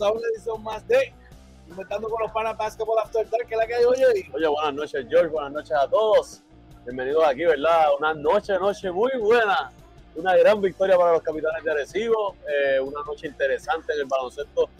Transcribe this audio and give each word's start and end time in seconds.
a 0.00 0.12
una 0.12 0.22
edición 0.34 0.62
más 0.62 0.86
de 0.86 1.12
Inventando 1.68 2.08
con 2.08 2.22
los 2.22 2.32
Panas 2.32 2.56
Basketball 2.56 2.98
After 2.98 3.28
Dark, 3.28 3.46
que 3.46 3.56
la 3.56 3.66
que 3.66 3.74
hay 3.74 3.84
hoy. 3.84 4.30
Oye, 4.32 4.46
buenas 4.46 4.74
noches, 4.74 5.06
George, 5.08 5.28
buenas 5.28 5.52
noches 5.52 5.72
a 5.72 5.86
todos. 5.86 6.40
Bienvenidos 6.84 7.22
aquí, 7.26 7.44
¿verdad? 7.44 7.88
Una 7.98 8.14
noche, 8.14 8.58
noche 8.58 8.90
muy 8.90 9.10
buena. 9.20 9.70
Una 10.14 10.34
gran 10.36 10.62
victoria 10.62 10.96
para 10.96 11.12
los 11.12 11.22
capitanes 11.22 11.62
de 11.62 11.70
Arecibo. 11.70 12.36
Eh, 12.48 12.80
una 12.80 13.02
noche 13.02 13.26
interesante 13.26 13.92
en 13.92 14.00
el 14.00 14.06
baloncesto, 14.06 14.70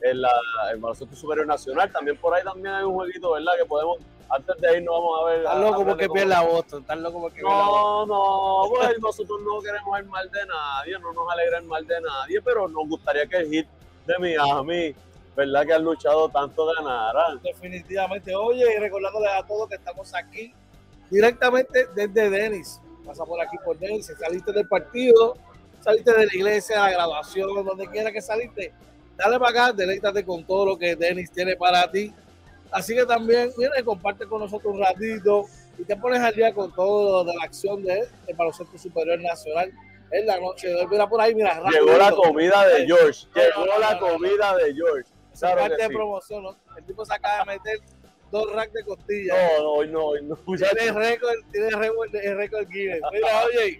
en 0.00 0.22
la, 0.22 0.30
el 0.72 0.78
baloncesto 0.78 1.14
superior 1.14 1.46
nacional. 1.46 1.92
También 1.92 2.16
por 2.16 2.34
ahí 2.34 2.42
también 2.42 2.74
hay 2.74 2.84
un 2.84 2.94
jueguito, 2.94 3.32
¿verdad? 3.32 3.52
Que 3.58 3.66
podemos, 3.66 3.98
antes 4.30 4.56
de 4.58 4.78
irnos, 4.78 4.94
vamos 4.94 5.20
a 5.20 5.24
ver. 5.26 5.38
Estás 5.40 5.58
loco 5.58 5.84
porque 5.84 6.08
pierda 6.08 6.40
Boston, 6.40 6.80
estás 6.80 6.98
loco 6.98 7.20
porque 7.20 7.42
No, 7.42 8.06
no, 8.06 8.70
pues 8.70 8.98
nosotros 9.00 9.38
no 9.42 9.60
queremos 9.60 9.98
el 9.98 10.06
mal 10.06 10.30
de 10.30 10.46
nadie, 10.46 10.98
no 10.98 11.12
nos 11.12 11.30
alegra 11.30 11.58
el 11.58 11.64
mal 11.66 11.86
de 11.86 12.00
nadie, 12.00 12.40
pero 12.40 12.68
nos 12.68 12.88
gustaría 12.88 13.26
que 13.26 13.36
el 13.36 13.50
hit 13.50 13.68
de 14.08 14.18
Miami 14.18 14.94
¿verdad? 15.38 15.64
Que 15.64 15.72
han 15.72 15.84
luchado 15.84 16.28
tanto 16.28 16.66
ganaran. 16.66 17.40
Definitivamente. 17.40 18.34
Oye, 18.34 18.64
y 18.76 18.80
recordándoles 18.80 19.30
a 19.30 19.46
todos 19.46 19.68
que 19.68 19.76
estamos 19.76 20.12
aquí 20.12 20.52
directamente 21.08 21.86
desde 21.94 22.28
Denis. 22.28 22.80
Pasa 23.06 23.24
por 23.24 23.40
aquí 23.40 23.56
por 23.64 23.78
Denis, 23.78 24.12
saliste 24.18 24.52
del 24.52 24.66
partido, 24.66 25.36
saliste 25.80 26.12
de 26.12 26.26
la 26.26 26.34
iglesia, 26.34 26.80
la 26.80 26.90
graduación, 26.90 27.64
donde 27.64 27.86
quiera 27.86 28.10
que 28.10 28.20
saliste. 28.20 28.72
Dale 29.16 29.38
para 29.38 29.50
acá, 29.50 29.72
deleítate 29.72 30.24
con 30.24 30.44
todo 30.44 30.66
lo 30.66 30.76
que 30.76 30.96
Denis 30.96 31.30
tiene 31.30 31.54
para 31.54 31.88
ti. 31.88 32.12
Así 32.72 32.96
que 32.96 33.06
también, 33.06 33.50
mira, 33.56 33.72
comparte 33.84 34.26
con 34.26 34.40
nosotros 34.40 34.74
un 34.74 34.80
ratito 34.80 35.46
y 35.78 35.84
te 35.84 35.96
pones 35.96 36.20
al 36.20 36.34
día 36.34 36.52
con 36.52 36.74
todo 36.74 37.24
de 37.24 37.32
la 37.34 37.44
acción 37.44 37.84
del 37.84 38.08
de 38.26 38.34
baloncesto 38.34 38.76
superior 38.76 39.20
nacional 39.20 39.72
en 40.10 40.26
la 40.26 40.38
noche. 40.38 40.74
Mira 40.90 41.08
por 41.08 41.20
ahí, 41.20 41.34
mira. 41.34 41.62
Llegó 41.70 41.96
la 41.96 42.12
comida 42.12 42.66
de 42.66 42.86
George. 42.86 43.26
Llegó 43.34 43.78
la 43.78 43.98
comida 43.98 44.56
de 44.56 44.74
George 44.74 45.18
parte 45.40 45.82
de 45.82 45.88
promoción, 45.88 46.42
¿no? 46.42 46.56
El 46.76 46.84
tipo 46.84 47.04
se 47.04 47.14
acaba 47.14 47.44
de 47.44 47.58
meter 47.58 47.78
dos 48.30 48.52
racks 48.52 48.72
de 48.72 48.84
costillas. 48.84 49.36
No, 49.58 49.84
no, 49.84 50.12
no, 50.20 50.36
no. 50.36 50.56
Tiene 50.56 50.92
récord, 50.92 51.36
tiene 51.50 51.70
récord, 51.70 52.10
récord 52.12 52.68
Guinness. 52.68 53.00
Mira, 53.12 53.44
oye, 53.44 53.78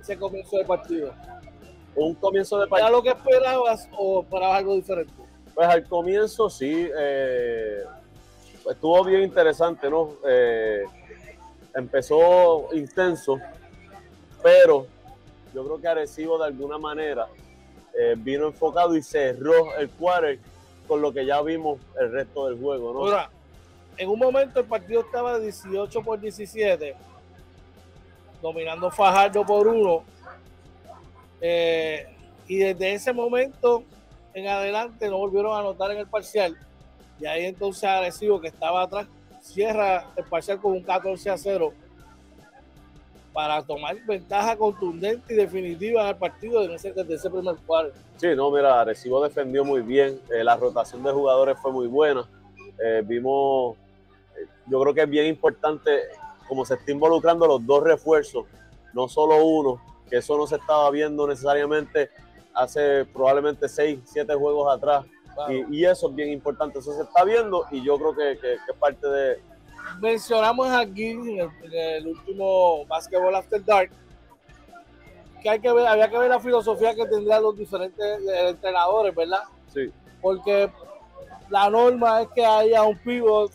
ese 0.00 0.16
comienzo 0.16 0.58
de 0.58 0.64
partido. 0.64 1.14
Un 1.94 2.14
comienzo 2.14 2.58
de 2.60 2.66
partido. 2.66 2.88
¿Era 2.88 2.96
lo 2.96 3.02
que 3.02 3.10
esperabas 3.10 3.88
o 3.96 4.22
esperabas 4.22 4.58
algo 4.58 4.74
diferente? 4.76 5.12
Pues 5.54 5.68
al 5.68 5.84
comienzo 5.88 6.48
sí, 6.48 6.88
eh, 6.96 7.82
estuvo 8.70 9.04
bien 9.04 9.22
interesante, 9.22 9.90
¿no? 9.90 10.14
Eh, 10.26 10.84
empezó 11.74 12.68
intenso, 12.72 13.38
pero 14.42 14.86
yo 15.54 15.64
creo 15.64 15.80
que 15.80 15.88
Arecibo 15.88 16.38
de 16.38 16.46
alguna 16.46 16.78
manera 16.78 17.28
eh, 17.98 18.14
vino 18.16 18.46
enfocado 18.46 18.96
y 18.96 19.02
cerró 19.02 19.76
el 19.76 19.90
quarter 19.90 20.38
con 20.86 21.02
lo 21.02 21.12
que 21.12 21.26
ya 21.26 21.40
vimos 21.42 21.78
el 22.00 22.12
resto 22.12 22.48
del 22.48 22.60
juego, 22.60 22.92
¿no? 22.92 23.00
Ahora, 23.00 23.30
en 23.96 24.08
un 24.08 24.18
momento 24.18 24.60
el 24.60 24.66
partido 24.66 25.00
estaba 25.00 25.38
18 25.38 26.02
por 26.02 26.20
17, 26.20 26.94
dominando 28.40 28.90
Fajardo 28.90 29.44
por 29.44 29.66
uno. 29.66 30.04
Eh, 31.40 32.06
y 32.46 32.56
desde 32.56 32.94
ese 32.94 33.12
momento 33.12 33.84
en 34.32 34.46
adelante 34.46 35.08
no 35.08 35.18
volvieron 35.18 35.54
a 35.54 35.60
anotar 35.60 35.90
en 35.90 35.98
el 35.98 36.06
parcial. 36.06 36.56
Y 37.20 37.26
ahí 37.26 37.46
entonces 37.46 37.84
Arecibo, 37.84 38.40
que 38.40 38.48
estaba 38.48 38.82
atrás, 38.82 39.06
cierra 39.42 40.06
el 40.16 40.24
parcial 40.24 40.60
con 40.60 40.72
un 40.72 40.82
14 40.82 41.30
a 41.30 41.36
0 41.36 41.72
para 43.38 43.62
tomar 43.62 43.94
ventaja 44.04 44.56
contundente 44.56 45.32
y 45.32 45.36
definitiva 45.36 46.02
en 46.02 46.08
el 46.08 46.16
partido 46.16 46.66
desde 46.66 46.90
ese, 46.90 47.14
ese 47.14 47.30
primer 47.30 47.54
cuadro. 47.64 47.92
Sí, 48.16 48.26
no, 48.34 48.50
mira, 48.50 48.84
Recibo 48.84 49.22
defendió 49.22 49.64
muy 49.64 49.80
bien, 49.80 50.20
eh, 50.34 50.42
la 50.42 50.56
rotación 50.56 51.04
de 51.04 51.12
jugadores 51.12 51.56
fue 51.62 51.70
muy 51.70 51.86
buena. 51.86 52.28
Eh, 52.84 53.00
vimos, 53.06 53.76
eh, 54.36 54.48
yo 54.66 54.80
creo 54.80 54.92
que 54.92 55.02
es 55.02 55.08
bien 55.08 55.26
importante 55.26 55.88
como 56.48 56.64
se 56.64 56.74
está 56.74 56.90
involucrando 56.90 57.46
los 57.46 57.64
dos 57.64 57.84
refuerzos, 57.84 58.44
no 58.92 59.06
solo 59.06 59.44
uno, 59.46 59.80
que 60.10 60.16
eso 60.16 60.36
no 60.36 60.44
se 60.48 60.56
estaba 60.56 60.90
viendo 60.90 61.24
necesariamente 61.28 62.10
hace 62.54 63.04
probablemente 63.04 63.68
seis, 63.68 64.00
siete 64.04 64.34
juegos 64.34 64.74
atrás. 64.74 65.04
Y, 65.70 65.84
eso 65.84 66.08
es 66.08 66.14
bien 66.16 66.30
importante, 66.30 66.80
eso 66.80 66.92
se 66.92 67.02
está 67.02 67.22
viendo 67.22 67.66
y 67.70 67.84
yo 67.84 67.98
creo 67.98 68.16
que, 68.16 68.40
que 68.40 68.54
es 68.54 68.78
parte 68.80 69.06
de, 69.06 69.40
mencionamos 70.00 70.68
aquí 70.68 71.10
en 71.10 71.50
el, 71.72 72.06
último 72.06 72.84
Basketball 72.86 73.34
After 73.34 73.64
Dark 73.64 73.90
que, 75.42 75.50
hay 75.50 75.60
que 75.60 75.72
ver, 75.72 75.86
había 75.86 76.08
que 76.08 76.18
ver 76.18 76.30
la 76.30 76.40
filosofía 76.40 76.94
que 76.94 77.06
tendrían 77.06 77.42
los 77.42 77.56
diferentes 77.56 78.04
eh, 78.04 78.48
entrenadores, 78.48 79.14
¿verdad? 79.14 79.42
Sí. 79.72 79.92
Porque 80.20 80.70
la 81.48 81.70
norma 81.70 82.22
es 82.22 82.28
que 82.28 82.44
haya 82.44 82.82
un 82.82 82.98
pivot. 82.98 83.52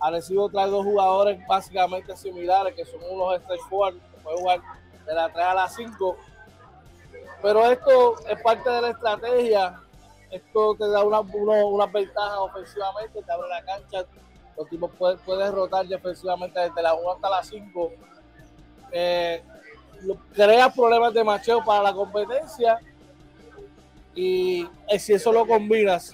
Ha 0.00 0.10
recibido 0.10 0.48
trae 0.48 0.68
dos 0.68 0.84
jugadores 0.84 1.38
básicamente 1.46 2.16
similares, 2.16 2.74
que 2.74 2.84
son 2.84 3.00
unos 3.08 3.40
stretch 3.42 3.60
forward, 3.68 3.94
que 3.94 4.20
pueden 4.22 4.40
jugar 4.40 4.60
de 5.06 5.14
la 5.14 5.32
3 5.32 5.44
a 5.44 5.54
la 5.54 5.68
5. 5.68 6.16
Pero 7.40 7.70
esto 7.70 8.14
es 8.28 8.42
parte 8.42 8.68
de 8.68 8.80
la 8.80 8.88
estrategia. 8.90 9.80
Esto 10.30 10.74
te 10.74 10.88
da 10.88 11.04
una, 11.04 11.20
una, 11.20 11.64
una 11.64 11.86
ventaja 11.86 12.40
ofensivamente, 12.40 13.22
te 13.22 13.32
abre 13.32 13.48
la 13.48 13.64
cancha, 13.64 14.04
los 14.62 14.70
tipos 14.70 14.90
pueden, 14.96 15.52
rotar 15.52 15.86
defensivamente 15.86 16.60
desde 16.60 16.82
la 16.82 16.94
1 16.94 17.12
hasta 17.12 17.30
la 17.30 17.42
5. 17.42 17.92
Eh, 18.92 19.42
crea 20.34 20.72
problemas 20.72 21.12
de 21.12 21.24
macheo 21.24 21.64
para 21.64 21.82
la 21.82 21.92
competencia. 21.92 22.78
Y 24.14 24.68
eh, 24.88 24.98
si 24.98 25.14
eso 25.14 25.32
lo 25.32 25.46
combinas 25.46 26.12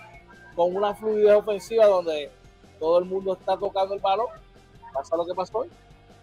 con 0.55 0.75
una 0.75 0.95
fluidez 0.95 1.35
ofensiva 1.35 1.87
donde 1.87 2.31
todo 2.79 2.99
el 2.99 3.05
mundo 3.05 3.35
está 3.35 3.57
tocando 3.57 3.95
el 3.95 4.01
balón, 4.01 4.29
pasa 4.93 5.17
lo 5.17 5.27
que 5.27 5.35
pasó 5.35 5.59
hoy. 5.59 5.69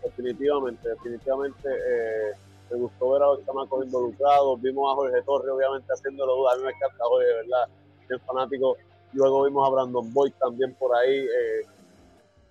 definitivamente, 0.04 0.89
definitivamente. 0.89 1.69
Eh, 1.69 2.31
me 2.71 2.78
gustó 2.78 3.12
ver 3.12 3.21
a 3.21 3.28
los 3.28 3.45
chamacos 3.45 3.86
involucrados. 3.86 4.62
Vimos 4.62 4.92
a 4.92 4.95
Jorge 4.95 5.21
Torres, 5.21 5.51
obviamente, 5.51 5.94
haciéndolo 5.94 6.36
duda. 6.38 6.54
A 6.54 6.56
mí 6.56 6.63
me 6.63 6.71
encanta 6.71 7.04
Jorge, 7.04 7.28
de 7.28 7.33
verdad. 7.36 7.68
El 8.10 8.19
fanático. 8.21 8.78
Luego 9.13 9.44
vimos 9.44 9.68
a 9.68 9.71
Brandon 9.71 10.13
Boyd 10.13 10.33
también 10.39 10.74
por 10.74 10.95
ahí. 10.95 11.19
Eh, 11.19 11.75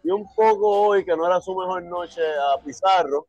y 0.04 0.10
un 0.10 0.26
poco 0.34 0.68
hoy, 0.88 1.04
que 1.04 1.16
no 1.16 1.26
era 1.26 1.40
su 1.40 1.54
mejor 1.56 1.82
noche, 1.82 2.20
a 2.20 2.62
Pizarro. 2.62 3.26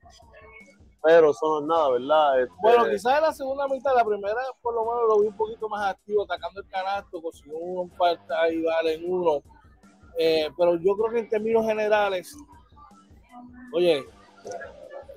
Pero 1.02 1.32
eso 1.32 1.46
no 1.48 1.60
es 1.60 1.66
nada, 1.66 1.90
¿verdad? 1.92 2.42
Este, 2.42 2.56
Bueno, 2.62 2.86
quizás 2.90 3.18
en 3.18 3.22
la 3.22 3.32
segunda 3.34 3.68
mitad, 3.68 3.96
la 3.96 4.04
primera 4.04 4.42
por 4.62 4.74
lo 4.74 4.82
menos 4.82 5.02
lo 5.08 5.20
vi 5.22 5.28
un 5.28 5.38
poquito 5.38 5.70
más 5.70 5.92
activo, 5.92 6.24
atacando 6.24 6.62
el 6.62 6.68
canasto, 6.68 7.22
consiguió 7.22 7.58
un 7.58 7.92
falta 7.92 8.50
y 8.50 8.62
vale 8.64 8.96
en 8.96 9.12
uno. 9.12 9.42
Eh, 10.18 10.50
pero 10.58 10.76
yo 10.78 10.96
creo 10.98 11.14
que 11.14 11.20
en 11.20 11.30
términos 11.30 11.66
generales, 11.66 12.36
oye, 13.74 14.04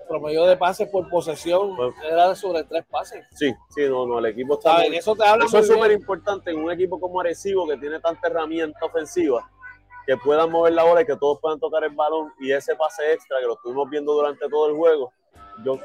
promedio 0.07 0.45
de 0.45 0.57
pases 0.57 0.89
por 0.91 1.09
posesión 1.09 1.75
Pues- 1.75 1.95
era 2.05 2.35
sobre 2.35 2.65
tres 2.65 2.85
pases. 2.87 3.27
Sí, 3.33 3.53
sí, 3.71 3.83
no, 3.89 4.07
no, 4.07 4.19
el 4.19 4.27
equipo 4.27 4.55
está 4.55 4.83
Eso 4.85 5.15
te 5.17 5.25
habla 5.25 5.47
Eso 5.47 5.59
es 5.59 5.67
súper 5.69 5.93
importante 5.93 6.51
en 6.51 6.63
un 6.63 6.71
equipo 6.71 7.01
como 7.01 7.21
Arecibo 7.21 7.67
que 7.67 7.77
tiene 7.79 7.99
tanta 8.01 8.29
herramienta 8.29 8.85
ofensiva 8.85 9.49
que 10.09 10.17
puedan 10.17 10.51
mover 10.51 10.73
la 10.73 10.85
bola 10.85 11.03
y 11.03 11.05
que 11.05 11.17
todos 11.17 11.39
puedan 11.39 11.61
tocar 11.61 11.85
el 11.85 11.91
balón 11.91 12.33
y 12.41 12.51
ese 12.51 12.75
pase 12.75 13.13
extra 13.13 13.41
que 13.41 13.45
lo 13.45 13.57
estuvimos 13.57 13.91
viendo 13.91 14.15
durante 14.15 14.49
todo 14.49 14.71
el 14.71 14.75
juego. 14.75 15.13
Yo 15.63 15.79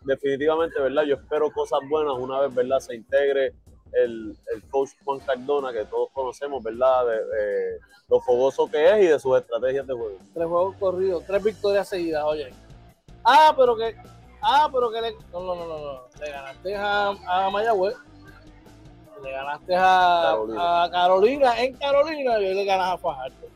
definitivamente, 0.00 0.80
¿verdad? 0.80 1.04
Yo 1.04 1.14
espero 1.14 1.48
cosas 1.52 1.78
buenas 1.88 2.14
una 2.14 2.40
vez, 2.40 2.52
¿verdad? 2.52 2.80
Se 2.80 2.96
integre 2.96 3.54
el, 3.92 4.36
el 4.52 4.68
coach 4.68 4.90
Juan 5.04 5.20
Cardona 5.20 5.72
que 5.72 5.84
todos 5.84 6.08
conocemos, 6.12 6.60
¿verdad? 6.60 7.06
De, 7.06 7.24
de 7.24 7.78
lo 8.08 8.20
fogoso 8.20 8.68
que 8.68 8.84
es 8.84 9.04
y 9.04 9.06
de 9.06 9.20
sus 9.20 9.38
estrategias 9.38 9.86
de 9.86 9.94
juego. 9.94 10.18
Tres 10.34 10.46
juegos 10.48 10.76
corridos, 10.80 11.24
tres 11.24 11.44
victorias 11.44 11.88
seguidas, 11.88 12.24
oye. 12.24 12.52
Ah, 13.24 13.54
pero 13.56 13.76
que, 13.76 13.94
ah, 14.42 14.68
pero 14.72 14.90
que 14.90 15.00
le, 15.02 15.12
no, 15.32 15.40
no, 15.40 15.54
no, 15.54 15.66
no, 15.66 15.78
no. 15.78 16.00
le 16.20 16.30
ganaste 16.32 16.74
a, 16.74 17.08
a 17.10 17.50
Mayagüez, 17.50 17.94
le 19.22 19.30
ganaste 19.30 19.76
a 19.76 20.20
Carolina. 20.32 20.82
a 20.82 20.90
Carolina, 20.90 21.62
en 21.62 21.76
Carolina, 21.76 22.40
y 22.40 22.46
hoy 22.46 22.54
le 22.54 22.64
ganas 22.64 22.94
a 22.94 22.98
Fajardo. 22.98 23.46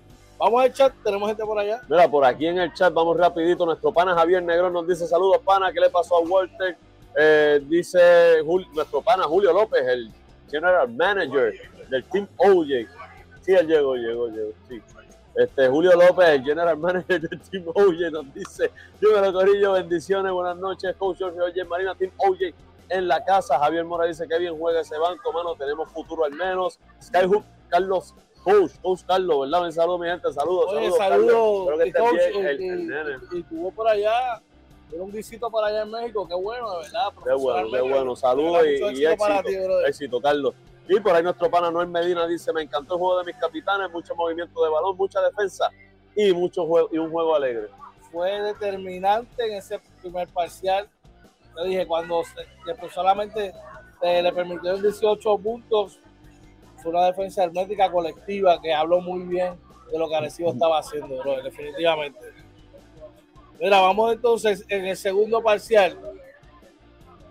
Vamos 0.43 0.61
al 0.61 0.73
chat, 0.73 0.93
tenemos 1.05 1.29
gente 1.29 1.45
por 1.45 1.57
allá. 1.57 1.81
Mira, 1.89 2.11
por 2.11 2.25
aquí 2.25 2.49
en 2.49 2.59
el 2.59 2.75
chat, 2.75 2.93
vamos 2.93 3.17
rapidito. 3.17 3.65
Nuestro 3.65 3.93
pana 3.93 4.13
Javier 4.13 4.43
Negrón 4.43 4.73
nos 4.73 4.89
dice 4.89 5.07
saludos, 5.07 5.41
pana. 5.45 5.73
¿Qué 5.73 5.79
le 5.79 5.89
pasó 5.89 6.17
a 6.17 6.21
Walter? 6.21 6.77
Eh, 7.17 7.63
dice 7.69 8.43
nuestro 8.75 9.03
pana 9.03 9.23
Julio 9.23 9.53
López, 9.53 9.87
el 9.87 10.11
general 10.51 10.89
manager 10.89 11.55
del 11.89 12.03
Team 12.07 12.27
OJ. 12.39 12.67
Sí, 13.43 13.53
él 13.53 13.69
llegó, 13.69 13.95
llegó, 13.95 14.27
llegó. 14.31 14.51
Sí. 14.69 14.83
Este, 15.37 15.69
Julio 15.69 15.93
López, 15.93 16.31
el 16.31 16.43
general 16.43 16.77
manager 16.77 17.21
del 17.21 17.41
Team 17.41 17.65
OJ, 17.69 18.11
nos 18.11 18.35
dice: 18.35 18.73
Dímelo, 19.01 19.33
Corillo, 19.33 19.75
bendiciones, 19.75 20.33
buenas 20.33 20.57
noches, 20.57 20.97
coach 20.97 21.19
Jorge 21.21 21.41
Oye 21.41 21.65
Marina, 21.67 21.95
Team 21.95 22.11
OJ 22.17 22.53
en 22.89 23.07
la 23.07 23.25
casa. 23.25 23.61
Javier 23.61 23.85
Mora 23.85 24.07
dice 24.07 24.27
que 24.27 24.39
bien 24.41 24.59
juega 24.59 24.81
ese 24.81 24.99
banco, 24.99 25.33
mano. 25.33 25.55
Tenemos 25.55 25.89
futuro 25.91 26.25
al 26.25 26.33
menos. 26.33 26.81
Skyhook, 27.01 27.45
Carlos 27.69 28.13
Coach, 28.43 28.73
Coach 28.83 29.01
Carlos, 29.07 29.41
¿verdad? 29.41 29.65
Un 29.67 29.73
saludo, 29.73 29.99
mi 29.99 30.09
gente, 30.09 30.33
saludos. 30.33 30.67
Oye, 30.73 30.91
saludos, 30.93 31.79
que 31.79 31.89
estés 31.89 32.03
coach, 32.03 32.13
bien, 32.33 32.47
el- 32.47 32.63
el 32.63 32.89
nene. 32.89 33.11
y- 33.33 33.37
y 33.39 33.43
tuvo 33.45 33.71
por 33.71 33.87
allá, 33.89 34.41
era 34.93 35.03
un 35.03 35.13
visito 35.13 35.49
por 35.51 35.65
allá 35.65 35.83
en 35.83 35.91
México, 35.91 36.27
qué 36.29 36.35
bueno, 36.35 36.71
de 36.73 36.77
verdad. 36.83 37.09
Qué 37.25 37.33
bueno, 37.35 37.69
qué 37.71 37.81
bueno. 37.81 38.17
Saludos 38.17 38.67
y, 38.67 38.69
y 39.01 39.07
éxito 39.07 39.17
para 39.19 39.43
ti, 39.43 39.55
éxito, 39.87 40.21
Carlos. 40.21 40.55
Y 40.89 40.99
por 40.99 41.15
ahí 41.15 41.23
nuestro 41.23 41.49
pana 41.49 41.71
Noel 41.71 41.87
Medina 41.89 42.27
dice, 42.27 42.53
me 42.53 42.63
encantó 42.63 42.95
el 42.95 43.01
juego 43.01 43.19
de 43.21 43.25
mis 43.27 43.37
capitanes, 43.37 43.91
mucho 43.93 44.15
movimiento 44.17 44.63
de 44.65 44.69
balón, 44.71 44.97
mucha 44.97 45.21
defensa 45.23 45.71
y 46.17 46.33
mucho 46.33 46.67
juego 46.67 46.89
y 46.93 46.99
un 46.99 47.11
juego 47.11 47.35
alegre. 47.37 47.69
fue 48.11 48.43
determinante 48.43 49.47
en 49.47 49.55
ese 49.57 49.81
primer 50.03 50.29
parcial. 50.29 50.87
Yo 51.57 51.65
dije, 51.65 51.87
cuando 51.87 52.23
se- 52.25 52.47
después 52.67 52.93
solamente 52.93 53.55
eh, 54.03 54.21
le 54.23 54.33
permitieron 54.33 54.83
18 54.83 55.39
puntos, 55.39 55.99
fue 56.83 56.93
una 56.93 57.07
defensa 57.07 57.45
hermética 57.45 57.91
colectiva 57.91 58.61
que 58.61 58.75
habló 58.75 59.01
muy 59.01 59.23
bien 59.23 59.55
de 59.91 59.99
lo 59.99 60.09
que 60.09 60.17
Arecibo 60.17 60.53
estaba 60.53 60.79
haciendo, 60.79 61.19
bro, 61.19 61.43
definitivamente. 61.43 62.19
Mira, 63.61 63.81
vamos 63.81 64.13
entonces 64.13 64.65
en 64.69 64.87
el 64.87 64.97
segundo 64.97 65.43
parcial. 65.43 65.99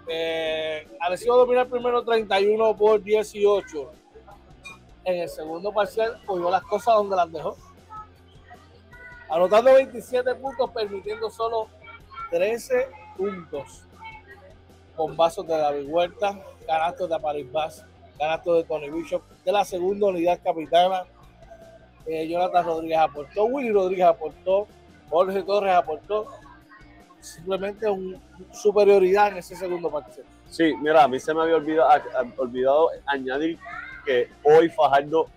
Eh, 0.07 0.87
Arecibo 0.99 1.37
domina 1.37 1.61
el 1.61 1.67
primero 1.67 2.03
31 2.03 2.77
por 2.77 3.01
18. 3.01 3.91
En 5.03 5.21
el 5.21 5.29
segundo 5.29 5.73
parcial 5.73 6.21
cogió 6.25 6.49
las 6.49 6.63
cosas 6.63 6.95
donde 6.95 7.15
las 7.15 7.31
dejó 7.31 7.57
anotando 9.31 9.73
27 9.73 10.35
puntos, 10.35 10.69
permitiendo 10.71 11.29
solo 11.29 11.67
13 12.29 12.89
puntos. 13.17 13.83
Con 14.95 15.15
vasos 15.15 15.47
de 15.47 15.57
David 15.57 15.87
Huerta, 15.87 16.37
canastos 16.67 17.09
de 17.09 17.19
Paris 17.19 17.51
Bass, 17.51 17.85
canastos 18.21 18.57
de 18.57 18.63
Tony 18.65 18.89
Bishop, 18.91 19.23
de 19.43 19.51
la 19.51 19.65
segunda 19.65 20.05
unidad 20.07 20.39
capitana. 20.43 21.03
Eh, 22.05 22.27
Jonathan 22.27 22.63
Rodríguez 22.65 22.99
aportó, 22.99 23.45
Willy 23.45 23.71
Rodríguez 23.71 24.05
aportó, 24.05 24.67
Jorge 25.09 25.41
Torres 25.41 25.73
aportó. 25.73 26.27
Simplemente 27.19 27.89
un 27.89 28.19
superioridad 28.51 29.29
en 29.29 29.37
ese 29.37 29.55
segundo 29.55 29.89
partido. 29.89 30.23
Sí, 30.49 30.73
mira, 30.81 31.03
a 31.03 31.07
mí 31.07 31.19
se 31.19 31.33
me 31.33 31.41
había 31.41 31.55
olvidado, 31.55 32.89
añadir 33.07 33.57
que 34.05 34.27
hoy 34.43 34.69
Fajardo 34.69 35.27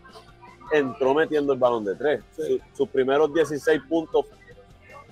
entró 0.73 1.15
metiendo 1.15 1.53
el 1.55 1.59
balón 1.59 1.85
de 1.87 1.95
tres. 1.95 2.21
Sí. 2.37 2.43
Su- 2.73 2.77
sus 2.77 2.89
primeros 2.89 3.33
16 3.33 3.81
puntos, 3.89 4.27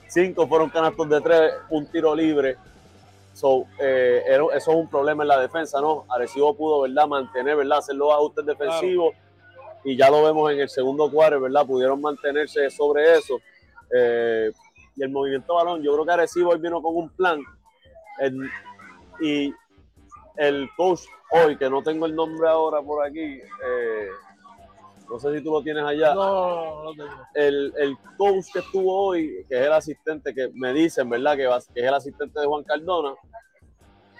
5 0.09 0.47
fueron 0.47 0.69
canastos 0.71 1.09
de 1.09 1.21
tres, 1.23 1.53
un 1.71 1.87
tiro 1.87 2.15
libre. 2.15 2.57
So, 3.33 3.65
eh, 3.79 4.23
eso 4.27 4.51
es 4.53 4.67
un 4.69 4.89
problema 4.89 5.23
en 5.25 5.29
la 5.29 5.41
defensa, 5.41 5.81
¿no? 5.81 6.05
Arecibo 6.09 6.55
pudo, 6.55 6.83
¿verdad? 6.83 7.07
Mantener, 7.07 7.57
¿verdad? 7.57 7.79
Hacer 7.79 7.95
los 7.97 8.13
ajustes 8.13 8.45
defensivos 8.45 9.15
y 9.85 9.97
ya 9.97 10.11
lo 10.11 10.23
vemos 10.23 10.53
en 10.53 10.61
el 10.61 10.69
segundo 10.69 11.11
cuadro, 11.11 11.41
¿verdad? 11.41 11.67
Pudieron 11.67 12.01
mantenerse 12.01 12.69
sobre 12.71 13.17
eso. 13.17 13.39
Eh, 13.95 14.51
y 14.97 15.03
el 15.03 15.11
movimiento 15.11 15.55
balón, 15.55 15.83
yo 15.83 15.93
creo 15.95 16.05
que 16.05 16.13
Arecibo 16.13 16.51
hoy 16.51 16.59
vino 16.59 16.83
con 16.83 16.95
un 16.97 17.09
plan. 17.11 17.41
El- 18.21 18.51
y 19.21 19.55
el 20.37 20.69
coach 20.77 21.01
hoy, 21.31 21.57
que 21.57 21.69
no 21.71 21.83
tengo 21.83 22.07
el 22.07 22.15
nombre 22.15 22.49
ahora 22.49 22.83
por 22.83 23.05
aquí, 23.07 23.21
eh, 23.21 24.09
no 25.13 25.19
sé 25.21 25.37
si 25.37 25.45
tú 25.45 25.53
lo 25.53 25.63
tienes 25.63 25.85
allá, 25.85 26.15
No, 26.15 26.25
no, 26.25 26.85
no, 26.85 26.91
tengo. 26.95 27.11
el, 27.35 27.73
el 27.77 27.97
coach 28.17 28.47
que 28.53 28.61
estuvo 28.61 29.09
hoy, 29.09 29.45
que 29.49 29.61
es 29.61 29.67
el 29.67 29.73
asistente, 29.73 30.35
que 30.35 30.51
me 30.55 30.73
dicen, 30.73 31.09
¿verdad? 31.11 31.37
Que, 31.37 31.47
va- 31.47 31.61
que 31.75 31.81
es 31.81 31.87
el 31.87 31.95
asistente 31.95 32.41
de 32.41 32.47
Juan 32.47 32.65
Cardona, 32.65 33.15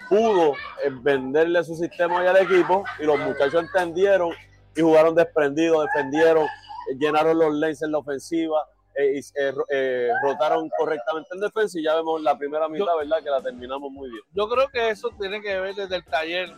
pudo 0.09 0.53
eh, 0.83 0.89
venderle 1.01 1.63
su 1.63 1.75
sistema 1.75 2.19
al 2.19 2.37
equipo 2.37 2.83
y 2.99 3.03
los 3.05 3.17
muchachos 3.19 3.63
entendieron 3.63 4.31
y 4.75 4.81
jugaron 4.81 5.15
desprendidos, 5.15 5.85
defendieron, 5.93 6.43
eh, 6.45 6.95
llenaron 6.99 7.37
los 7.39 7.53
lanes 7.55 7.81
en 7.81 7.91
la 7.91 7.97
ofensiva, 7.99 8.59
eh, 8.95 9.19
eh, 9.35 9.53
eh, 9.71 10.09
rotaron 10.23 10.69
correctamente 10.77 11.29
en 11.33 11.39
defensa 11.41 11.79
y 11.79 11.83
ya 11.83 11.95
vemos 11.95 12.21
la 12.21 12.37
primera 12.37 12.67
mitad, 12.69 12.95
¿verdad? 12.99 13.17
Que 13.23 13.29
la 13.29 13.41
terminamos 13.41 13.91
muy 13.91 14.09
bien. 14.09 14.21
Yo 14.33 14.47
creo 14.47 14.67
que 14.69 14.89
eso 14.89 15.09
tiene 15.19 15.41
que 15.41 15.59
ver 15.59 15.73
desde 15.75 15.95
el 15.95 16.05
taller. 16.05 16.53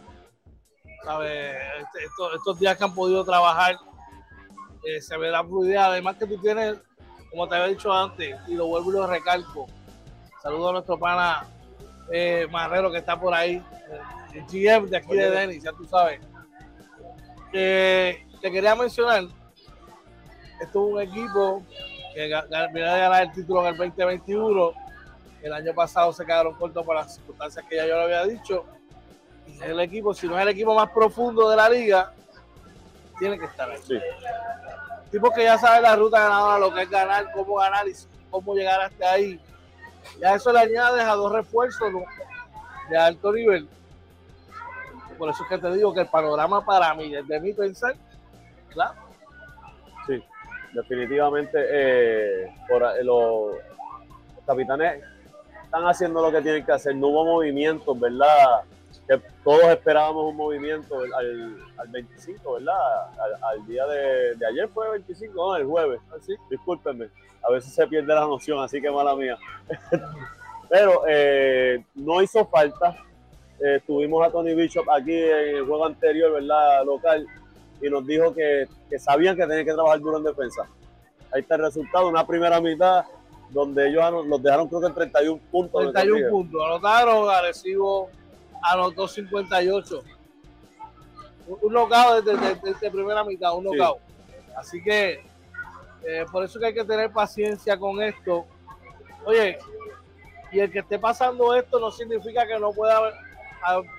¿sabes? 1.04 1.56
Este- 1.80 2.06
Estos, 2.06 2.34
estos 2.36 2.60
días 2.60 2.76
que 2.78 2.84
han 2.84 2.96
podido 2.96 3.24
trabajar, 3.24 3.76
eh, 4.86 5.02
se 5.02 5.18
ve 5.18 5.30
la 5.30 5.44
fluidez. 5.44 5.78
Además 5.80 6.16
que 6.18 6.26
tú 6.28 6.38
tienes, 6.42 6.78
como 7.30 7.48
te 7.48 7.56
había 7.56 7.68
dicho 7.68 7.92
antes, 7.92 8.36
y 8.48 8.56
lo 8.56 8.68
vuelvo 8.68 8.90
y 8.90 8.94
lo 8.94 9.08
recalco. 9.08 9.68
Saludo 10.42 10.70
a 10.70 10.72
nuestro 10.74 10.98
pana 11.00 11.46
eh, 12.12 12.48
Marrero 12.52 12.92
que 12.92 13.00
está 13.00 13.20
por 13.20 13.34
ahí, 13.34 13.62
el 14.34 14.44
GM 14.46 14.90
de 14.90 14.98
aquí 14.98 15.16
de 15.16 15.32
Denis, 15.32 15.64
ya 15.64 15.72
tú 15.72 15.86
sabes. 15.86 16.20
Eh, 17.54 18.26
te 18.42 18.52
quería 18.52 18.76
mencionar, 18.76 19.24
esto 20.62 20.88
es 20.88 20.94
un 20.94 21.02
equipo 21.02 21.64
que 22.14 22.30
ga- 22.30 22.48
ga- 22.48 22.72
viene 22.74 22.90
a 22.90 22.98
ganar 22.98 23.24
el 23.24 23.32
título 23.32 23.62
en 23.62 23.68
el 23.68 23.78
2021. 23.78 24.74
El 25.42 25.54
año 25.54 25.74
pasado 25.74 26.12
se 26.12 26.26
quedaron 26.26 26.54
cortos 26.56 26.86
por 26.86 26.96
las 26.96 27.16
circunstancias 27.16 27.66
que 27.70 27.76
ya 27.76 27.86
yo 27.88 27.96
le 27.98 28.04
había 28.04 28.26
dicho. 28.26 28.66
Y 29.48 29.54
es 29.58 29.62
el 29.62 29.80
equipo, 29.80 30.14
si 30.14 30.28
no 30.28 30.36
es 30.38 30.42
el 30.44 30.50
equipo 30.50 30.74
más 30.76 30.90
profundo 30.92 31.50
de 31.50 31.56
la 31.56 31.70
liga, 31.70 32.14
tiene 33.20 33.38
que 33.40 33.46
estar 33.46 33.70
ahí. 33.70 33.78
Sí. 33.86 33.96
Tipo 35.16 35.32
que 35.32 35.46
ya 35.46 35.58
sabe 35.58 35.82
la 35.82 35.96
ruta 35.96 36.20
ganadora, 36.20 36.60
lo 36.60 36.74
que 36.74 36.82
es 36.82 36.90
ganar, 36.90 37.32
cómo 37.32 37.56
ganar 37.56 37.88
y 37.88 37.94
cómo 38.30 38.54
llegar 38.54 38.82
hasta 38.82 39.14
ahí. 39.14 39.40
Ya 40.20 40.36
eso 40.36 40.52
le 40.52 40.60
añades 40.60 41.06
a 41.06 41.14
dos 41.14 41.32
refuerzos 41.32 41.90
de 42.90 42.98
alto 42.98 43.32
nivel. 43.32 43.66
Por 45.18 45.30
eso 45.30 45.42
es 45.44 45.50
que 45.50 45.58
te 45.58 45.74
digo 45.74 45.94
que 45.94 46.02
el 46.02 46.08
panorama 46.08 46.66
para 46.66 46.94
mí, 46.96 47.10
desde 47.10 47.40
mi 47.40 47.54
pensar, 47.54 47.96
claro, 48.74 48.96
Sí, 50.06 50.22
definitivamente 50.74 51.60
eh, 51.62 52.44
eh, 52.48 53.04
los 53.04 53.56
capitanes 54.46 55.02
están 55.64 55.84
haciendo 55.88 56.22
lo 56.22 56.30
que 56.30 56.42
tienen 56.42 56.66
que 56.66 56.74
hacer. 56.74 56.94
No 56.94 57.08
hubo 57.08 57.24
movimientos, 57.24 57.98
¿verdad? 57.98 58.64
Que 59.08 59.22
todos 59.44 59.64
esperábamos 59.66 60.32
un 60.32 60.36
movimiento 60.36 60.98
al, 61.00 61.58
al 61.78 61.88
25, 61.90 62.54
¿verdad? 62.54 62.74
Al, 63.20 63.44
al 63.44 63.68
día 63.68 63.86
de, 63.86 64.36
de 64.36 64.46
ayer 64.48 64.68
fue 64.70 64.90
25, 64.92 65.34
no, 65.36 65.56
el 65.56 65.66
jueves. 65.66 66.00
Así, 66.16 66.34
discúlpenme. 66.50 67.10
A 67.44 67.52
veces 67.52 67.74
se 67.74 67.86
pierde 67.88 68.14
la 68.14 68.22
noción, 68.22 68.60
así 68.64 68.82
que 68.82 68.90
mala 68.90 69.16
mía. 69.16 69.38
Pero 70.70 71.04
eh, 71.08 71.84
no 71.94 72.22
hizo 72.22 72.46
falta. 72.48 72.98
Eh, 73.64 73.80
tuvimos 73.86 74.26
a 74.26 74.32
Tony 74.32 74.54
Bishop 74.56 74.90
aquí 74.90 75.14
en 75.14 75.58
el 75.58 75.66
juego 75.66 75.86
anterior, 75.86 76.34
¿verdad? 76.34 76.84
Local, 76.86 77.26
y 77.82 77.90
nos 77.90 78.06
dijo 78.06 78.34
que, 78.34 78.68
que 78.90 79.00
sabían 79.00 79.36
que 79.36 79.44
tenían 79.44 79.66
que 79.66 79.74
trabajar 79.74 80.00
duro 80.00 80.18
en 80.18 80.24
defensa. 80.24 80.68
Ahí 81.32 81.42
está 81.42 81.56
el 81.56 81.62
resultado, 81.62 82.08
una 82.08 82.26
primera 82.26 82.60
mitad 82.60 83.06
donde 83.50 83.88
ellos 83.88 84.26
los 84.28 84.42
dejaron 84.42 84.68
creo 84.68 84.82
que 84.82 84.88
en 84.88 84.94
31 84.94 85.42
puntos. 85.52 85.94
31 85.94 86.30
puntos, 86.30 86.62
anotaron, 86.66 87.30
Arecibo 87.30 88.10
anotó 88.72 89.08
58. 89.08 90.04
Un, 91.48 91.76
un 91.76 91.90
desde, 91.90 92.38
desde, 92.38 92.56
desde, 92.64 92.92
primera 92.92 93.24
mitad, 93.24 93.56
un 93.56 93.66
knockout. 93.66 94.00
Así 94.58 94.82
que 94.82 95.24
eh, 96.08 96.26
por 96.32 96.44
eso 96.44 96.60
que 96.60 96.68
hay 96.68 96.74
que 96.74 96.86
tener 96.86 97.12
paciencia 97.12 97.78
con 97.78 98.02
esto. 98.02 98.46
Oye, 99.26 99.58
y 100.52 100.60
el 100.60 100.72
que 100.72 100.80
esté 100.80 101.00
pasando 101.00 101.54
esto 101.56 101.80
no 101.80 101.92
significa 101.92 102.48
que 102.48 102.60
no 102.60 102.72
pueda 102.72 102.98
haber, 102.98 103.14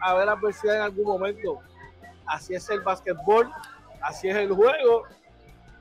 haber 0.00 0.28
adversidad 0.28 0.76
en 0.76 0.82
algún 0.82 1.04
momento. 1.04 1.60
Así 2.26 2.54
es 2.54 2.68
el 2.70 2.80
básquetbol, 2.80 3.50
así 4.00 4.28
es 4.28 4.36
el 4.36 4.52
juego 4.52 5.04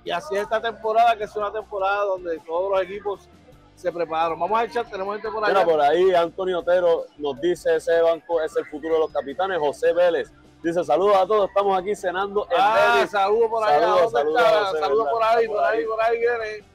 y 0.04 0.12
así 0.12 0.36
es 0.36 0.44
esta 0.44 0.62
temporada, 0.62 1.16
que 1.16 1.24
es 1.24 1.36
una 1.36 1.52
temporada 1.52 2.06
donde 2.06 2.38
todos 2.40 2.72
los 2.72 2.82
equipos 2.84 3.30
se 3.76 3.92
prepararon. 3.92 4.40
Vamos 4.40 4.60
a 4.60 4.64
echar, 4.64 4.90
tenemos 4.90 5.16
gente 5.16 5.30
por 5.30 5.44
ahí. 5.44 5.54
Mira, 5.54 5.66
por 5.66 5.82
ahí 5.82 6.14
Antonio 6.14 6.60
Otero 6.60 7.06
nos 7.18 7.40
dice, 7.42 7.76
ese 7.76 8.02
banco 8.02 8.42
es 8.42 8.56
el 8.56 8.66
futuro 8.66 8.96
de 8.96 9.00
los 9.02 9.12
capitanes. 9.12 9.60
José 9.60 9.94
Vélez 9.94 10.32
dice, 10.64 10.84
saludos 10.84 11.18
a 11.18 11.28
todos, 11.28 11.50
estamos 11.50 11.78
aquí 11.78 11.96
cenando 11.96 12.48
en 12.50 12.58
ah, 12.58 13.06
saludos 13.10 13.50
por 13.50 13.64
allá. 13.64 13.82
Saludos, 13.82 14.12
saludos, 14.12 14.80
saludos 14.80 15.08
por 15.12 15.24
ahí, 15.24 15.48
por 15.48 15.64
ahí, 15.64 15.86
por 15.86 16.02
ahí 16.02 16.20
viene. 16.20 16.66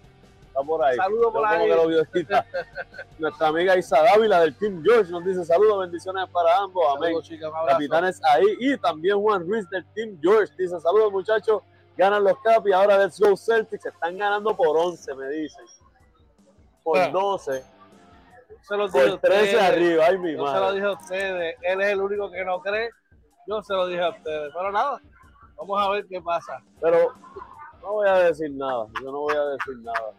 Está 0.46 0.62
por 0.62 0.84
ahí. 0.84 0.96
Saludos 0.96 1.32
por 1.32 1.46
ahí. 1.46 1.70
Nuestra 3.18 3.48
amiga 3.48 3.76
Isa 3.76 4.02
Dávila 4.02 4.40
del 4.40 4.54
Team 4.56 4.82
George 4.84 5.10
nos 5.10 5.24
dice 5.24 5.44
saludos, 5.44 5.80
bendiciones 5.80 6.28
para 6.30 6.58
ambos. 6.58 6.84
Amén. 6.96 7.14
Capitanes 7.68 8.20
ahí. 8.24 8.46
Y 8.58 8.76
también 8.76 9.18
Juan 9.20 9.46
Ruiz 9.48 9.68
del 9.70 9.86
Team 9.94 10.18
George 10.20 10.52
dice 10.58 10.78
saludos 10.80 11.12
muchachos. 11.12 11.62
Ganan 11.96 12.24
los 12.24 12.38
Caps 12.42 12.66
y 12.66 12.72
ahora 12.72 12.98
Let's 12.98 13.20
Go 13.20 13.36
Celtics. 13.36 13.86
Están 13.86 14.16
ganando 14.16 14.56
por 14.56 14.76
11, 14.76 15.14
me 15.14 15.28
dicen 15.28 15.64
por 16.82 17.10
12. 17.10 17.64
Se 18.62 18.76
lo 18.76 18.88
por 18.88 19.18
13 19.18 19.60
arriba, 19.60 20.04
ay 20.06 20.18
mi 20.18 20.32
yo 20.32 20.42
madre. 20.42 20.58
se 20.58 20.64
lo 20.64 20.72
dije 20.72 20.86
a 20.86 20.92
ustedes, 20.92 21.56
él 21.62 21.80
es 21.80 21.88
el 21.88 22.00
único 22.00 22.30
que 22.30 22.44
no 22.44 22.60
cree, 22.60 22.90
yo 23.46 23.62
se 23.62 23.72
lo 23.72 23.86
dije 23.86 24.02
a 24.02 24.10
ustedes, 24.10 24.52
pero 24.54 24.70
nada, 24.70 25.00
vamos 25.56 25.82
a 25.82 25.90
ver 25.90 26.06
qué 26.06 26.20
pasa. 26.20 26.62
Pero 26.80 27.14
no 27.82 27.92
voy 27.92 28.08
a 28.08 28.14
decir 28.14 28.50
nada, 28.52 28.86
yo 29.02 29.10
no 29.10 29.20
voy 29.20 29.34
a 29.34 29.44
decir 29.44 29.78
nada. 29.78 30.12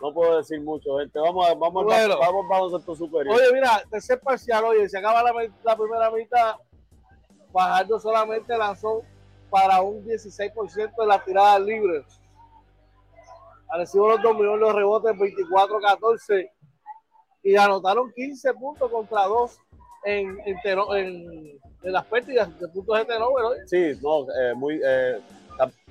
No 0.00 0.14
puedo 0.14 0.36
decir 0.36 0.60
mucho, 0.60 0.96
gente. 0.98 1.18
Vamos 1.18 1.48
a, 1.48 1.54
vamos 1.54 1.84
bueno, 1.84 2.14
a, 2.14 2.18
vamos, 2.18 2.46
vamos 2.48 2.74
a 2.74 2.94
superior. 2.94 3.34
Oye, 3.34 3.52
mira, 3.52 3.82
tercer 3.90 4.20
parcial, 4.20 4.64
oye, 4.64 4.88
se 4.88 4.96
acaba 4.96 5.24
la, 5.24 5.32
la 5.64 5.76
primera 5.76 6.10
mitad. 6.10 6.54
Fajardo 7.52 7.98
solamente 7.98 8.56
lanzó 8.56 9.02
para 9.50 9.80
un 9.80 10.04
16% 10.04 10.94
de 10.96 11.06
las 11.06 11.24
tiradas 11.24 11.60
libres. 11.62 12.04
Arecibo 13.78 14.08
los 14.08 14.22
dominó 14.22 14.56
los 14.56 14.74
rebotes 14.74 15.12
24-14 15.12 16.50
y 17.42 17.56
anotaron 17.56 18.12
15 18.12 18.54
puntos 18.54 18.90
contra 18.90 19.24
2 19.26 19.58
en, 20.04 20.38
en, 20.44 20.56
en, 20.64 21.60
en 21.82 21.92
las 21.92 22.04
pérdidas 22.06 22.58
de 22.58 22.68
puntos 22.68 22.98
de 22.98 23.04
turnover. 23.04 23.68
Sí, 23.68 23.98
no, 24.02 24.22
eh, 24.32 24.54
muy, 24.54 24.80
eh, 24.84 25.20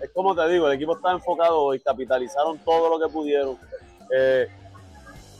es 0.01 0.10
como 0.12 0.36
te 0.36 0.48
digo, 0.50 0.67
el 0.67 0.75
equipo 0.75 0.96
está 0.96 1.12
enfocado 1.12 1.74
y 1.74 1.79
capitalizaron 1.79 2.58
todo 2.60 2.89
lo 2.98 3.06
que 3.06 3.12
pudieron. 3.12 3.58
Eh, 4.15 4.48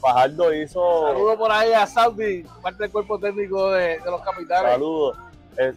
Fajardo 0.02 0.54
hizo. 0.54 1.08
Saludos 1.08 1.38
por 1.38 1.52
ahí 1.52 1.74
a 1.74 1.88
Saudi, 1.88 2.44
parte 2.62 2.84
del 2.84 2.92
cuerpo 2.92 3.20
técnico 3.20 3.72
de, 3.72 4.00
de 4.00 4.12
los 4.12 4.22
capitanes. 4.22 4.72
Saludos. 4.72 5.18
Eh, 5.58 5.74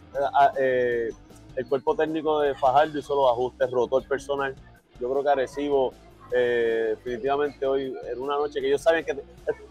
eh, 0.59 1.09
el 1.55 1.67
cuerpo 1.67 1.95
técnico 1.95 2.39
de 2.39 2.53
Fajardo 2.55 2.99
hizo 2.99 3.15
los 3.15 3.31
ajustes, 3.31 3.71
rotó 3.71 3.99
el 3.99 4.05
personal. 4.05 4.55
Yo 4.99 5.09
creo 5.09 5.23
que 5.23 5.29
Arecibo 5.29 5.93
eh, 6.33 6.95
definitivamente 6.97 7.65
hoy 7.65 7.93
en 8.11 8.21
una 8.21 8.35
noche 8.35 8.61
que 8.61 8.67
ellos 8.67 8.81
saben 8.81 9.03
que 9.03 9.15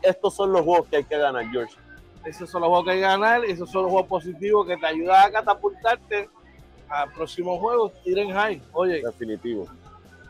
estos 0.02 0.34
son 0.34 0.52
los 0.52 0.62
juegos 0.62 0.88
que 0.88 0.96
hay 0.96 1.04
que 1.04 1.16
ganar, 1.16 1.48
George. 1.50 1.74
Esos 2.24 2.50
son 2.50 2.60
los 2.60 2.68
juegos 2.68 2.84
que 2.84 2.90
hay 2.92 2.98
que 2.98 3.02
ganar, 3.02 3.44
esos 3.44 3.70
son 3.70 3.84
los 3.84 3.92
juegos 3.92 4.08
positivos 4.08 4.66
que 4.66 4.76
te 4.76 4.86
ayudan 4.86 5.26
a 5.26 5.30
catapultarte 5.30 6.28
al 6.88 7.10
próximo 7.12 7.58
juego, 7.58 7.90
tiren 8.04 8.30
high. 8.30 8.60
Oye, 8.72 9.00
definitivo. 9.02 9.66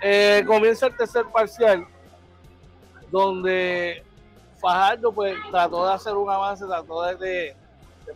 Eh, 0.00 0.44
comienza 0.46 0.86
el 0.86 0.96
tercer 0.96 1.26
parcial, 1.26 1.86
donde 3.10 4.04
Fajardo 4.60 5.12
pues 5.12 5.36
trató 5.50 5.86
de 5.86 5.94
hacer 5.94 6.14
un 6.14 6.30
avance, 6.30 6.64
trató 6.64 7.02
de, 7.02 7.16
de, 7.16 7.56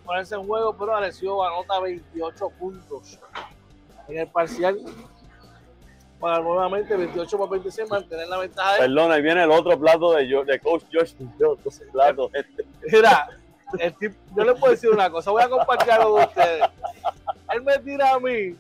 ponerse 0.05 0.35
en 0.35 0.47
juego, 0.47 0.77
pero 0.77 0.95
Arecibo 0.95 1.45
anota 1.45 1.81
28 1.81 2.51
puntos 2.59 3.19
en 4.09 4.19
el 4.19 4.29
parcial 4.29 4.79
para 6.25 6.39
nuevamente 6.41 6.97
28 6.97 7.37
por 7.37 7.51
26 7.51 7.91
mantener 7.91 8.27
la 8.27 8.39
ventaja. 8.39 8.79
Perdón, 8.79 9.13
ahí 9.13 9.21
viene 9.21 9.43
el 9.43 9.51
otro 9.51 9.79
plato 9.79 10.15
de, 10.15 10.25
de 10.25 10.59
Coach 10.59 10.85
George. 10.91 11.15
plato. 11.93 12.31
Mira, 12.91 13.29
el 13.79 13.95
tipo, 13.99 14.17
yo 14.35 14.45
le 14.45 14.55
puedo 14.55 14.73
decir 14.73 14.89
una 14.89 15.11
cosa, 15.11 15.31
voy 15.33 15.43
a 15.43 15.51
compartirlo 15.51 16.13
con 16.13 16.23
ustedes. 16.23 16.63
Él 17.53 17.63
me 17.63 17.79
tira 17.81 18.15
a 18.15 18.21
mí, 18.21 18.57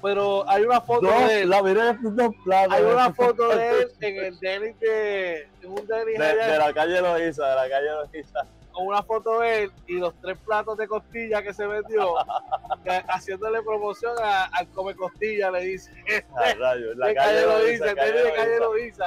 pero 0.00 0.48
hay 0.48 0.62
una 0.62 0.80
foto 0.80 1.06
de 1.06 1.42
él. 1.42 1.50
La, 1.50 1.60
dos 1.60 2.34
platos. 2.42 2.72
Hay 2.72 2.82
una 2.82 3.12
foto 3.12 3.48
de 3.54 3.82
él 3.82 3.92
en 4.00 4.24
el 4.24 4.38
Denis 4.38 4.80
de, 4.80 5.42
en 5.60 5.70
un 5.70 5.86
Denis 5.86 6.18
de, 6.18 6.34
de, 6.34 6.58
la 6.58 6.72
calle 6.72 6.98
Loiza, 7.02 7.46
de 7.46 7.56
la 7.56 7.68
calle 7.68 7.90
Loiza 7.90 8.46
con 8.76 8.88
una 8.88 9.02
foto 9.02 9.40
de 9.40 9.62
él 9.62 9.72
y 9.86 9.94
los 9.94 10.12
tres 10.20 10.36
platos 10.44 10.76
de 10.76 10.86
costilla 10.86 11.42
que 11.42 11.54
se 11.54 11.66
metió, 11.66 12.14
haciéndole 13.08 13.62
promoción 13.62 14.12
al 14.20 14.68
come 14.68 14.94
costilla, 14.94 15.50
le 15.50 15.60
dice. 15.60 15.90
Ah, 16.36 16.52
la 16.94 17.14
calle, 17.14 17.46
lo 17.46 17.64
dice, 17.64 17.84
de 17.84 17.94
calle 17.94 18.58
lo 18.60 18.74
dice. 18.74 19.02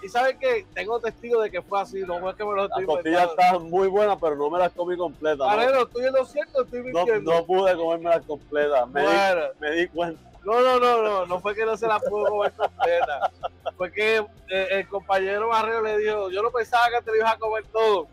Y 0.00 0.08
saben 0.08 0.38
que 0.38 0.64
tengo 0.74 1.00
testigo 1.00 1.40
de 1.40 1.50
que 1.50 1.60
fue 1.60 1.80
así, 1.80 2.02
no 2.02 2.30
es 2.30 2.36
que 2.36 2.44
me 2.44 2.54
lo 2.54 2.66
estoy 2.66 2.86
Las 2.86 2.94
costillas 2.94 3.30
estaban 3.30 3.68
muy 3.68 3.88
buenas, 3.88 4.16
pero 4.20 4.36
no 4.36 4.48
me 4.48 4.60
las 4.60 4.70
comí 4.72 4.96
completas. 4.96 5.38
no 5.38 5.82
estoy 5.82 6.06
en 6.06 6.12
lo 6.12 6.24
cierto, 6.24 6.62
estoy 6.62 6.82
mintiendo. 6.82 7.32
No, 7.32 7.38
no 7.38 7.46
pude 7.46 7.74
comerme 7.74 8.10
las 8.10 8.24
completas, 8.24 8.88
me, 8.90 9.02
bueno. 9.02 9.40
di, 9.40 9.48
me 9.58 9.70
di 9.72 9.88
cuenta. 9.88 10.30
No, 10.44 10.60
no, 10.60 10.78
no, 10.78 11.02
no, 11.02 11.26
no 11.26 11.40
fue 11.40 11.54
que 11.54 11.64
no 11.64 11.76
se 11.76 11.88
las 11.88 12.00
pudo 12.04 12.26
comer 12.26 12.52
completa. 12.52 13.32
Fue 13.76 13.90
que 13.90 14.18
eh, 14.18 14.68
el 14.70 14.86
compañero 14.86 15.48
Barrio 15.48 15.80
le 15.80 15.98
dijo, 15.98 16.30
yo 16.30 16.42
no 16.42 16.50
pensaba 16.50 16.84
que 16.90 17.02
te 17.02 17.10
lo 17.10 17.16
ibas 17.16 17.32
a 17.32 17.38
comer 17.38 17.64
todo 17.72 18.06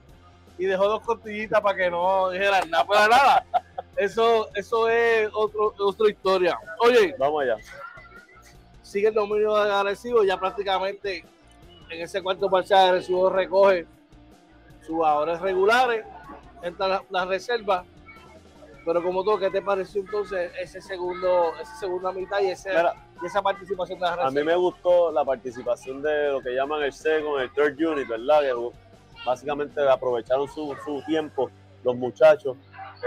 y 0.57 0.65
dejó 0.65 0.87
dos 0.87 1.01
costillitas 1.01 1.61
para 1.61 1.75
que 1.75 1.89
no 1.89 2.29
dijeran 2.29 2.69
nada, 2.69 2.85
para 2.85 3.07
nada. 3.07 3.45
Eso, 3.95 4.49
eso 4.55 4.89
es 4.89 5.29
otro, 5.33 5.73
otra 5.79 6.09
historia. 6.09 6.57
Oye, 6.79 7.15
vamos 7.17 7.43
allá. 7.43 7.57
Sigue 8.81 9.09
el 9.09 9.13
dominio 9.13 9.55
de 9.63 9.71
agresivo, 9.71 10.23
ya 10.23 10.37
prácticamente 10.37 11.25
en 11.89 12.01
ese 12.01 12.21
cuarto 12.21 12.49
parcial 12.49 12.89
agresivo 12.89 13.29
recoge 13.29 13.85
sus 14.79 14.95
jugadores 14.95 15.39
regulares, 15.41 16.05
entra 16.61 16.87
la, 16.87 17.03
la 17.09 17.25
reserva. 17.25 17.85
Pero 18.83 19.03
como 19.03 19.23
todo, 19.23 19.37
¿qué 19.37 19.51
te 19.51 19.61
pareció 19.61 20.01
entonces 20.01 20.51
ese 20.59 20.81
segundo, 20.81 21.53
esa 21.61 21.75
segunda 21.75 22.11
mitad 22.11 22.39
y, 22.41 22.47
ese, 22.47 22.69
Mira, 22.69 22.95
y 23.21 23.25
esa 23.27 23.41
participación 23.41 23.99
de 23.99 24.05
la 24.05 24.15
reserva? 24.15 24.27
A 24.29 24.31
mí 24.31 24.43
me 24.43 24.55
gustó 24.55 25.11
la 25.11 25.23
participación 25.23 26.01
de 26.01 26.29
lo 26.31 26.41
que 26.41 26.55
llaman 26.55 26.81
el 26.81 26.91
second, 26.91 27.41
el 27.41 27.51
third 27.53 27.79
unit, 27.79 28.07
¿verdad? 28.07 28.41
Básicamente 29.25 29.81
aprovecharon 29.87 30.47
su, 30.47 30.75
su 30.83 31.01
tiempo 31.05 31.49
los 31.83 31.95
muchachos. 31.95 32.57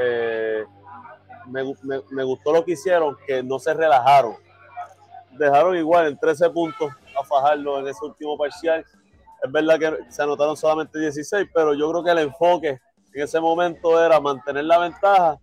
Eh, 0.01 0.65
me, 1.47 1.63
me, 1.83 2.01
me, 2.11 2.25
gustó 2.25 2.53
lo 2.53 2.65
que 2.65 2.73
hicieron, 2.73 3.17
que 3.27 3.43
no 3.43 3.59
se 3.59 3.75
relajaron. 3.75 4.35
Dejaron 5.33 5.77
igual 5.77 6.09
en 6.09 6.19
13 6.19 6.51
puntos 6.51 6.93
a 7.21 7.25
Fajardo 7.25 7.81
en 7.81 7.89
ese 7.89 8.05
último 8.05 8.37
parcial. 8.37 8.85
Es 9.43 9.53
verdad 9.53 9.79
que 9.79 10.11
se 10.11 10.23
anotaron 10.23 10.57
solamente 10.57 10.99
16, 10.99 11.49
pero 11.53 11.75
yo 11.75 11.91
creo 11.91 12.05
que 12.05 12.11
el 12.11 12.19
enfoque 12.19 12.81
en 13.13 13.23
ese 13.23 13.41
momento 13.41 14.03
era 14.03 14.21
mantener 14.21 14.65
la 14.65 14.79
ventaja 14.79 15.39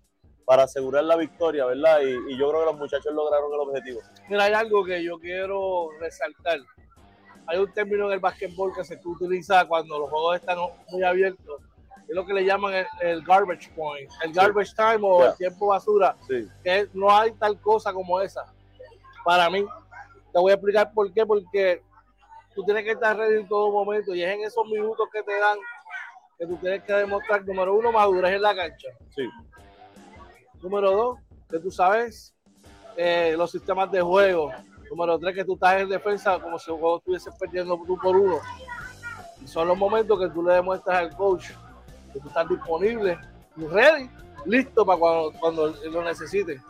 para 0.46 0.64
asegurar 0.64 1.04
la 1.04 1.16
victoria, 1.16 1.66
¿verdad? 1.66 2.02
Y, 2.02 2.34
y 2.34 2.38
yo 2.38 2.50
creo 2.50 2.62
que 2.62 2.66
los 2.72 2.80
muchachos 2.80 3.14
lograron 3.14 3.54
el 3.54 3.60
objetivo. 3.60 4.02
Mira, 4.28 4.46
hay 4.46 4.54
algo 4.54 4.84
que 4.84 5.04
yo 5.04 5.20
quiero 5.20 5.90
resaltar 6.00 6.60
hay 7.48 7.58
un 7.60 7.72
término 7.74 8.08
en 8.08 8.14
el 8.14 8.20
básquetbol 8.20 8.74
que 8.74 8.84
se 8.84 9.00
utiliza 9.04 9.66
cuando 9.66 10.00
los 10.00 10.10
juegos 10.10 10.38
están 10.38 10.58
muy 10.90 11.04
abiertos. 11.04 11.62
Es 12.08 12.16
lo 12.16 12.26
que 12.26 12.34
le 12.34 12.46
llaman 12.46 12.74
el, 13.02 13.24
garbage 13.24 13.70
point, 13.76 14.10
el 14.24 14.34
garbage 14.34 14.74
time 14.76 15.00
o 15.02 15.26
el 15.26 15.36
tiempo 15.36 15.68
basura. 15.68 16.16
Que 16.64 16.88
no 16.94 17.12
hay 17.12 17.32
tal 17.34 17.60
cosa 17.60 17.94
como 17.94 18.20
esa. 18.20 18.46
Para 19.24 19.50
mí, 19.50 19.66
te 20.34 20.40
voy 20.40 20.52
a 20.52 20.56
explicar 20.56 20.92
por 20.94 21.12
qué. 21.14 21.26
Porque 21.26 21.82
tú 22.54 22.64
tienes 22.64 22.84
que 22.84 22.92
estar 22.92 23.16
ready 23.18 23.40
en 23.40 23.48
todo 23.48 23.72
momento 23.72 24.14
y 24.14 24.24
es 24.24 24.34
en 24.34 24.44
esos 24.44 24.66
minutos 24.66 25.08
que 25.12 25.24
te 25.24 25.40
dan 25.40 25.58
que 26.38 26.48
tú 26.48 26.58
tienes 26.58 26.84
que 26.84 26.94
demostrar, 26.94 27.46
número 27.46 27.76
uno, 27.76 27.92
madurez 27.92 28.34
en 28.34 28.42
la 28.42 28.56
cancha. 28.56 28.88
Sí. 29.16 29.30
Número 30.60 30.92
dos, 30.92 31.20
que 31.48 31.60
tú 31.60 31.70
sabes 31.70 32.34
eh, 32.98 33.36
los 33.38 33.52
sistemas 33.52 33.92
de 33.92 34.02
juego, 34.02 34.52
Número 34.92 35.18
tres, 35.18 35.34
que 35.34 35.46
tú 35.46 35.54
estás 35.54 35.82
en 35.82 35.88
defensa 35.88 36.38
como 36.38 36.60
si 36.60 36.70
el 36.70 36.78
juego 36.78 36.98
estuviese 36.98 37.32
perdiendo 37.40 37.82
tú 37.88 37.98
por 37.98 38.14
uno. 38.14 38.40
Y 39.42 39.48
son 39.48 39.70
los 39.70 39.78
momentos 39.78 40.20
que 40.20 40.28
tú 40.28 40.44
le 40.44 40.54
demuestras 40.56 40.98
al 40.98 41.16
coach 41.16 41.52
que 42.12 42.20
tú 42.20 42.28
estás 42.28 42.50
disponible 42.50 43.18
y 43.56 43.66
ready, 43.68 44.10
listo 44.46 44.86
para 44.86 45.00
cuando, 45.00 45.32
cuando 45.40 45.68
lo 45.70 46.04
necesite. 46.04 46.62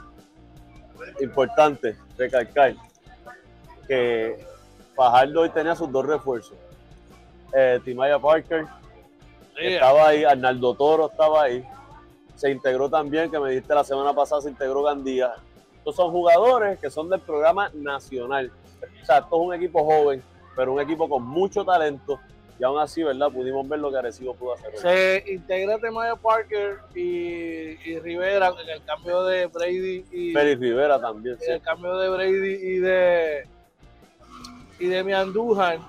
Importante 1.20 1.98
recalcar 2.16 2.76
que 3.88 4.46
Fajardo 4.96 5.42
hoy 5.42 5.50
tenía 5.50 5.76
sus 5.76 5.92
dos 5.92 6.06
refuerzos. 6.06 6.56
Eh, 7.54 7.80
Timaya 7.84 8.20
Parker 8.20 8.68
estaba 9.58 10.10
ahí, 10.10 10.24
Arnaldo 10.24 10.76
Toro 10.76 11.10
estaba 11.10 11.44
ahí. 11.44 11.68
Se 12.36 12.52
integró 12.52 12.88
también, 12.88 13.32
que 13.32 13.40
me 13.40 13.50
dijiste 13.50 13.74
la 13.74 13.84
semana 13.84 14.14
pasada, 14.14 14.42
se 14.42 14.50
integró 14.50 14.84
Gandía. 14.84 15.34
Estos 15.82 15.96
son 15.96 16.12
jugadores 16.12 16.78
que 16.78 16.92
son 16.92 17.10
del 17.10 17.22
programa 17.22 17.72
nacional. 17.74 18.52
O 19.02 19.06
sea, 19.06 19.18
esto 19.18 19.36
es 19.36 19.48
un 19.48 19.52
equipo 19.56 19.84
joven, 19.84 20.22
pero 20.56 20.74
un 20.74 20.80
equipo 20.80 21.10
con 21.10 21.24
mucho 21.24 21.66
talento. 21.66 22.20
Y 22.60 22.64
aún 22.64 22.78
así, 22.78 23.02
¿verdad? 23.02 23.32
Pudimos 23.32 23.68
ver 23.68 23.80
lo 23.80 23.90
que 23.90 23.98
Arecibo 23.98 24.36
pudo 24.36 24.54
hacer. 24.54 24.78
Se 24.78 25.24
integra 25.28 25.80
Timaya 25.80 26.16
Parker 26.16 26.78
y, 26.94 27.98
Rivera 27.98 28.54
en 28.62 28.70
el 28.70 28.84
cambio 28.86 29.24
de 29.24 29.48
Brady 29.48 30.06
y. 30.12 30.34
Félix 30.34 30.60
Rivera 30.60 31.02
también. 31.02 31.36
En 31.48 31.54
el 31.54 31.62
cambio 31.64 31.98
de 31.98 32.10
Brady 32.10 32.54
y 32.62 32.78
de. 32.78 33.48
Y 34.80 34.86
de 34.86 35.04
Miandújar 35.04 35.80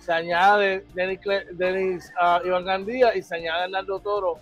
se 0.00 0.12
añade 0.12 0.84
Denis, 0.94 1.20
Denis 1.52 2.12
uh, 2.20 2.44
Iván 2.44 2.64
Gandía 2.64 3.14
y 3.14 3.22
se 3.22 3.36
añade 3.36 3.66
Hernando 3.66 4.00
Toro, 4.00 4.38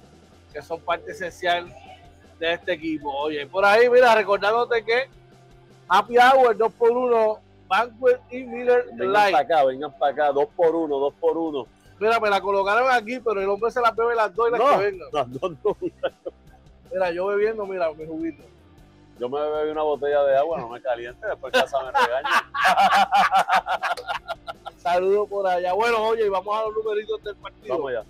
que 0.55 0.63
son 0.63 0.81
parte 0.81 1.13
esencial 1.13 1.71
de 2.41 2.55
este 2.55 2.73
equipo. 2.73 3.13
Oye, 3.15 3.47
por 3.47 3.65
ahí, 3.65 3.89
mira, 3.89 4.15
recordándote 4.15 4.83
que 4.83 5.09
Happy 5.87 6.17
Hour 6.17 6.57
2x1, 6.57 7.39
Banquet 7.69 8.21
y 8.31 8.45
Miller 8.45 8.87
vengan 8.93 9.13
Light. 9.13 9.33
para 9.33 9.45
acá, 9.45 9.65
vengan 9.65 9.93
para 9.97 10.13
acá, 10.13 10.33
2x1, 10.33 11.13
2x1. 11.21 11.67
Mira, 12.01 12.19
me 12.19 12.31
la 12.31 12.41
colocaron 12.41 12.91
aquí, 12.91 13.21
pero 13.21 13.43
el 13.43 13.49
hombre 13.49 13.71
se 13.71 13.81
las 13.81 13.95
bebe 13.95 14.15
las 14.15 14.35
dos 14.35 14.49
y 14.49 14.53
las 14.53 14.61
que 14.61 14.77
vengan. 14.79 15.09
Las 15.13 15.33
dos 15.33 15.53
no. 15.63 15.77
Mira, 16.91 17.11
yo 17.13 17.27
bebiendo, 17.27 17.67
mira, 17.67 17.93
mi 17.93 18.07
juguito. 18.07 18.43
Yo 19.19 19.29
me 19.29 19.39
bebí 19.39 19.71
una 19.71 19.83
botella 19.83 20.23
de 20.25 20.39
agua, 20.39 20.59
no 20.59 20.71
me 20.71 20.81
caliente, 20.81 21.27
después 21.27 21.53
casa 21.53 21.77
me 21.85 21.93
regaña. 21.93 22.51
Saludos 24.79 25.29
por 25.29 25.47
allá. 25.47 25.75
Bueno, 25.75 26.03
oye, 26.03 26.27
vamos 26.31 26.59
a 26.59 26.63
los 26.63 26.75
numeritos 26.75 27.23
del 27.23 27.37
partido. 27.37 27.75
Vamos 27.75 27.91
allá. 27.91 28.05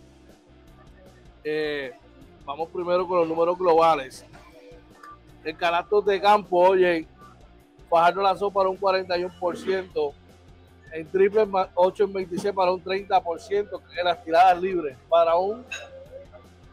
Eh, 1.42 1.92
vamos 2.50 2.68
primero 2.70 3.06
con 3.06 3.18
los 3.18 3.28
números 3.28 3.56
globales. 3.56 4.24
El 5.44 5.56
carácter 5.56 6.00
de 6.00 6.20
campo, 6.20 6.58
oye, 6.58 7.06
Fajardo 7.88 8.22
lanzó 8.22 8.50
para 8.50 8.68
un 8.68 8.76
41%, 8.76 10.12
en 10.92 11.06
triple 11.08 11.46
8 11.74 12.04
en 12.04 12.12
26 12.12 12.52
para 12.52 12.72
un 12.72 12.82
30%, 12.82 13.80
en 13.96 14.04
las 14.04 14.24
tiradas 14.24 14.60
libres, 14.60 14.96
para 15.08 15.36
un 15.36 15.64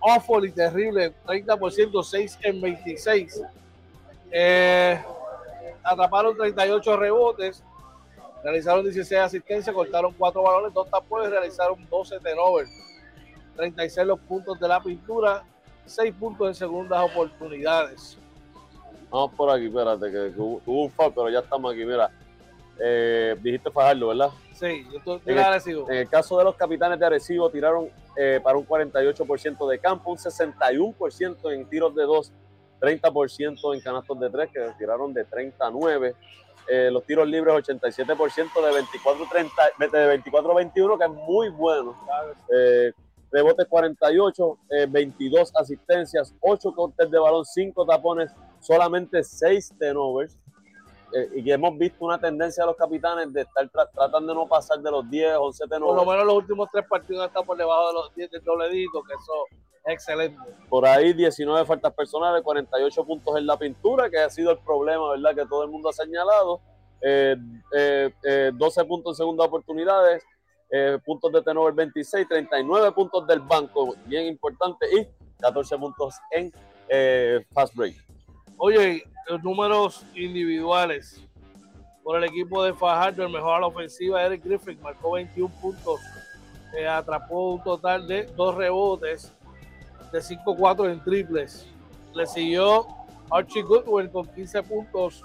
awful 0.02 0.46
y 0.46 0.52
terrible 0.52 1.14
30%, 1.28 2.04
6 2.04 2.40
en 2.42 2.60
26. 2.60 3.42
Eh, 4.32 5.00
atraparon 5.84 6.36
38 6.36 6.98
rebotes, 6.98 7.64
Realizaron 8.44 8.84
16 8.84 9.20
asistencias, 9.20 9.76
cortaron 9.76 10.14
4 10.14 10.42
balones, 10.42 10.74
2 10.74 10.90
tapones, 10.90 11.30
realizaron 11.30 11.86
12 11.90 12.20
turnovers. 12.20 12.70
36 13.56 14.08
los 14.08 14.20
puntos 14.20 14.58
de 14.60 14.68
la 14.68 14.80
pintura, 14.80 15.44
6 15.88 16.14
puntos 16.16 16.48
en 16.48 16.56
segundas 16.56 17.04
oportunidades. 17.04 18.18
Vamos 19.10 19.32
por 19.36 19.50
aquí, 19.50 19.68
espérate, 19.68 20.12
que 20.12 20.32
tuvo 20.36 20.84
un 20.84 20.92
foul, 20.92 21.14
pero 21.14 21.30
ya 21.30 21.40
estamos 21.40 21.74
aquí, 21.74 21.86
mira. 21.86 22.12
Eh, 22.80 23.36
dijiste 23.42 23.72
Fajardo, 23.72 24.10
¿verdad? 24.10 24.30
Sí, 24.54 24.86
yo 24.92 25.00
estoy 25.00 25.22
en 25.26 25.38
el, 25.38 25.90
en 25.90 25.98
el 25.98 26.10
caso 26.10 26.38
de 26.38 26.44
los 26.44 26.56
capitanes 26.56 27.00
de 27.00 27.06
Arecibo, 27.06 27.50
tiraron 27.50 27.90
eh, 28.16 28.40
para 28.44 28.58
un 28.58 28.68
48% 28.68 29.70
de 29.70 29.80
campo, 29.80 30.12
un 30.12 30.18
61% 30.18 31.54
en 31.54 31.66
tiros 31.70 31.96
de 31.96 32.04
2, 32.04 32.32
30% 32.82 33.76
en 33.76 33.82
canastos 33.82 34.20
de 34.20 34.30
3, 34.30 34.52
que 34.52 34.60
tiraron 34.78 35.14
de 35.14 35.26
39 35.26 36.16
eh, 36.70 36.90
los 36.92 37.06
tiros 37.06 37.28
libres 37.28 37.54
87% 37.54 37.96
de 37.96 38.82
24-30, 38.82 39.92
de 39.92 40.22
24-21, 40.22 40.98
que 40.98 41.06
es 41.06 41.12
muy 41.12 41.50
bueno. 41.50 41.96
Eh, 42.54 42.92
rebotes 43.32 43.68
48, 43.68 44.58
22 44.90 45.50
eh, 45.50 45.54
asistencias, 45.56 46.34
8 46.40 46.74
cortes 46.74 47.12
de 47.12 47.20
balón, 47.20 47.46
5 47.46 47.86
tapones, 47.86 48.32
solamente 48.60 49.24
6 49.24 49.74
tenovers. 49.80 50.38
y 51.36 51.42
que 51.44 51.54
hemos 51.54 51.78
visto 51.78 52.04
una 52.04 52.20
tendencia 52.20 52.64
de 52.64 52.68
los 52.68 52.76
capitanes 52.76 53.32
de 53.32 53.42
estar 53.42 53.70
tratando 53.70 54.28
de 54.28 54.36
no 54.36 54.48
pasar 54.48 54.80
de 54.80 54.92
los 54.92 55.10
10, 55.10 55.36
11 55.38 55.68
tenovers. 55.68 55.98
Por 55.98 56.06
lo 56.06 56.12
menos 56.12 56.26
los 56.26 56.36
últimos 56.36 56.70
tres 56.72 56.86
partidos 56.88 57.28
están 57.28 57.46
por 57.46 57.58
debajo 57.58 57.88
de 57.88 57.94
los 57.94 58.16
10 58.16 58.32
del 58.32 58.44
dobledito, 58.44 59.02
que 59.04 59.14
eso 59.14 59.46
Excelente. 59.88 60.38
Por 60.68 60.86
ahí 60.86 61.14
19 61.14 61.66
faltas 61.66 61.94
personales, 61.94 62.44
48 62.44 63.06
puntos 63.06 63.38
en 63.38 63.48
la 63.48 63.58
pintura, 63.58 64.10
que 64.10 64.20
ha 64.20 64.30
sido 64.30 64.52
el 64.52 64.58
problema, 64.58 65.12
¿verdad? 65.12 65.34
Que 65.34 65.46
todo 65.46 65.64
el 65.64 65.70
mundo 65.70 65.90
ha 65.90 65.94
señalado. 65.94 66.60
12 67.00 67.02
eh, 67.04 67.38
eh, 67.74 68.12
eh, 68.24 68.52
puntos 68.86 69.14
en 69.14 69.16
segunda 69.16 69.46
oportunidades, 69.46 70.24
puntos 71.06 71.32
de 71.32 71.42
tenor 71.42 71.74
26, 71.74 72.28
39 72.28 72.92
puntos 72.92 73.26
del 73.28 73.40
banco, 73.40 73.96
bien 74.06 74.28
importante, 74.28 74.86
y 74.94 75.08
14 75.40 75.78
puntos 75.78 76.16
en 76.32 76.52
fast 77.54 77.76
break. 77.76 77.96
Oye, 78.58 79.04
los 79.30 79.44
números 79.44 80.06
individuales 80.16 81.22
por 82.04 82.18
el 82.18 82.24
equipo 82.24 82.64
de 82.64 82.74
Fajardo, 82.74 83.26
el 83.26 83.32
mejor 83.34 83.56
a 83.56 83.60
la 83.60 83.68
ofensiva, 83.68 84.24
Eric 84.24 84.44
Griffin, 84.44 84.82
marcó 84.82 85.12
21 85.12 85.54
puntos, 85.62 86.00
atrapó 86.90 87.56
un 87.56 87.64
total 87.64 88.08
de 88.08 88.24
dos 88.36 88.56
rebotes, 88.56 89.34
de 90.12 90.20
5-4 90.20 90.90
en 90.92 91.04
triples. 91.04 91.68
Le 92.14 92.26
siguió 92.26 92.88
Archie 93.30 93.62
Goodwin 93.62 94.08
con 94.08 94.26
15 94.26 94.64
puntos, 94.64 95.24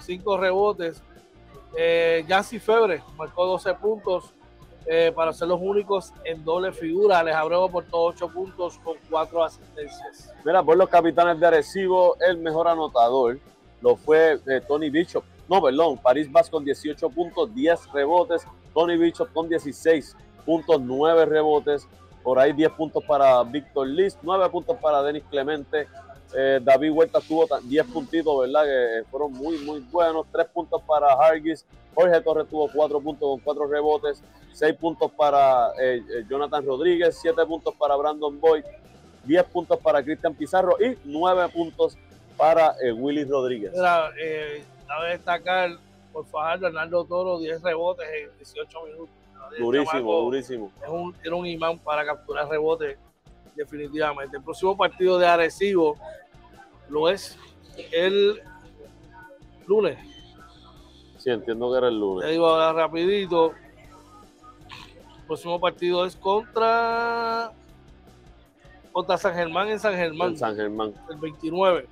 5 0.00 0.36
rebotes. 0.38 1.02
Eh, 1.76 2.24
Febre 2.60 3.02
marcó 3.16 3.46
12 3.46 3.74
puntos 3.74 4.32
eh, 4.86 5.12
para 5.14 5.32
ser 5.32 5.48
los 5.48 5.60
únicos 5.60 6.12
en 6.24 6.44
doble 6.44 6.72
figura. 6.72 7.22
Les 7.22 7.34
Abreu 7.34 7.64
aportó 7.64 8.02
8 8.02 8.28
puntos 8.28 8.78
con 8.78 8.96
4 9.08 9.44
asistencias. 9.44 10.32
Mira, 10.44 10.62
por 10.62 10.76
los 10.76 10.88
capitanes 10.88 11.38
de 11.38 11.46
Arecibo, 11.46 12.16
el 12.20 12.38
mejor 12.38 12.68
anotador 12.68 13.38
lo 13.80 13.96
fue 13.96 14.40
eh, 14.46 14.60
Tony 14.66 14.90
Bishop. 14.90 15.24
No, 15.48 15.60
perdón, 15.60 15.98
París 15.98 16.30
Vaz 16.30 16.48
con 16.48 16.64
18 16.64 17.10
puntos, 17.10 17.54
10 17.54 17.92
rebotes. 17.92 18.46
Tony 18.72 18.96
Bishop 18.96 19.32
con 19.32 19.48
16 19.48 20.16
puntos, 20.44 20.80
9 20.80 21.26
rebotes. 21.26 21.86
Por 22.22 22.38
ahí 22.38 22.52
10 22.52 22.72
puntos 22.72 23.02
para 23.04 23.42
Víctor 23.42 23.88
Liz, 23.88 24.16
9 24.22 24.48
puntos 24.50 24.76
para 24.78 25.02
Denis 25.02 25.24
Clemente. 25.30 25.88
Eh, 26.36 26.60
David 26.62 26.92
Huerta 26.92 27.20
tuvo 27.20 27.46
10 27.62 27.86
puntitos, 27.86 28.40
¿verdad? 28.40 28.64
Que 28.64 29.04
fueron 29.10 29.32
muy, 29.32 29.58
muy 29.58 29.80
buenos. 29.80 30.26
3 30.30 30.48
puntos 30.48 30.82
para 30.82 31.12
Hargis. 31.14 31.66
Jorge 31.94 32.20
Torres 32.20 32.48
tuvo 32.48 32.70
4 32.72 33.00
puntos 33.00 33.28
con 33.28 33.40
4 33.40 33.66
rebotes. 33.66 34.22
6 34.52 34.76
puntos 34.76 35.10
para 35.12 35.70
eh, 35.80 36.02
eh, 36.08 36.24
Jonathan 36.28 36.64
Rodríguez. 36.64 37.18
7 37.20 37.44
puntos 37.46 37.74
para 37.74 37.96
Brandon 37.96 38.38
Boyd. 38.40 38.64
10 39.24 39.44
puntos 39.44 39.78
para 39.78 40.02
Cristian 40.02 40.34
Pizarro. 40.34 40.76
Y 40.80 40.96
9 41.04 41.48
puntos 41.48 41.96
para 42.36 42.74
Willy 42.96 43.24
Rodríguez. 43.24 43.72
Mira, 43.72 44.10
cabe 44.86 45.10
destacar 45.10 45.70
por 46.12 46.26
Fajardo 46.26 46.66
Hernando 46.66 47.04
Toro, 47.04 47.38
10 47.38 47.62
rebotes 47.62 48.06
en 48.08 48.36
18 48.38 48.84
minutos. 48.86 49.20
Durísimo, 49.58 50.20
durísimo. 50.20 50.72
Es 50.82 50.88
un, 50.88 51.14
era 51.24 51.34
un 51.34 51.46
imán 51.46 51.78
para 51.78 52.04
capturar 52.04 52.48
rebote, 52.48 52.98
definitivamente. 53.54 54.36
El 54.36 54.42
próximo 54.42 54.76
partido 54.76 55.18
de 55.18 55.26
Arecibo 55.26 55.96
lo 56.88 57.08
es 57.08 57.36
el 57.92 58.40
lunes. 59.66 59.98
Sí, 61.18 61.30
entiendo 61.30 61.70
que 61.70 61.78
era 61.78 61.88
el 61.88 61.98
lunes. 61.98 62.24
Te 62.24 62.32
digo 62.32 62.46
ahora 62.46 62.72
rapidito. 62.72 63.54
Próximo 65.30 65.60
partido 65.60 66.04
es 66.04 66.16
contra 66.16 67.52
contra 68.90 69.16
San 69.16 69.32
Germán 69.32 69.68
en 69.68 69.78
San 69.78 69.94
Germán. 69.94 70.30
En 70.30 70.36
San 70.36 70.56
Germán. 70.56 70.92
El 71.08 71.18
29. 71.18 71.86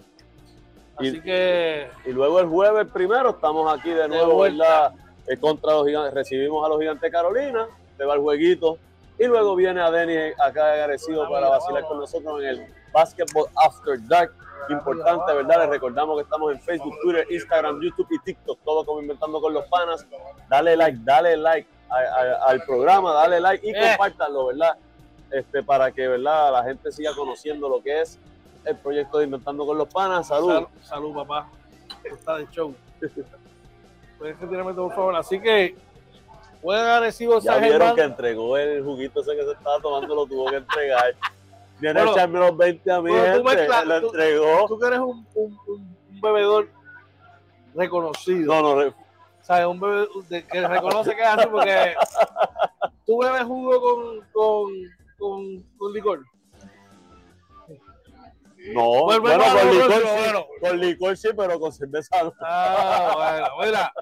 Así 0.96 1.20
que. 1.20 1.88
Y 2.05 2.11
luego 2.11 2.40
el 2.40 2.48
jueves 2.48 2.88
primero 2.92 3.31
estamos 3.31 3.72
aquí 3.72 3.90
de 3.90 4.09
nuevo 4.09 4.44
en 4.44 4.59
la 4.59 4.92
contra 5.40 5.74
los 5.74 5.87
gigantes, 5.87 6.14
recibimos 6.14 6.66
a 6.66 6.68
los 6.68 6.81
gigantes 6.81 7.12
Carolina, 7.12 7.68
le 7.96 8.05
va 8.05 8.14
el 8.14 8.20
jueguito, 8.22 8.77
y 9.16 9.27
luego 9.27 9.55
viene 9.55 9.83
a 9.83 9.92
Denny 9.92 10.33
acá 10.44 10.72
agradecido 10.72 11.31
para 11.31 11.48
vacilar 11.48 11.85
con 11.85 12.01
nosotros 12.01 12.42
en 12.42 12.48
el 12.48 12.66
Basketball 12.92 13.46
After 13.55 14.05
Dark. 14.09 14.33
Importante, 14.68 15.33
¿verdad? 15.33 15.61
Les 15.61 15.68
recordamos 15.68 16.16
que 16.16 16.24
estamos 16.24 16.55
en 16.55 16.61
Facebook, 16.61 16.96
Twitter, 17.05 17.24
Instagram, 17.31 17.81
YouTube 17.83 18.09
y 18.11 18.18
TikTok, 18.18 18.59
todo 18.64 18.85
como 18.85 19.01
Inventando 19.01 19.40
con 19.40 19.55
los 19.55 19.64
Panas. 19.66 20.05
Dale 20.48 20.77
like, 20.77 20.98
dale 21.05 21.37
like 21.37 21.77
al 21.90 22.62
programa, 22.62 23.12
dale 23.14 23.40
like 23.40 23.66
y 23.66 23.70
eh. 23.70 23.90
compártanlo, 23.96 24.46
¿verdad? 24.46 24.77
Este, 25.31 25.62
para 25.62 25.90
que, 25.92 26.07
¿verdad? 26.09 26.53
La 26.53 26.64
gente 26.64 26.90
siga 26.92 27.14
conociendo 27.14 27.68
lo 27.68 27.83
que 27.83 28.01
es 28.03 28.18
el 28.64 28.77
proyecto 28.77 29.18
de 29.18 29.24
Inventando 29.24 29.66
con 29.66 29.77
los 29.79 29.88
Panas. 29.88 30.29
Salud. 30.29 30.53
Salud, 30.53 30.68
salud 30.83 31.14
papá. 31.14 31.48
Está 32.05 32.37
de 32.37 32.46
show. 32.51 32.74
Pues, 34.18 34.35
por 34.37 34.94
favor. 34.94 35.16
Así 35.16 35.38
que 35.40 35.77
Juega 36.61 36.96
Arecibo 36.96 37.38
Ya 37.40 37.57
vieron 37.59 37.79
Germán. 37.79 37.94
que 37.94 38.03
entregó 38.03 38.57
el 38.57 38.83
juguito 38.83 39.20
ese 39.20 39.37
que 39.37 39.44
se 39.44 39.53
estaba 39.53 39.79
tomando, 39.81 40.12
lo 40.14 40.27
tuvo 40.27 40.51
que 40.51 40.57
entregar. 40.57 41.14
Viene 41.79 41.94
Bueno, 42.01 42.11
a 42.11 42.14
echarme 42.14 42.38
los 42.40 42.57
20 42.57 42.90
a 42.90 42.98
bueno, 42.98 43.22
gente, 43.22 43.42
mezclas- 43.44 43.85
lo 43.85 43.96
entregó. 43.98 44.66
Tú 44.66 44.79
que 44.81 44.87
eres 44.88 44.98
un, 44.98 45.27
un- 45.37 45.59
un- 45.68 46.20
bebedor 46.20 46.68
reconocido. 47.77 48.61
No, 48.61 48.74
no, 48.85 48.94
¿Sabes? 49.48 49.66
Un 49.66 49.80
de- 50.28 50.44
que 50.46 50.68
reconoce 50.68 51.16
que 51.16 51.22
es 51.22 51.26
así 51.28 51.46
porque 51.50 51.94
tú 53.06 53.18
bebes 53.18 53.44
jugo 53.44 53.80
con, 53.80 54.20
con, 54.30 54.72
con, 55.18 55.62
con 55.78 55.92
licor. 55.94 56.22
no. 58.74 59.04
Bueno, 59.04 59.20
Bueno, 59.22 59.22
bueno, 59.22 59.58
con 59.58 59.70
licor 59.70 59.92
sí, 59.92 60.08
bueno. 60.18 60.46
con 60.61 60.80
licor 60.80 61.16
sí, 61.16 61.28
pero 61.34 61.58
con 61.61 61.72
cerveza 61.72 62.22
no. 62.24 62.32
Ah, 62.42 63.14
bueno, 63.16 63.48
mira. 63.64 63.92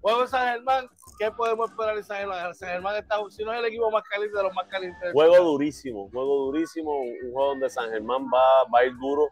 Juego 0.00 0.26
San 0.28 0.52
Germán, 0.54 0.88
¿qué 1.18 1.30
podemos 1.32 1.70
esperar 1.70 1.96
de 1.96 2.02
San 2.04 2.16
Germán? 2.18 2.54
San 2.54 2.68
Germán 2.68 2.96
está, 2.96 3.16
si 3.30 3.44
no 3.44 3.52
es 3.52 3.58
el 3.58 3.66
equipo 3.66 3.90
más 3.90 4.02
caliente 4.04 4.36
de 4.36 4.42
los 4.44 4.54
más 4.54 4.66
calientes. 4.68 5.12
Juego 5.12 5.36
durísimo, 5.44 6.08
juego 6.12 6.36
durísimo, 6.46 6.92
un 6.92 7.32
juego 7.32 7.48
donde 7.50 7.68
San 7.70 7.90
Germán 7.90 8.26
va, 8.32 8.64
va 8.72 8.78
a 8.80 8.84
ir 8.84 8.96
duro. 8.96 9.28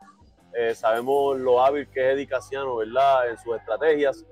Eh, 0.54 0.74
sabemos 0.74 1.38
lo 1.38 1.60
hábil 1.64 1.88
que 1.90 2.00
es 2.08 2.14
Eddie 2.14 2.26
Casiano, 2.26 2.76
¿verdad? 2.76 3.30
En 3.30 3.38
sus 3.38 3.56
estrategias. 3.56 4.24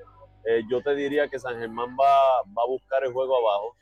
Eh, 0.47 0.63
yo 0.71 0.83
te 0.83 0.95
diría 0.95 1.29
que 1.29 1.39
San 1.39 1.59
Germán 1.59 1.97
va, 1.99 2.43
va 2.57 2.63
a 2.63 2.69
buscar 2.69 3.03
el 3.05 3.13
juego 3.13 3.37
abajo. 3.37 3.77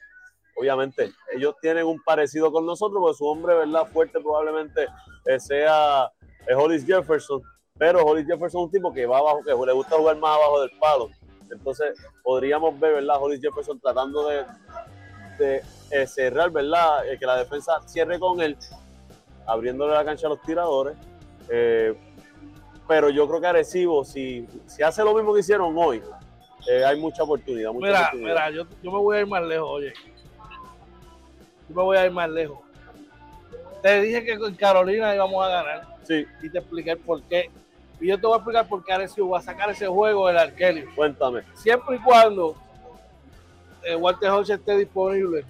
Obviamente, 0.57 1.11
ellos 1.35 1.55
tienen 1.61 1.87
un 1.87 2.01
parecido 2.03 2.53
con 2.53 2.67
nosotros, 2.67 3.01
porque 3.01 3.17
su 3.17 3.27
hombre, 3.27 3.55
¿verdad? 3.55 3.87
Fuerte 3.87 4.21
probablemente 4.21 4.87
eh, 5.25 5.41
sea 5.41 6.11
eh, 6.47 6.55
Hollis 6.55 6.87
Jefferson, 6.87 7.43
pero 7.79 8.05
Hollis 8.05 8.27
Jefferson 8.27 8.61
es 8.61 8.65
un 8.67 8.71
tipo 8.71 8.93
que 8.93 9.07
va 9.07 9.19
abajo, 9.19 9.43
que 9.43 9.51
le 9.51 9.73
gusta 9.73 9.97
jugar 9.97 10.17
más 10.19 10.37
abajo 10.37 10.61
del 10.61 10.71
palo. 10.79 11.09
Entonces, 11.51 11.99
podríamos 12.23 12.79
ver, 12.79 12.95
¿verdad? 12.95 13.17
Hollis 13.21 13.41
Jefferson 13.41 13.81
tratando 13.81 14.29
de, 14.29 14.45
de 15.39 15.63
eh, 15.91 16.07
cerrar, 16.07 16.51
¿verdad? 16.51 17.03
Que 17.19 17.27
la 17.27 17.39
defensa 17.39 17.81
cierre 17.87 18.21
con 18.21 18.41
él, 18.41 18.57
abriéndole 19.47 19.95
la 19.95 20.05
cancha 20.05 20.27
a 20.27 20.31
los 20.31 20.43
tiradores. 20.43 20.97
Pero 22.89 23.11
yo 23.11 23.27
creo 23.29 23.41
que 23.41 23.47
Arecibo, 23.47 24.05
si, 24.05 24.47
si 24.67 24.83
hace 24.83 25.03
lo 25.03 25.15
mismo 25.15 25.33
que 25.33 25.41
hicieron 25.41 25.75
hoy, 25.77 26.03
eh, 26.69 26.85
hay 26.85 26.99
mucha 27.01 27.23
oportunidad. 27.23 27.73
Mucha 27.73 27.87
Mira, 27.87 28.01
oportunidad. 28.01 28.29
mira, 28.35 28.51
yo, 28.51 28.65
yo 28.83 28.91
me 28.93 28.99
voy 28.99 29.17
a 29.17 29.21
ir 29.21 29.27
más 29.27 29.43
lejos, 29.43 29.69
oye. 29.71 29.93
Yo 31.69 31.75
me 31.77 31.83
voy 31.83 31.97
a 31.97 32.07
ir 32.07 32.13
más 32.13 32.29
lejos. 32.31 32.59
Te 33.83 34.01
dije 34.01 34.25
que 34.25 34.39
con 34.39 34.55
Carolina 34.55 35.13
íbamos 35.15 35.45
a 35.45 35.49
ganar 35.49 35.97
Sí, 36.05 36.25
y 36.43 36.51
te 36.51 36.59
expliqué 36.59 36.93
el 36.93 36.99
por 36.99 37.23
qué. 37.23 37.51
Y 38.01 38.09
yo 38.09 38.17
te 38.19 38.27
voy 38.27 38.35
a 38.35 38.37
explicar 38.37 38.69
por 38.69 38.85
qué 38.85 38.93
Arecibo 38.93 39.31
va 39.31 39.39
a 39.39 39.43
sacar 39.43 39.71
ese 39.71 39.87
juego 39.87 40.27
del 40.29 40.39
Arkelio. 40.39 40.89
cuéntame. 40.95 41.43
Siempre 41.55 41.97
y 41.97 41.99
cuando 42.01 42.57
eh, 43.85 43.95
Walter 43.97 44.31
Hodge 44.31 44.51
esté 44.55 44.77
disponible, 44.77 45.45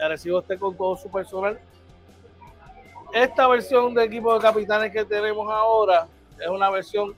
Arecibo 0.00 0.40
esté 0.40 0.58
con 0.58 0.76
todo 0.76 0.96
su 0.96 1.10
personal. 1.10 1.58
Esta 3.12 3.48
versión 3.48 3.94
de 3.94 4.04
equipo 4.04 4.34
de 4.34 4.40
capitanes 4.40 4.92
que 4.92 5.04
tenemos 5.04 5.50
ahora 5.50 6.06
es 6.38 6.48
una 6.48 6.68
versión 6.70 7.14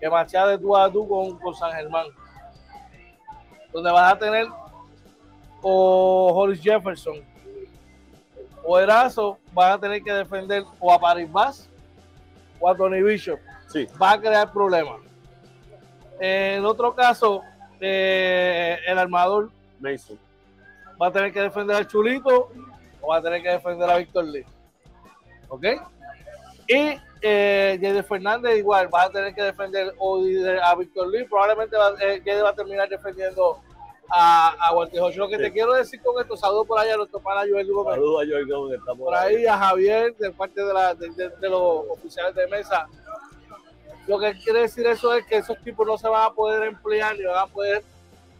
que 0.00 0.08
marcha 0.08 0.46
de 0.46 0.58
tú 0.58 0.76
a 0.76 0.90
tú 0.90 1.06
con, 1.08 1.38
con 1.38 1.54
San 1.54 1.72
Germán. 1.72 2.06
Donde 3.72 3.90
vas 3.90 4.12
a 4.12 4.18
tener 4.18 4.46
o 5.62 6.32
Hollis 6.34 6.60
Jefferson 6.60 7.16
o 8.64 8.78
Erazo, 8.78 9.38
vas 9.52 9.74
a 9.74 9.78
tener 9.78 10.02
que 10.02 10.12
defender 10.12 10.64
o 10.78 10.92
a 10.92 10.98
Paris 10.98 11.30
Bass 11.30 11.68
o 12.60 12.68
a 12.68 12.76
Tony 12.76 13.02
Bishop 13.02 13.40
Sí, 13.68 13.86
va 14.00 14.12
a 14.12 14.20
crear 14.20 14.50
problemas. 14.50 15.00
En 16.20 16.64
otro 16.64 16.94
caso, 16.94 17.42
eh, 17.80 18.78
el 18.86 18.98
armador 18.98 19.50
Mason. 19.78 20.18
va 21.00 21.08
a 21.08 21.12
tener 21.12 21.32
que 21.32 21.40
defender 21.42 21.76
al 21.76 21.86
Chulito 21.86 22.50
o 23.00 23.08
va 23.08 23.18
a 23.18 23.22
tener 23.22 23.42
que 23.42 23.50
defender 23.50 23.88
a 23.88 23.98
Víctor 23.98 24.24
Lee. 24.24 24.44
¿Ok? 25.48 25.64
Y 26.68 27.00
eh, 27.22 28.04
Fernández 28.06 28.58
igual 28.58 28.88
va 28.94 29.04
a 29.04 29.10
tener 29.10 29.34
que 29.34 29.42
defender 29.42 29.94
a 30.62 30.74
Víctor 30.76 31.08
Lee. 31.08 31.24
Probablemente 31.24 31.76
va, 31.76 31.94
eh, 32.00 32.22
va 32.42 32.50
a 32.50 32.54
terminar 32.54 32.88
defendiendo 32.88 33.58
a, 34.10 34.54
a 34.68 34.74
Walter. 34.74 35.00
Lo 35.16 35.28
que 35.28 35.38
te 35.38 35.46
Sí. 35.46 35.50
quiero 35.52 35.72
decir 35.72 36.00
con 36.02 36.20
esto, 36.20 36.36
saludos 36.36 36.66
por 36.66 36.78
allá 36.78 36.94
a 36.94 36.96
nuestro 36.98 37.20
pana 37.20 37.40
Joel 37.50 37.66
Gómez 37.72 37.94
Saludos 37.94 38.22
a 38.22 38.26
Joel 38.30 38.46
Gómez, 38.46 38.80
por 38.98 39.14
ahí 39.14 39.46
a 39.46 39.58
Javier 39.58 40.14
de 40.16 40.30
parte 40.30 40.62
de, 40.62 40.72
la, 40.74 40.94
de, 40.94 41.08
de- 41.10 41.28
de 41.30 41.48
los 41.48 41.84
oficiales 41.90 42.34
de 42.34 42.46
mesa. 42.46 42.86
Lo 44.06 44.18
que 44.18 44.32
quiere 44.42 44.60
decir 44.60 44.86
eso 44.86 45.12
es 45.14 45.26
que 45.26 45.36
esos 45.36 45.58
tipos 45.62 45.86
no 45.86 45.98
se 45.98 46.08
van 46.08 46.22
a 46.24 46.30
poder 46.30 46.62
emplear 46.62 47.16
ni 47.16 47.24
van 47.24 47.38
a 47.38 47.46
poder 47.46 47.82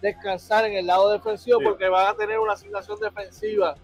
descansar 0.00 0.64
en 0.64 0.74
el 0.74 0.86
lado 0.86 1.10
defensivo 1.10 1.58
Sí. 1.58 1.64
porque 1.64 1.88
van 1.88 2.06
a 2.06 2.14
tener 2.14 2.38
una 2.38 2.52
asignación 2.54 2.98
defensiva. 3.00 3.74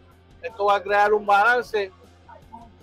Esto 0.40 0.64
va 0.66 0.76
a 0.76 0.83
crear 0.83 1.12
un 1.12 1.26
balance 1.26 1.90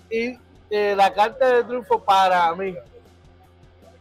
y 0.10 0.38
eh, 0.72 0.96
la 0.96 1.14
carta 1.14 1.48
de 1.58 1.64
triunfo 1.66 2.00
para 2.04 2.54
mí, 2.56 2.76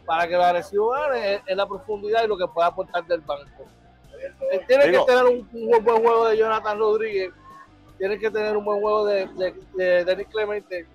para 0.06 0.26
que 0.26 0.35
el 0.35 0.40
agresivo 0.40 0.90
gane, 0.90 1.35
es, 1.35 1.42
es 1.46 1.56
la 1.56 1.66
profundidad 1.66 2.24
y 2.24 2.28
lo 2.28 2.38
que 2.38 2.46
pueda 2.46 2.68
aportar 2.68 3.04
del 3.06 3.20
banco. 3.20 3.66
Tiene 4.66 4.87
Digo- 4.88 5.04
que 5.06 5.12
tener 5.12 5.24
un, 5.26 5.48
un 5.52 5.85
buen 5.85 6.02
juego 6.02 6.28
de 6.28 6.37
Jonathan 6.38 6.78
Rodríguez, 6.78 7.33
tiene 7.98 8.18
que 8.18 8.30
tener 8.30 8.56
un 8.56 8.64
buen 8.64 8.80
juego 8.80 9.04
de, 9.06 9.26
de, 9.26 9.54
de 9.74 10.04
Denis 10.04 10.26
Clemente, 10.28 10.87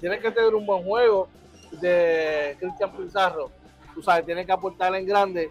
tiene 0.00 0.18
que 0.20 0.30
tener 0.30 0.54
un 0.54 0.64
buen 0.66 0.84
juego 0.84 1.28
de 1.80 2.56
Cristian 2.60 2.92
Pizarro. 2.96 3.50
Tú 3.94 4.02
sabes, 4.02 4.24
tiene 4.26 4.44
que 4.44 4.52
aportar 4.52 4.94
en 4.94 5.06
grande. 5.06 5.50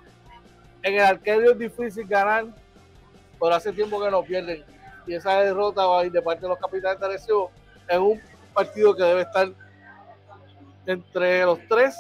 En 0.84 0.94
el 0.94 1.02
arquero 1.02 1.52
es 1.52 1.58
difícil 1.58 2.06
ganar, 2.08 2.46
pero 3.40 3.56
hace 3.56 3.72
tiempo 3.74 4.00
que 4.02 4.12
no 4.12 4.22
pierden. 4.24 4.64
Y 5.08 5.16
esa 5.16 5.40
derrota 5.42 5.86
va 5.86 6.00
a 6.02 6.06
ir 6.06 6.12
de 6.12 6.22
parte 6.22 6.42
de 6.42 6.50
los 6.50 6.60
capitanes 6.60 7.00
de 7.00 7.06
Arecibo 7.06 7.52
en 7.88 8.02
un 8.02 8.22
partido 8.56 8.96
que 8.96 9.04
debe 9.04 9.22
estar 9.22 9.48
entre 10.88 11.46
los 11.46 11.60
3 11.68 11.96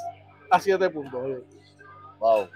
a 0.50 0.60
7 0.60 0.90
puntos. 0.90 1.22
Wow. 2.20 2.50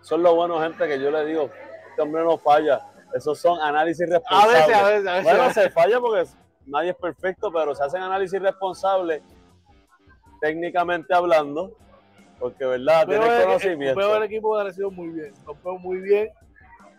Son 0.00 0.22
los 0.22 0.34
buenos, 0.34 0.62
gente, 0.62 0.88
que 0.88 0.98
yo 1.00 1.10
le 1.10 1.24
digo, 1.26 1.50
este 1.90 2.02
hombre 2.02 2.22
no 2.24 2.38
falla. 2.38 2.80
Esos 3.14 3.38
son 3.38 3.60
análisis 3.60 4.02
A 4.10 4.14
responsables. 4.14 4.66
veces, 4.66 4.74
a 4.76 4.82
veces, 4.88 5.06
a 5.08 5.12
veces. 5.14 5.24
Bueno, 5.36 5.52
se 5.52 5.70
falla 5.70 6.00
porque 6.00 6.24
nadie 6.66 6.90
es 6.90 6.96
perfecto, 6.96 7.52
pero 7.52 7.74
se 7.74 7.84
hacen 7.84 8.02
análisis 8.02 8.40
responsables, 8.40 9.22
técnicamente 10.40 11.14
hablando, 11.14 11.72
porque, 12.38 12.64
¿verdad? 12.64 13.06
veo, 13.06 13.20
Tienen 13.20 13.38
el, 13.40 13.46
conocimiento. 13.46 13.98
veo 13.98 14.16
el 14.16 14.22
equipo 14.24 14.56
de 14.56 14.62
Arecibo 14.62 14.90
muy 14.90 15.08
bien. 15.08 15.32
Los 15.46 15.62
veo 15.62 15.78
muy 15.78 15.98
bien. 15.98 16.30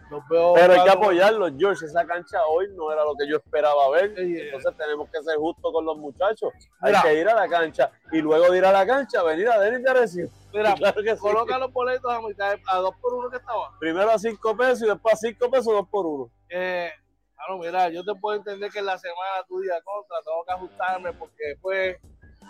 Los 0.10 0.26
veo 0.30 0.54
Pero 0.54 0.74
hay 0.74 0.84
que 0.84 0.89
apoyarlos, 0.89 1.52
George. 1.58 1.86
Esa 1.86 2.06
cancha 2.08 2.38
hoy 2.48 2.67
no 2.76 2.91
era 2.91 3.04
lo 3.04 3.13
que 3.15 3.28
yo 3.28 3.38
esperaba 3.38 3.89
ver. 3.89 4.13
Entonces 4.17 4.74
tenemos 4.78 5.10
que 5.10 5.22
ser 5.22 5.36
justos 5.38 5.72
con 5.74 5.84
los 5.86 5.98
muchachos. 5.98 6.54
Hay 6.82 6.93
que 7.02 7.13
ir 7.20 7.28
a 7.28 7.36
la 7.36 7.48
cancha 7.50 7.91
y 8.12 8.20
luego 8.22 8.50
de 8.52 8.58
ir 8.58 8.65
a 8.65 8.72
la 8.72 8.86
cancha, 8.88 9.22
venir 9.24 9.50
a 9.50 9.60
Denis 9.60 9.84
de 9.84 9.89
Arecibo. 9.89 10.30
Mira, 10.54 10.74
Claro 10.78 11.04
que 11.04 11.13
sí. 11.13 11.20
coloca 11.20 11.58
los 11.58 11.74
boletos 11.74 12.10
a 12.12 12.22
mitad, 12.22 12.52
de- 12.56 12.62
a 12.67 12.78
2 12.78 12.96
por 13.02 13.13
1 13.15 13.30
que 13.30 13.38
estaba. 13.38 13.78
Primero 13.80 14.10
a 14.12 14.17
5 14.17 14.56
pesos 14.56 14.82
y 14.84 14.88
después 14.88 15.13
a 15.13 15.17
5 15.17 15.52
pesos, 15.52 15.65
2 15.74 15.88
por 15.89 16.06
1. 16.06 16.32
Eh, 16.50 16.89
claro, 17.36 17.58
mira, 17.60 17.89
yo 17.89 18.04
te 18.06 18.15
puedo 18.15 18.38
entender 18.38 18.72
que 18.72 18.80
en 18.80 18.86
la 18.86 18.98
semana 18.98 19.43
tú 19.48 19.60
digas 19.60 19.82
contra, 19.84 20.17
tengo 20.24 20.46
que 20.46 20.54
ajustarme 20.54 21.12
porque 21.13 21.43
después, 21.50 21.98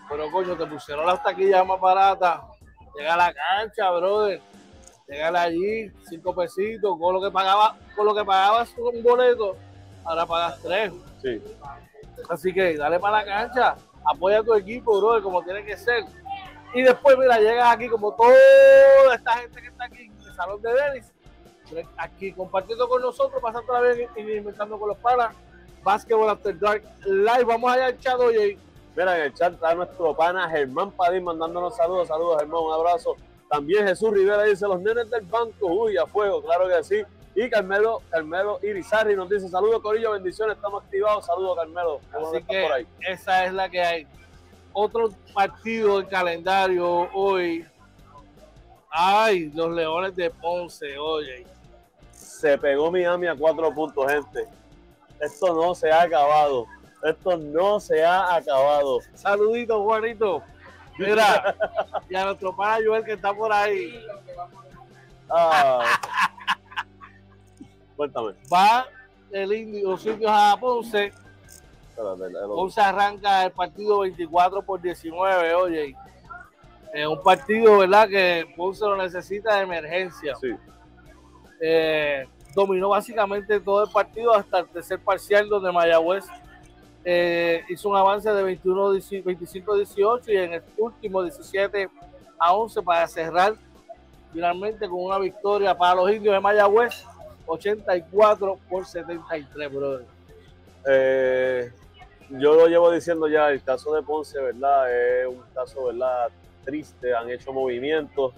pero 0.08 0.32
coño, 0.32 0.56
te 0.56 0.66
pusieron 0.68 1.08
las 1.08 1.24
taquillas 1.24 1.66
más 1.66 1.80
baratas. 1.80 2.40
Llega 2.96 3.16
a 3.16 3.18
la 3.18 3.34
cancha, 3.34 3.90
brother. 3.92 4.42
Llega 5.08 5.42
allí, 5.42 5.92
cinco 6.10 6.36
pesitos, 6.36 6.98
con 7.00 7.14
lo 7.14 7.22
que 7.22 7.32
pagaba, 7.32 7.78
con 7.96 8.06
lo 8.06 8.14
que 8.14 8.26
pagabas 8.26 8.74
un 8.78 9.02
boleto, 9.02 9.56
ahora 10.04 10.26
pagas 10.26 10.62
tres. 10.62 10.92
Sí. 11.22 11.42
Así 12.30 12.54
que 12.54 12.76
dale 12.76 13.00
para 13.00 13.20
la 13.20 13.26
cancha, 13.26 13.76
apoya 14.06 14.40
a 14.40 14.44
tu 14.44 14.54
equipo, 14.54 15.00
brother, 15.00 15.24
como 15.24 15.42
tiene 15.44 15.64
que 15.64 15.78
ser. 15.78 16.04
Y 16.74 16.82
después, 16.82 17.18
mira, 17.18 17.40
llegas 17.40 17.74
aquí 17.74 17.88
como 17.88 18.14
toda 18.14 18.36
esta 19.16 19.34
gente 19.38 19.62
que 19.62 19.68
está 19.68 19.86
aquí 19.86 20.04
en 20.04 20.28
el 20.28 20.36
salón 20.36 20.62
de 20.62 20.74
Denis, 20.74 21.14
aquí 21.98 22.34
compartiendo 22.34 22.90
con 22.90 23.02
nosotros, 23.02 23.42
pasando 23.42 23.82
bien 23.82 24.10
y 24.16 24.38
inventando 24.38 24.78
con 24.78 24.90
los 24.90 24.98
panas. 24.98 25.34
Basketball 25.84 26.30
After 26.30 26.60
Dark 26.60 26.84
Live. 27.06 27.46
Vamos 27.46 27.72
allá 27.72 27.86
al 27.86 27.98
chat, 27.98 28.20
oye. 28.20 28.58
Mira, 28.94 29.16
en 29.18 29.24
el 29.24 29.34
chat 29.34 29.54
está 29.54 29.74
nuestro 29.74 30.14
pana 30.16 30.50
Germán 30.50 30.92
Padín 30.92 31.24
mandándonos 31.24 31.78
saludos. 31.78 32.10
Saludos, 32.10 32.40
Germán, 32.40 32.62
un 32.62 32.74
abrazo. 32.74 33.16
También 33.50 33.88
Jesús 33.88 34.12
Rivera 34.12 34.44
dice, 34.44 34.68
los 34.68 34.82
nenes 34.82 35.10
del 35.10 35.26
banco, 35.26 35.68
uy, 35.68 35.98
a 35.98 36.06
fuego, 36.06 36.42
claro 36.42 36.68
que 36.68 36.84
sí. 36.84 37.04
Y 37.36 37.50
Carmelo, 37.50 38.02
Carmelo 38.10 38.60
Irizarri 38.64 39.16
nos 39.16 39.30
dice, 39.30 39.48
saludos, 39.48 39.82
Corillo, 39.82 40.12
bendiciones, 40.12 40.56
estamos 40.56 40.84
activados. 40.84 41.26
Saludos, 41.26 41.56
Carmelo. 41.56 42.02
¿Cómo 42.12 42.30
Así 42.30 42.44
que 42.44 42.64
por 42.64 42.72
ahí? 42.74 42.88
esa 43.08 43.46
es 43.46 43.54
la 43.54 43.70
que 43.70 43.82
hay. 43.82 44.08
Otro 44.74 45.12
partido 45.34 45.98
del 45.98 46.08
calendario 46.08 47.08
hoy. 47.14 47.66
Ay, 48.90 49.52
los 49.54 49.72
Leones 49.72 50.16
de 50.16 50.30
Ponce, 50.32 50.98
oye. 50.98 51.46
Se 52.12 52.58
pegó 52.58 52.92
Miami 52.92 53.28
a 53.28 53.36
cuatro 53.36 53.74
puntos, 53.74 54.12
gente. 54.12 54.46
Esto 55.20 55.54
no 55.54 55.76
se 55.76 55.92
ha 55.92 56.02
acabado. 56.02 56.66
Esto 57.04 57.38
no 57.38 57.80
se 57.80 58.04
ha 58.04 58.36
acabado. 58.36 59.00
Saluditos, 59.14 59.80
Juanito. 59.84 60.42
Mira, 60.98 61.56
y 62.10 62.16
a 62.16 62.26
nuestro 62.26 62.56
pana 62.56 62.84
Joel 62.86 63.04
que 63.04 63.14
está 63.14 63.34
por 63.34 63.52
ahí. 63.52 64.06
Ah. 65.30 65.84
Cuéntame. 67.96 68.34
Va 68.52 68.88
el 69.32 69.54
indio, 69.54 69.92
los 69.92 70.06
indios 70.06 70.32
a 70.34 70.56
Ponce. 70.60 71.12
Ponce 72.48 72.82
arranca 72.82 73.46
el 73.46 73.52
partido 73.52 74.00
24 74.00 74.62
por 74.62 74.82
19, 74.82 75.54
oye. 75.56 75.96
Es 76.94 77.08
un 77.08 77.22
partido, 77.22 77.80
¿verdad? 77.80 78.08
Que 78.08 78.54
Ponce 78.56 78.86
lo 78.86 78.96
necesita 78.96 79.56
de 79.56 79.64
emergencia. 79.64 80.36
Sí. 80.36 80.56
Eh, 81.60 82.28
dominó 82.54 82.90
básicamente 82.90 83.60
todo 83.60 83.84
el 83.84 83.92
partido 83.92 84.34
hasta 84.34 84.60
el 84.60 84.68
tercer 84.70 85.00
parcial 85.00 85.50
donde 85.50 85.72
Mayagüez 85.72 86.26
eh, 87.10 87.64
hizo 87.70 87.88
un 87.88 87.96
avance 87.96 88.30
de 88.30 88.44
21, 88.44 88.96
25-18 88.96 90.24
y 90.28 90.36
en 90.36 90.54
el 90.56 90.64
último 90.78 91.24
17 91.24 91.90
a 92.38 92.54
11 92.54 92.82
para 92.82 93.08
cerrar 93.08 93.56
finalmente 94.34 94.90
con 94.90 95.06
una 95.06 95.18
victoria 95.18 95.74
para 95.74 95.96
los 95.96 96.12
indios 96.12 96.34
de 96.34 96.42
Mayagüez 96.42 97.06
84 97.46 98.60
por 98.70 98.86
73, 98.86 99.74
brother. 99.74 100.06
Eh, 100.86 101.72
yo 102.30 102.56
lo 102.56 102.68
llevo 102.68 102.92
diciendo 102.92 103.30
ya, 103.30 103.52
el 103.52 103.64
caso 103.64 103.96
de 103.96 104.02
Ponce, 104.02 104.42
¿verdad? 104.42 104.94
Es 104.94 105.28
un 105.28 105.42
caso, 105.54 105.86
¿verdad? 105.86 106.28
Triste, 106.66 107.16
han 107.16 107.30
hecho 107.30 107.54
movimientos. 107.54 108.34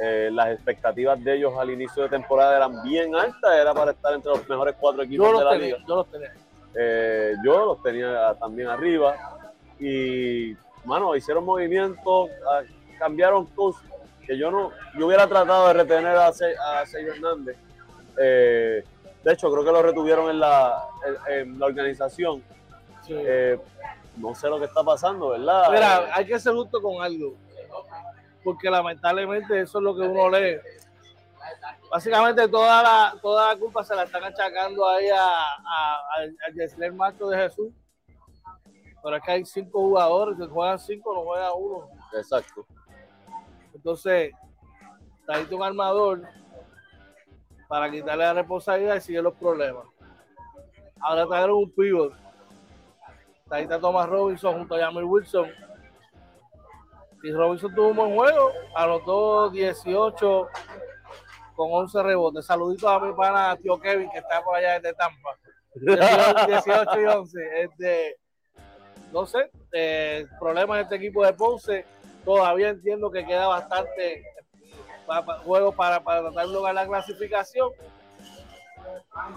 Eh, 0.00 0.30
las 0.32 0.52
expectativas 0.52 1.22
de 1.22 1.34
ellos 1.34 1.52
al 1.58 1.70
inicio 1.70 2.04
de 2.04 2.10
temporada 2.10 2.58
eran 2.58 2.80
bien 2.84 3.16
altas, 3.16 3.58
era 3.58 3.74
para 3.74 3.90
estar 3.90 4.14
entre 4.14 4.30
los 4.30 4.48
mejores 4.48 4.76
cuatro 4.78 5.02
equipos 5.02 5.36
de 5.36 5.44
la 5.44 5.54
liga. 5.56 5.78
Yo 5.88 5.96
los 5.96 6.08
tenía. 6.12 6.32
Eh, 6.76 7.34
yo 7.44 7.66
los 7.66 7.82
tenía 7.82 8.34
también 8.34 8.68
arriba 8.68 9.14
y, 9.78 10.56
mano, 10.84 11.14
hicieron 11.14 11.44
movimientos, 11.44 12.30
ah, 12.50 12.62
cambiaron 12.98 13.46
cosas 13.46 13.82
que 14.26 14.36
yo 14.38 14.50
no, 14.50 14.70
yo 14.98 15.06
hubiera 15.06 15.26
tratado 15.26 15.68
de 15.68 15.74
retener 15.74 16.16
a, 16.16 16.32
Sergio 16.32 17.12
Hernández. 17.12 17.56
Eh, 18.18 18.84
de 19.22 19.32
hecho, 19.32 19.50
creo 19.50 19.64
que 19.64 19.72
lo 19.72 19.82
retuvieron 19.82 20.30
en 20.30 20.40
la, 20.40 20.88
en, 21.28 21.58
la 21.58 21.66
organización. 21.66 22.42
no 24.16 24.34
sé 24.34 24.48
lo 24.48 24.58
que 24.58 24.66
está 24.66 24.82
pasando, 24.82 25.30
¿verdad? 25.30 25.70
Mira, 25.70 26.10
hay 26.14 26.26
que 26.26 26.38
ser 26.38 26.54
justo 26.54 26.80
con 26.80 27.02
algo 27.02 27.34
porque 28.44 28.70
lamentablemente 28.70 29.62
eso 29.62 29.78
es 29.78 29.84
lo 29.84 29.96
que 29.96 30.02
uno 30.02 30.30
lee. 30.30 30.58
Básicamente 31.94 32.48
toda 32.48 32.82
la, 32.82 33.14
toda 33.22 33.54
la 33.54 33.56
culpa 33.56 33.84
se 33.84 33.94
la 33.94 34.02
están 34.02 34.24
achacando 34.24 34.84
ahí 34.84 35.08
a, 35.10 35.28
a, 35.28 36.00
a, 36.18 36.92
Macho 36.92 37.28
de 37.28 37.36
Jesús. 37.36 37.72
Pero 39.00 39.16
es 39.16 39.22
que 39.22 39.30
hay 39.30 39.44
cinco 39.44 39.78
jugadores, 39.78 40.36
que 40.36 40.44
juegan 40.44 40.76
cinco, 40.76 41.14
no 41.14 41.22
juega 41.22 41.54
uno. 41.54 41.88
Exacto. 42.12 42.66
Entonces, 43.72 44.32
ahí 45.28 45.46
un 45.52 45.62
armador 45.62 46.22
para 47.68 47.88
quitarle 47.88 48.24
la 48.24 48.32
responsabilidad 48.32 48.96
y 48.96 49.00
sigue 49.00 49.22
los 49.22 49.34
problemas. 49.34 49.84
Ahora 51.00 51.28
trajeron 51.28 51.58
un 51.58 51.70
pivot. 51.70 52.12
Ahí 53.50 53.62
está 53.62 53.78
Thomas 53.78 54.08
Robinson 54.08 54.58
junto 54.58 54.74
a 54.74 54.80
Jamie 54.80 55.04
Wilson 55.04 55.48
y 57.22 57.30
Robinson 57.30 57.72
tuvo 57.72 57.88
un 57.88 57.96
buen 57.96 58.14
juego, 58.16 58.50
anotó 58.74 59.48
18 59.48 60.48
con 61.54 61.68
11 61.72 62.02
rebotes. 62.02 62.46
Saluditos 62.46 62.90
a 62.90 62.98
mi 62.98 63.12
pana 63.12 63.56
tío 63.56 63.78
Kevin, 63.80 64.10
que 64.10 64.18
está 64.18 64.42
por 64.42 64.56
allá 64.56 64.78
desde 64.80 64.94
Tampa. 64.94 65.38
18 66.46 67.00
y 67.00 67.04
11. 67.04 67.62
Este, 67.62 68.16
no 69.12 69.26
sé, 69.26 69.50
eh, 69.72 70.26
problema 70.38 70.76
en 70.76 70.82
este 70.82 70.96
equipo 70.96 71.24
de 71.24 71.32
Ponce. 71.32 71.84
Todavía 72.24 72.70
entiendo 72.70 73.10
que 73.10 73.24
queda 73.24 73.46
bastante 73.46 74.24
juego 75.44 75.72
para, 75.72 76.02
para 76.02 76.22
tratar 76.22 76.46
de 76.46 76.52
lograr 76.52 76.74
la 76.74 76.86
clasificación. 76.86 77.70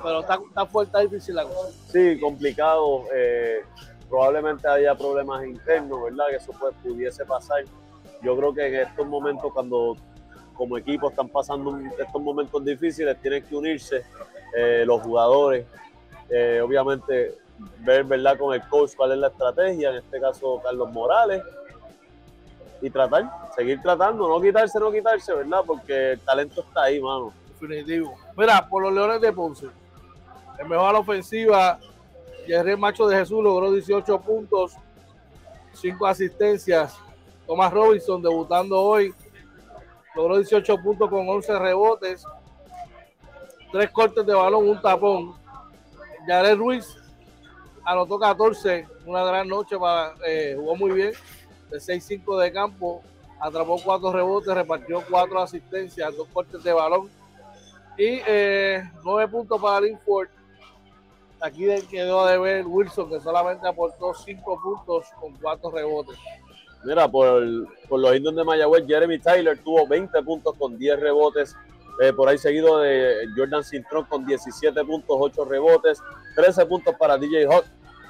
Pero 0.01 0.21
está, 0.21 0.39
está 0.47 0.65
fuerte, 0.65 0.99
difícil 1.01 1.35
la 1.35 1.43
cosa. 1.43 1.71
Sí, 1.91 2.19
complicado. 2.19 3.03
Eh, 3.13 3.63
probablemente 4.09 4.67
haya 4.67 4.95
problemas 4.95 5.45
internos, 5.45 6.03
¿verdad? 6.03 6.25
Que 6.29 6.35
eso 6.37 6.53
pues, 6.59 6.73
pudiese 6.83 7.25
pasar. 7.25 7.63
Yo 8.23 8.35
creo 8.35 8.53
que 8.53 8.67
en 8.67 8.75
estos 8.75 9.05
momentos, 9.05 9.51
cuando 9.53 9.95
como 10.57 10.77
equipo 10.77 11.09
están 11.09 11.29
pasando 11.29 11.77
estos 11.97 12.21
momentos 12.21 12.63
difíciles, 12.65 13.21
tienen 13.21 13.43
que 13.43 13.55
unirse 13.55 14.03
eh, 14.55 14.83
los 14.85 15.01
jugadores, 15.01 15.65
eh, 16.29 16.59
obviamente 16.63 17.35
ver, 17.79 18.03
¿verdad? 18.03 18.37
Con 18.37 18.53
el 18.53 18.67
coach 18.67 18.91
cuál 18.95 19.13
es 19.13 19.17
la 19.19 19.27
estrategia, 19.27 19.89
en 19.89 19.97
este 19.97 20.19
caso 20.19 20.61
Carlos 20.63 20.91
Morales, 20.91 21.41
y 22.81 22.89
tratar, 22.89 23.29
seguir 23.55 23.81
tratando, 23.81 24.27
no 24.27 24.41
quitarse, 24.41 24.79
no 24.79 24.91
quitarse, 24.91 25.33
¿verdad? 25.33 25.61
Porque 25.65 26.11
el 26.11 26.19
talento 26.19 26.61
está 26.61 26.83
ahí, 26.83 27.01
mano. 27.01 27.33
Definitivo. 27.59 28.13
Mira, 28.35 28.67
por 28.69 28.83
los 28.83 28.93
Leones 28.93 29.19
de 29.19 29.33
Ponce, 29.33 29.67
el 30.59 30.67
mejor 30.67 30.89
a 30.89 30.93
la 30.93 30.99
ofensiva 30.99 31.79
Jerry 32.45 32.77
Macho 32.77 33.07
de 33.07 33.17
Jesús 33.17 33.43
logró 33.43 33.71
18 33.71 34.21
puntos, 34.21 34.73
5 35.73 36.07
asistencias. 36.07 36.97
Tomás 37.45 37.71
Robinson 37.73 38.21
debutando 38.21 38.79
hoy, 38.79 39.13
logró 40.17 40.37
18 40.37 40.77
puntos 40.79 41.09
con 41.09 41.29
11 41.29 41.59
rebotes, 41.59 42.23
3 43.71 43.91
cortes 43.91 44.25
de 44.25 44.33
balón, 44.33 44.67
un 44.67 44.81
tapón. 44.81 45.35
Jared 46.25 46.57
Ruiz 46.57 46.97
anotó 47.85 48.17
14, 48.17 48.87
una 49.05 49.23
gran 49.23 49.47
noche, 49.47 49.77
para, 49.77 50.15
eh, 50.25 50.55
jugó 50.57 50.75
muy 50.75 50.91
bien, 50.91 51.13
de 51.69 51.79
6-5 51.79 52.39
de 52.39 52.51
campo, 52.51 53.03
atrapó 53.39 53.79
4 53.81 54.11
rebotes, 54.11 54.53
repartió 54.53 55.03
4 55.07 55.39
asistencias, 55.39 56.17
2 56.17 56.27
cortes 56.33 56.63
de 56.63 56.73
balón 56.73 57.09
y 57.95 58.19
9 58.25 59.23
eh, 59.23 59.27
puntos 59.29 59.61
para 59.61 59.81
Linford 59.81 60.29
Aquí 61.39 61.67
quedó 61.91 62.25
de 62.25 62.39
ver 62.39 62.65
Wilson, 62.65 63.11
que 63.11 63.19
solamente 63.19 63.67
aportó 63.67 64.11
5 64.11 64.59
puntos 64.59 65.05
con 65.19 65.35
4 65.35 65.69
rebotes. 65.69 66.17
Mira, 66.83 67.07
por, 67.07 67.41
los 67.41 68.15
indios 68.15 68.35
de 68.35 68.43
Mayagüez, 68.43 68.85
Jeremy 68.87 69.19
Tyler 69.19 69.57
tuvo 69.59 69.87
20 69.87 70.21
puntos 70.23 70.55
con 70.57 70.77
10 70.77 70.99
rebotes. 70.99 71.55
Eh, 72.01 72.13
por 72.13 72.29
ahí 72.29 72.37
seguido 72.37 72.79
de 72.79 73.25
Jordan 73.35 73.63
Cintrón 73.63 74.05
con 74.05 74.25
17 74.25 74.83
puntos, 74.85 75.17
8 75.19 75.45
rebotes. 75.45 76.01
13 76.35 76.65
puntos 76.65 76.95
para 76.95 77.17
DJ 77.17 77.45
Hawk 77.45 77.65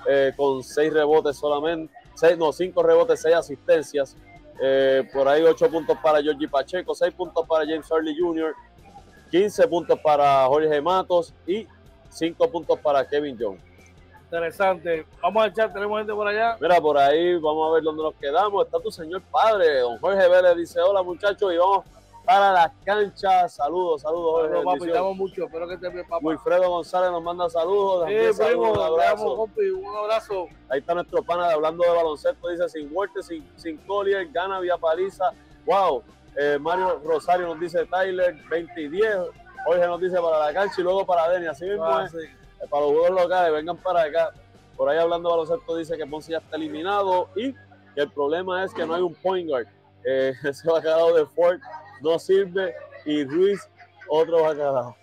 eh, 0.08 0.34
con 0.36 0.64
6 0.64 0.94
rebotes 0.94 1.38
solamente. 1.38 1.94
6, 2.16 2.38
no, 2.38 2.52
5 2.52 2.84
rebotes, 2.84 3.22
6 3.22 3.36
asistencias. 3.36 4.16
Eh, 4.62 5.08
por 5.14 5.28
ahí 5.28 5.44
8 5.44 5.70
puntos 5.70 5.98
para 6.02 6.22
Georgie 6.22 6.48
Pacheco, 6.48 6.94
6 6.94 7.14
puntos 7.14 7.48
para 7.48 7.66
James 7.66 7.90
Harley 7.92 8.16
Jr., 8.20 8.54
15 9.30 9.68
puntos 9.68 10.00
para 10.00 10.46
Jorge 10.46 10.82
Matos 10.82 11.34
y 11.46 11.68
Cinco 12.10 12.50
puntos 12.50 12.80
para 12.80 13.08
Kevin 13.08 13.38
Jones. 13.40 13.62
Interesante. 14.28 15.06
Vamos 15.22 15.42
a 15.42 15.48
echar, 15.48 15.72
tenemos 15.72 15.98
gente 16.00 16.13
por 16.13 16.28
allá. 16.28 16.58
Mira, 16.60 16.82
por 16.82 16.98
ahí 16.98 17.36
vamos 17.40 17.70
a 17.70 17.74
ver 17.76 17.84
dónde 17.84 18.04
nos 18.04 18.13
quedamos. 18.16 18.66
Está 18.66 18.78
tu 18.82 18.92
señor 18.92 19.22
padre, 19.32 19.80
don 19.80 19.98
Jorge 20.00 20.28
Vélez, 20.28 20.58
dice, 20.58 20.82
hola 20.82 21.02
muchachos, 21.02 21.54
y 21.54 21.58
vamos 21.58 21.86
para 22.26 22.52
las 22.52 22.72
canchas. 22.84 23.56
Saludos, 23.56 24.02
saludos, 24.02 24.50
Jorge. 24.50 24.66
papi, 24.66 24.88
estamos 24.88 25.16
mucho, 25.16 25.46
espero 25.46 25.66
que 25.66 25.76
esté 25.76 25.90
bien, 25.90 26.06
papá. 26.10 26.20
Wilfredo 26.22 26.70
González 26.70 27.10
nos 27.10 27.24
manda 27.24 27.50
saludos. 27.50 28.06
Sí, 28.10 28.44
primo, 28.44 28.74
un 28.74 28.80
abrazo. 28.82 29.34
un 29.34 29.96
abrazo. 29.96 30.48
Ahí 30.68 30.80
está 30.80 30.94
nuestro 30.94 31.24
pana 31.24 31.50
hablando 31.50 31.86
de 31.86 31.90
baloncesto, 31.90 32.50
dice, 32.50 32.68
sin 32.68 32.90
Huerte, 32.92 33.24
sin, 33.24 33.50
sin 33.56 33.78
Collier, 33.78 34.28
gana 34.34 34.60
vía 34.60 34.78
paliza. 34.78 35.32
Wow. 35.66 36.04
Eh, 36.36 36.58
Mario 36.60 37.00
Rosario 37.02 37.48
nos 37.48 37.62
dice 37.62 37.86
Tyler, 37.86 38.36
20 38.50 38.82
y 38.82 38.90
10. 38.90 39.18
Jorge 39.66 39.88
nos 39.88 40.02
dice 40.02 40.18
para 40.22 40.40
la 40.40 40.54
cancha 40.54 40.76
y 40.82 40.84
luego 40.84 41.06
para 41.06 41.30
Deni. 41.30 41.48
Así 41.48 41.63
mismo 41.63 41.86
ah, 41.86 42.10
para 42.70 42.84
los 42.84 42.91
juegos 42.91 43.22
locales, 43.22 43.54
vengan 43.54 43.78
para 43.78 44.04
acá. 44.04 44.32
Por 44.76 44.89
ahí 44.89 44.98
hablando 44.98 45.30
baloncesto 45.30 45.76
dice 45.76 45.98
que 45.98 46.06
Ponce 46.06 46.32
ya 46.32 46.38
está 46.38 46.56
eliminado 46.56 47.30
y 47.36 47.54
que 47.54 48.02
el 48.02 48.12
problema 48.12 48.63
es 48.63 48.74
que 48.74 48.86
no 48.86 48.96
hay 48.96 49.02
un 49.02 49.15
point 49.15 49.50
guard. 49.50 49.67
Eh, 50.06 50.34
ese 50.43 50.70
bacalao 50.70 51.13
de 51.13 51.26
Ford 51.26 51.60
no 52.02 52.20
sirve 52.20 52.76
y 53.06 53.24
Ruiz 53.24 53.67
otro 54.10 54.43
bacalao. 54.43 54.96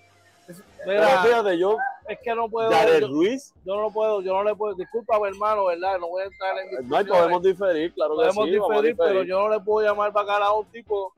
Mira, 0.87 1.07
Pero 1.07 1.23
fíjate, 1.23 1.59
yo 1.59 1.77
es 2.09 2.19
que 2.21 2.35
no 2.35 2.49
puedo. 2.49 2.71
Yo, 2.71 3.09
Ruiz. 3.09 3.55
Yo 3.65 3.81
no 3.81 3.91
puedo, 3.91 4.21
yo 4.21 4.35
no 4.35 4.45
le 4.45 4.55
puedo. 4.55 4.75
Disculpa, 4.75 5.17
hermano, 5.27 5.67
¿verdad? 5.67 5.99
No 5.99 6.09
voy 6.09 6.23
a 6.23 6.27
entrar 6.27 6.59
en. 6.59 6.89
No, 6.89 7.05
podemos 7.05 7.43
diferir, 7.43 7.93
claro 7.95 8.15
podemos 8.15 8.45
que 8.45 8.53
sí. 8.53 8.59
Diferir, 8.59 8.83
diferir, 8.83 8.97
pero 8.97 9.23
yo 9.23 9.41
no 9.41 9.49
le 9.49 9.61
puedo 9.61 9.87
llamar 9.87 10.13
bacalao 10.13 10.57
a 10.57 10.59
un 10.61 10.67
tipo 10.67 11.15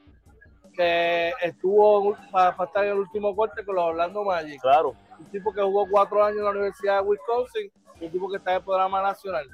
que 0.76 1.32
estuvo 1.42 2.16
para, 2.30 2.50
estar 2.64 2.84
en 2.84 2.92
el 2.92 2.98
último 2.98 3.34
corte 3.34 3.64
con 3.64 3.76
los 3.76 3.84
Orlando 3.84 4.24
Magic. 4.24 4.60
Claro. 4.60 4.94
Un 5.18 5.26
tipo 5.26 5.52
que 5.52 5.62
jugó 5.62 5.86
cuatro 5.90 6.22
años 6.22 6.38
en 6.38 6.44
la 6.44 6.50
Universidad 6.50 7.00
de 7.00 7.08
Wisconsin, 7.08 7.72
un 8.00 8.10
tipo 8.10 8.28
que 8.28 8.36
está 8.36 8.52
en 8.52 8.56
el 8.58 8.64
programa 8.64 9.02
nacional. 9.02 9.48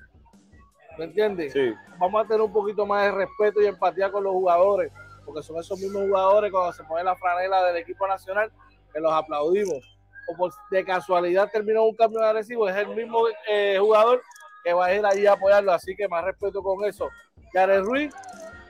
¿Me 0.99 1.05
entiendes? 1.05 1.53
Sí. 1.53 1.73
Vamos 1.99 2.25
a 2.25 2.27
tener 2.27 2.43
un 2.43 2.53
poquito 2.53 2.85
más 2.85 3.05
de 3.05 3.13
respeto 3.13 3.63
y 3.63 3.67
empatía 3.67 4.11
con 4.11 4.25
los 4.25 4.33
jugadores, 4.33 4.93
porque 5.25 5.43
son 5.43 5.59
esos 5.59 5.79
mismos 5.79 6.03
jugadores 6.03 6.51
cuando 6.51 6.73
se 6.73 6.85
pone 6.85 7.05
la 7.05 7.17
franela 7.17 7.65
del 7.65 7.77
equipo 7.77 8.07
nacional 8.07 8.53
que 8.93 9.01
los 9.01 9.13
aplaudimos. 9.13 9.99
O 10.29 10.37
por 10.37 10.53
de 10.71 10.85
casualidad 10.85 11.51
terminó 11.51 11.85
un 11.85 11.97
cambio 11.97 12.21
de 12.21 12.27
agresivo, 12.27 12.69
es 12.69 12.77
el 12.77 12.89
mismo 12.89 13.25
eh, 13.49 13.77
jugador 13.81 14.23
que 14.63 14.73
va 14.73 14.87
a 14.87 14.95
ir 14.95 15.05
allí 15.05 15.27
a 15.27 15.33
apoyarlo, 15.33 15.73
así 15.73 15.97
que 15.97 16.07
más 16.09 16.25
respeto 16.25 16.63
con 16.63 16.85
eso. 16.85 17.09
Jared 17.53 17.83
Ruiz 17.83 18.15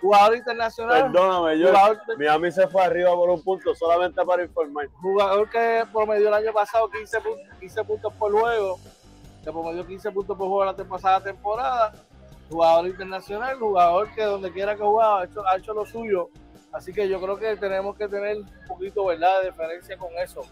Jugador 0.02 0.36
internacional. 0.36 1.12
Perdóname, 1.12 1.58
yo. 1.60 1.72
Miami 2.18 2.50
se 2.50 2.66
fue 2.66 2.82
arriba 2.82 3.14
por 3.14 3.30
un 3.30 3.40
punto 3.40 3.72
solamente 3.72 4.24
para 4.24 4.42
informar. 4.42 4.88
Jugador 5.00 5.48
que 5.48 5.84
promedió 5.92 6.26
el 6.26 6.34
año 6.34 6.52
pasado 6.52 6.90
15, 6.90 7.18
15 7.60 7.84
puntos 7.84 8.12
por 8.14 8.32
juego, 8.32 8.80
que 9.44 9.52
promedió 9.52 9.86
15 9.86 10.10
puntos 10.10 10.36
por 10.36 10.48
juego 10.48 10.64
la 10.64 10.74
pasada 10.74 11.20
temporada. 11.20 11.92
Jugador 12.50 12.88
internacional, 12.88 13.56
jugador 13.58 14.12
que 14.12 14.24
donde 14.24 14.52
quiera 14.52 14.74
que 14.74 14.82
jugaba 14.82 15.20
ha 15.22 15.24
hecho, 15.24 15.46
ha 15.46 15.56
hecho 15.56 15.72
lo 15.72 15.86
suyo. 15.86 16.28
Así 16.72 16.92
que 16.92 17.08
yo 17.08 17.20
creo 17.20 17.38
que 17.38 17.56
tenemos 17.56 17.96
que 17.96 18.08
tener 18.08 18.38
un 18.38 18.66
poquito 18.66 19.06
¿verdad? 19.06 19.40
de 19.40 19.50
diferencia 19.50 19.96
con 19.96 20.10
eso 20.18 20.42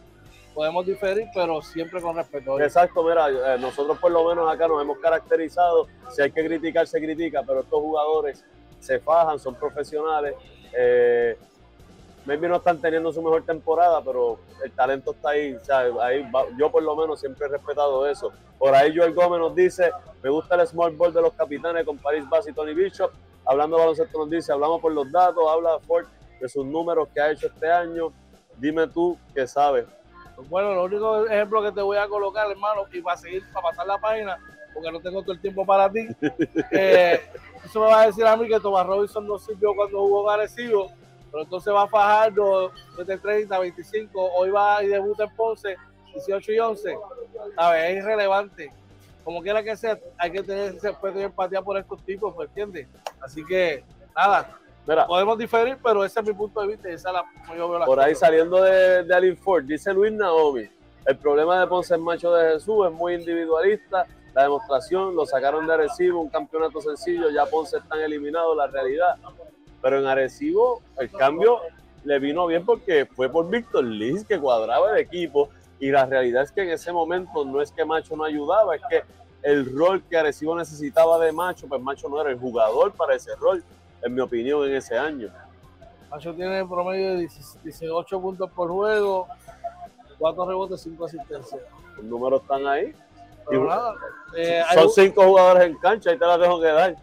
podemos 0.54 0.84
diferir, 0.84 1.28
pero 1.32 1.62
siempre 1.62 2.00
con 2.00 2.16
respeto. 2.16 2.60
Exacto, 2.60 3.02
mira, 3.04 3.28
eh, 3.30 3.58
nosotros 3.58 3.98
por 3.98 4.10
lo 4.10 4.28
menos 4.28 4.52
acá 4.52 4.66
nos 4.68 4.82
hemos 4.82 4.98
caracterizado, 4.98 5.86
si 6.10 6.22
hay 6.22 6.32
que 6.32 6.44
criticar, 6.44 6.86
se 6.86 7.00
critica, 7.00 7.42
pero 7.46 7.60
estos 7.60 7.80
jugadores 7.80 8.44
se 8.80 8.98
fajan, 8.98 9.38
son 9.38 9.54
profesionales. 9.54 10.34
Eh, 10.76 11.36
maybe 12.26 12.48
no 12.48 12.56
están 12.56 12.80
teniendo 12.80 13.12
su 13.12 13.22
mejor 13.22 13.44
temporada, 13.44 14.02
pero 14.02 14.38
el 14.64 14.72
talento 14.72 15.12
está 15.12 15.30
ahí. 15.30 15.56
ahí 16.00 16.30
yo 16.58 16.70
por 16.70 16.82
lo 16.82 16.96
menos 16.96 17.20
siempre 17.20 17.46
he 17.46 17.48
respetado 17.48 18.06
eso. 18.06 18.32
Por 18.58 18.74
ahí 18.74 18.96
Joel 18.96 19.14
Gómez 19.14 19.40
nos 19.40 19.54
dice, 19.54 19.90
me 20.22 20.30
gusta 20.30 20.54
el 20.54 20.66
small 20.66 20.94
ball 20.96 21.12
de 21.12 21.22
los 21.22 21.32
capitanes 21.32 21.84
con 21.84 21.98
Paris 21.98 22.28
Bass 22.28 22.48
y 22.48 22.52
Tony 22.52 22.74
Bishop. 22.74 23.10
Hablando 23.44 23.76
de 23.76 23.82
baloncesto 23.82 24.18
nos 24.18 24.30
dice, 24.30 24.52
hablamos 24.52 24.80
por 24.80 24.92
los 24.92 25.10
datos, 25.10 25.42
habla 25.50 25.78
Ford 25.86 26.06
de 26.40 26.48
sus 26.48 26.64
números 26.66 27.08
que 27.12 27.20
ha 27.20 27.30
hecho 27.30 27.46
este 27.46 27.70
año. 27.70 28.12
Dime 28.58 28.86
tú 28.86 29.18
qué 29.34 29.46
sabes. 29.46 29.86
Bueno, 30.48 30.74
lo 30.74 30.84
único 30.84 31.26
ejemplo 31.26 31.62
que 31.62 31.72
te 31.72 31.82
voy 31.82 31.98
a 31.98 32.08
colocar, 32.08 32.50
hermano, 32.50 32.82
y 32.92 33.00
para 33.00 33.16
seguir, 33.16 33.42
para 33.52 33.68
pasar 33.68 33.86
la 33.86 33.98
página, 33.98 34.38
porque 34.72 34.90
no 34.90 35.00
tengo 35.00 35.22
todo 35.22 35.32
el 35.32 35.40
tiempo 35.40 35.66
para 35.66 35.90
ti, 35.90 36.06
eh, 36.70 37.20
eso 37.64 37.80
me 37.80 37.86
va 37.86 38.02
a 38.02 38.06
decir 38.06 38.24
a 38.24 38.36
mí 38.36 38.48
que 38.48 38.60
Tomás 38.60 38.86
Robinson 38.86 39.26
no 39.26 39.38
sirvió 39.38 39.74
cuando 39.74 39.98
jugó 39.98 40.30
agresivo, 40.30 40.90
pero 41.30 41.44
entonces 41.44 41.72
va 41.72 41.82
a 41.82 41.88
Fajardo 41.88 42.72
desde 42.96 43.18
30, 43.18 43.58
25, 43.58 44.30
hoy 44.36 44.50
va 44.50 44.82
y 44.82 44.88
debuta 44.88 45.24
en 45.24 45.36
Ponce, 45.36 45.76
18 46.14 46.52
y 46.52 46.58
11. 46.58 46.94
A 47.56 47.70
ver, 47.70 47.90
es 47.90 48.02
irrelevante. 48.02 48.72
Como 49.24 49.42
quiera 49.42 49.62
que 49.62 49.76
sea, 49.76 49.98
hay 50.18 50.32
que 50.32 50.42
tener 50.42 50.72
respeto 50.80 51.20
y 51.20 51.22
empatía 51.22 51.62
por 51.62 51.76
estos 51.76 52.02
tipos, 52.04 52.36
¿me 52.36 52.44
entiendes? 52.44 52.88
Así 53.20 53.44
que, 53.44 53.84
nada, 54.16 54.60
Podemos 55.06 55.38
diferir, 55.38 55.78
pero 55.82 56.04
ese 56.04 56.20
es 56.20 56.26
mi 56.26 56.32
punto 56.32 56.60
de 56.62 56.68
vista 56.68 56.88
esa 56.88 57.12
la, 57.12 57.24
Por 57.84 58.00
ahí 58.00 58.14
saliendo 58.14 58.62
de, 58.62 59.04
de 59.04 59.14
Alin 59.14 59.36
Ford, 59.36 59.64
dice 59.64 59.92
Luis 59.92 60.12
Naomi, 60.12 60.68
el 61.06 61.16
problema 61.16 61.60
de 61.60 61.66
Ponce 61.66 61.94
en 61.94 62.02
Macho 62.02 62.32
de 62.32 62.54
Jesús 62.54 62.86
es 62.86 62.92
muy 62.92 63.14
individualista, 63.14 64.06
la 64.34 64.42
demostración, 64.44 65.14
lo 65.14 65.26
sacaron 65.26 65.66
de 65.66 65.74
Arecibo, 65.74 66.20
un 66.20 66.28
campeonato 66.28 66.80
sencillo, 66.80 67.30
ya 67.30 67.46
Ponce 67.46 67.78
están 67.78 68.00
eliminados, 68.00 68.56
la 68.56 68.66
realidad. 68.66 69.16
Pero 69.82 69.98
en 69.98 70.06
Arecibo 70.06 70.82
el 70.98 71.10
cambio 71.10 71.60
le 72.04 72.18
vino 72.18 72.46
bien 72.46 72.64
porque 72.64 73.06
fue 73.06 73.28
por 73.28 73.48
Víctor 73.48 73.84
Liz 73.84 74.24
que 74.24 74.38
cuadraba 74.38 74.92
el 74.92 74.98
equipo 74.98 75.50
y 75.78 75.90
la 75.90 76.06
realidad 76.06 76.42
es 76.42 76.52
que 76.52 76.62
en 76.62 76.70
ese 76.70 76.92
momento 76.92 77.44
no 77.44 77.60
es 77.60 77.72
que 77.72 77.84
Macho 77.84 78.16
no 78.16 78.24
ayudaba, 78.24 78.76
es 78.76 78.82
que 78.88 79.02
el 79.42 79.74
rol 79.74 80.02
que 80.08 80.16
Arecibo 80.16 80.56
necesitaba 80.56 81.18
de 81.18 81.32
Macho, 81.32 81.66
pues 81.66 81.80
Macho 81.80 82.08
no 82.08 82.20
era 82.20 82.30
el 82.30 82.38
jugador 82.38 82.92
para 82.92 83.14
ese 83.14 83.34
rol 83.36 83.64
en 84.02 84.14
mi 84.14 84.20
opinión, 84.20 84.66
en 84.68 84.76
ese 84.76 84.96
año. 84.96 85.30
Macho 86.10 86.34
tiene 86.34 86.64
promedio 86.66 87.16
de 87.16 87.28
18 87.64 88.20
puntos 88.20 88.50
por 88.50 88.68
juego, 88.68 89.28
4 90.18 90.46
rebotes, 90.46 90.80
5 90.82 91.04
asistencias. 91.04 91.60
Los 91.96 92.04
números 92.04 92.42
están 92.42 92.66
ahí. 92.66 92.94
Eh, 94.36 94.62
son 94.74 94.90
5 94.90 95.22
jugadores 95.22 95.64
en 95.64 95.78
cancha, 95.78 96.12
y 96.12 96.18
te 96.18 96.26
las 96.26 96.38
dejo 96.38 96.60
quedar. 96.60 96.96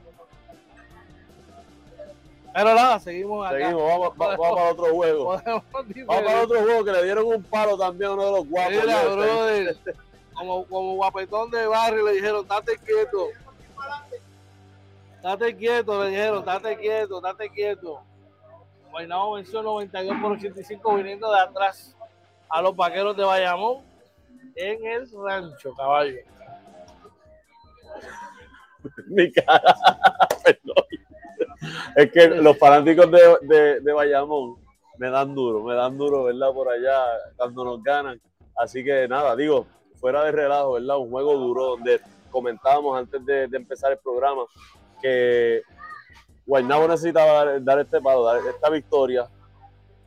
Pero 2.53 2.73
nada, 2.73 2.99
seguimos 2.99 3.45
acá. 3.45 3.57
Seguimos, 3.57 3.83
vamos, 3.83 4.17
vamos, 4.17 4.37
vamos 4.37 4.59
a 4.59 4.63
otro 4.71 4.85
juego. 4.85 5.41
Vamos 5.45 5.63
para 6.05 6.41
otro 6.41 6.61
juego 6.63 6.83
que 6.83 6.91
le 6.91 7.03
dieron 7.03 7.25
un 7.27 7.43
palo 7.43 7.77
también 7.77 8.09
a 8.09 8.13
uno 8.15 8.25
de 8.25 8.31
los 8.31 8.49
guapos. 8.49 8.71
Mira, 8.71 9.03
brother, 9.03 9.77
como, 10.33 10.65
como 10.65 10.95
guapetón 10.95 11.51
de 11.51 11.67
barrio 11.67 12.05
le 12.05 12.13
dijeron, 12.13 12.47
date 12.47 12.77
quieto. 12.79 13.27
Date 15.21 15.55
quieto, 15.55 16.03
le 16.03 16.09
dijeron, 16.09 16.43
date 16.45 16.77
quieto, 16.77 17.21
date 17.21 17.49
quieto. 17.49 18.01
Guaynabo 18.89 19.33
venció 19.33 19.61
92 19.61 20.17
por 20.19 20.31
85 20.31 20.95
viniendo 20.95 21.31
de 21.31 21.39
atrás 21.39 21.95
a 22.49 22.61
los 22.61 22.75
vaqueros 22.75 23.15
de 23.15 23.23
Bayamón 23.23 23.83
en 24.55 24.83
el 24.83 25.07
rancho, 25.11 25.75
caballo. 25.75 26.17
Mi 29.07 29.31
cara, 29.31 29.75
perdón. 30.43 30.85
Es 31.95 32.11
que 32.11 32.27
los 32.27 32.57
fanáticos 32.57 33.09
de, 33.11 33.79
de, 33.81 33.93
Bayamón 33.93 34.57
me 34.97 35.09
dan 35.09 35.33
duro, 35.33 35.63
me 35.63 35.73
dan 35.73 35.97
duro, 35.97 36.23
¿verdad? 36.25 36.53
Por 36.53 36.69
allá 36.69 37.03
cuando 37.35 37.63
nos 37.63 37.83
ganan. 37.83 38.21
Así 38.55 38.83
que 38.83 39.07
nada, 39.07 39.35
digo, 39.35 39.65
fuera 39.95 40.23
de 40.23 40.31
relajo, 40.31 40.73
¿verdad? 40.73 40.97
Un 40.97 41.09
juego 41.09 41.33
duro 41.37 41.63
donde 41.65 41.99
comentábamos 42.31 42.97
antes 42.97 43.25
de 43.25 43.43
empezar 43.53 43.91
el 43.91 43.97
programa 43.99 44.43
que 45.01 45.63
Guaynabo 46.47 46.87
necesitaba 46.87 47.59
dar, 47.59 47.79
este 47.79 47.99
palo, 47.99 48.23
dar 48.23 48.39
esta 48.47 48.69
victoria. 48.69 49.27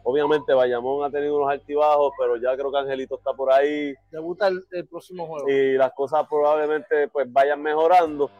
Obviamente 0.02 0.54
Bayamón 0.54 1.04
ha 1.04 1.10
tenido 1.10 1.36
unos 1.36 1.50
altibajos, 1.50 2.14
pero 2.18 2.36
ya 2.36 2.56
creo 2.56 2.72
que 2.72 2.78
Angelito 2.78 3.18
está 3.18 3.34
por 3.34 3.52
ahí. 3.52 3.94
Debuta 4.10 4.48
el, 4.48 4.88
próximo 4.88 5.26
juego. 5.26 5.48
Y 5.50 5.76
las 5.76 5.92
cosas 5.92 6.26
probablemente 6.26 7.08
pues 7.08 7.30
vayan 7.30 7.60
mejorando. 7.60 8.30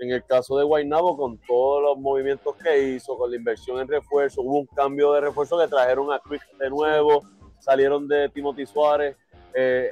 En 0.00 0.12
el 0.12 0.24
caso 0.24 0.56
de 0.56 0.64
Guaynabo, 0.64 1.16
con 1.16 1.38
todos 1.38 1.82
los 1.82 1.98
movimientos 1.98 2.54
que 2.56 2.90
hizo, 2.90 3.16
con 3.16 3.30
la 3.30 3.36
inversión 3.36 3.80
en 3.80 3.88
refuerzo, 3.88 4.42
hubo 4.42 4.60
un 4.60 4.66
cambio 4.66 5.12
de 5.12 5.22
refuerzo 5.22 5.58
que 5.58 5.66
trajeron 5.66 6.12
a 6.12 6.20
Chris 6.20 6.40
de 6.58 6.70
nuevo, 6.70 7.24
salieron 7.58 8.06
de 8.06 8.28
Timothy 8.28 8.64
Suárez. 8.66 9.16
Eh, 9.54 9.90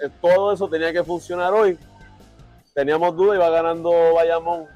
eh, 0.00 0.08
todo 0.20 0.52
eso 0.52 0.68
tenía 0.68 0.92
que 0.92 1.02
funcionar 1.02 1.52
hoy. 1.52 1.76
Teníamos 2.72 3.16
duda, 3.16 3.34
iba 3.34 3.50
ganando 3.50 3.90
Bayamón 4.14 4.66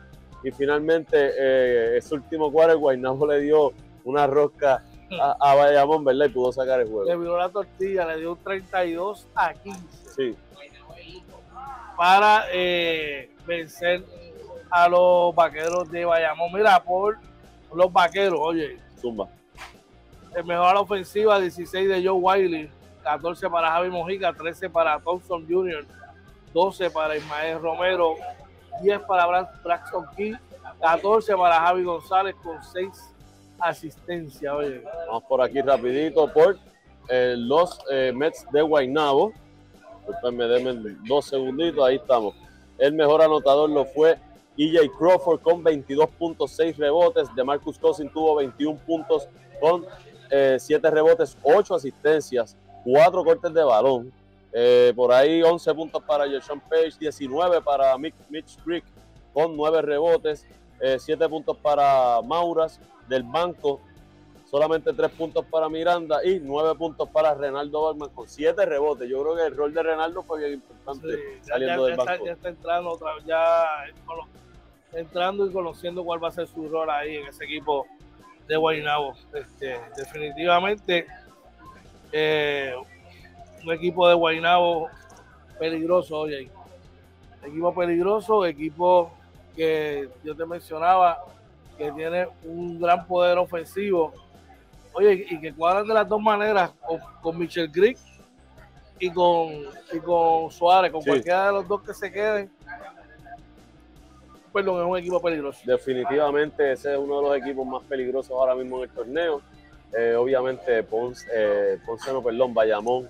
y 0.43 0.51
finalmente 0.51 1.17
eh, 1.39 1.97
ese 1.99 2.15
último 2.15 2.51
cuadro 2.51 2.79
Guaynabo 2.79 3.27
le 3.27 3.41
dio 3.41 3.73
una 4.05 4.27
rosca 4.27 4.83
a, 5.21 5.55
Bayamón, 5.55 6.05
¿verdad? 6.05 6.27
Y 6.27 6.29
pudo 6.31 6.53
sacar 6.53 6.81
el 6.81 6.89
juego. 6.89 7.05
Le 7.05 7.17
viró 7.17 7.37
la 7.37 7.49
tortilla, 7.49 8.07
le 8.07 8.21
dio 8.21 8.33
un 8.33 8.39
32 8.43 9.29
a 9.35 9.55
15. 9.55 9.81
Sí. 10.17 10.37
Para 11.97 12.47
eh, 12.53 13.31
vencer 13.47 14.05
a 14.73 14.89
los 14.89 15.35
vaqueros 15.35 15.91
de 15.91 16.07
Bayamón. 16.07 16.51
Mira, 16.53 16.83
por 16.83 17.19
los 17.75 17.93
vaqueros, 17.93 18.41
oye. 18.41 18.79
Zumba. 18.99 19.29
El 20.35 20.45
mejor 20.45 20.69
a 20.69 20.75
la 20.75 20.81
ofensiva, 20.81 21.39
16 21.39 21.89
de 21.89 22.07
Joe 22.07 22.19
Wiley, 22.19 22.71
14 23.05 23.51
para 23.51 23.71
Javi 23.71 23.91
Mojica, 23.91 24.33
13 24.33 24.71
para 24.71 24.99
Thompson 24.99 25.47
Jr., 25.47 25.85
12 26.55 26.91
para 26.91 27.17
Ismael 27.17 27.61
Romero, 27.61 28.15
10 28.83 29.01
para 29.01 29.27
Braxton 29.63 30.07
King, 30.17 30.35
14 30.81 31.37
para 31.37 31.61
Javi 31.61 31.85
González 31.85 32.35
con 32.43 32.63
6 32.63 32.89
asistencias. 33.59 34.55
Vamos 35.07 35.25
por 35.25 35.43
aquí 35.43 35.61
rapidito 35.61 36.33
por 36.33 36.57
eh, 37.11 37.35
los 37.37 37.79
eh, 37.91 38.11
Mets 38.15 38.47
de 38.51 38.63
Guaynabo. 38.63 39.33
Me 40.33 40.45
denme 40.47 40.97
dos 41.07 41.27
segunditos, 41.27 41.87
ahí 41.87 41.97
estamos. 41.97 42.35
El 42.79 42.95
mejor 42.95 43.21
anotador 43.21 43.69
lo 43.69 43.85
fue 43.85 44.19
EJ 44.57 44.91
Crawford 44.99 45.41
con 45.41 45.63
22.6 45.63 46.77
rebotes. 46.77 47.35
De 47.35 47.45
Marcus 47.45 47.79
Cousins 47.79 48.13
tuvo 48.13 48.37
21 48.37 48.79
puntos 48.79 49.29
con 49.61 49.87
7 50.59 50.65
eh, 50.87 50.91
rebotes, 50.91 51.37
8 51.43 51.75
asistencias, 51.75 52.57
4 52.85 53.25
cortes 53.25 53.53
de 53.53 53.63
balón. 53.63 54.13
Eh, 54.53 54.93
por 54.95 55.13
ahí 55.13 55.43
11 55.43 55.75
puntos 55.75 56.03
para 56.03 56.29
Jason 56.31 56.61
Page, 56.61 56.93
19 56.99 57.63
para 57.63 57.97
Mitch 57.97 58.59
Creek 58.65 58.85
con 59.33 59.57
9 59.57 59.83
rebotes, 59.83 60.47
7 60.79 61.25
eh, 61.25 61.29
puntos 61.29 61.57
para 61.57 62.21
Mauras 62.23 62.79
del 63.09 63.23
banco, 63.23 63.81
solamente 64.51 64.93
3 64.93 65.11
puntos 65.13 65.47
para 65.47 65.71
Miranda 65.71 66.23
y 66.23 66.39
9 66.39 66.75
puntos 66.75 67.09
para 67.09 67.35
Renaldo 67.35 67.85
Balman 67.85 68.11
con 68.11 68.29
7 68.29 68.67
rebotes. 68.67 69.09
Yo 69.09 69.23
creo 69.23 69.37
que 69.37 69.47
el 69.47 69.57
rol 69.57 69.73
de 69.73 69.83
Renaldo 69.83 70.23
fue 70.23 70.41
bien 70.41 70.53
importante 70.55 71.41
saliendo 71.43 71.87
del 71.87 71.97
banco. 71.97 72.27
ya 72.27 72.33
está 72.33 72.49
entrando 72.51 72.91
otra 72.91 73.13
ya 73.25 73.65
entrando 74.93 75.47
y 75.47 75.53
conociendo 75.53 76.05
cuál 76.05 76.23
va 76.23 76.29
a 76.29 76.33
ser 76.33 76.47
su 76.47 76.69
rol 76.69 76.91
ahí 76.91 77.17
en 77.17 77.27
ese 77.27 77.45
equipo 77.45 77.87
de 78.47 78.57
Guaynabo. 78.57 79.15
Este, 79.35 79.81
definitivamente 79.97 81.07
eh, 82.13 82.75
un 83.65 83.73
equipo 83.73 84.09
de 84.09 84.15
Guaynabo 84.15 84.89
peligroso, 85.59 86.21
oye. 86.21 86.51
Equipo 87.43 87.75
peligroso, 87.75 88.47
equipo 88.47 89.11
que 89.57 90.09
yo 90.23 90.37
te 90.37 90.47
mencionaba, 90.47 91.25
que 91.77 91.91
tiene 91.93 92.29
un 92.45 92.81
gran 92.81 93.07
poder 93.07 93.39
ofensivo. 93.39 94.13
Oye, 94.93 95.27
y 95.29 95.41
que 95.41 95.53
cuadran 95.53 95.87
de 95.87 95.95
las 95.95 96.09
dos 96.09 96.21
maneras, 96.21 96.71
con, 97.23 97.39
Michel 97.39 97.69
Grieg 97.69 97.97
y 98.99 99.11
con, 99.11 99.65
con 100.05 100.51
Suárez, 100.51 100.93
con 100.93 101.03
cualquiera 101.03 101.47
de 101.47 101.53
los 101.53 101.67
dos 101.67 101.83
que 101.83 101.95
se 101.95 102.13
queden. 102.13 102.51
Perdón, 104.53 104.83
es 104.83 104.91
un 104.91 104.99
equipo 104.99 105.21
peligroso. 105.21 105.61
Definitivamente 105.65 106.73
ese 106.73 106.93
es 106.93 106.99
uno 106.99 107.21
de 107.21 107.29
los 107.29 107.37
equipos 107.37 107.67
más 107.67 107.83
peligrosos 107.85 108.31
ahora 108.31 108.55
mismo 108.55 108.79
en 108.79 108.85
el 108.85 108.91
torneo. 108.91 109.43
Eh, 109.97 110.15
obviamente 110.15 110.83
Ponce, 110.85 111.27
eh, 111.33 111.79
Ponce, 111.85 112.13
no, 112.13 112.23
perdón, 112.23 112.55
Bayamón, 112.55 113.09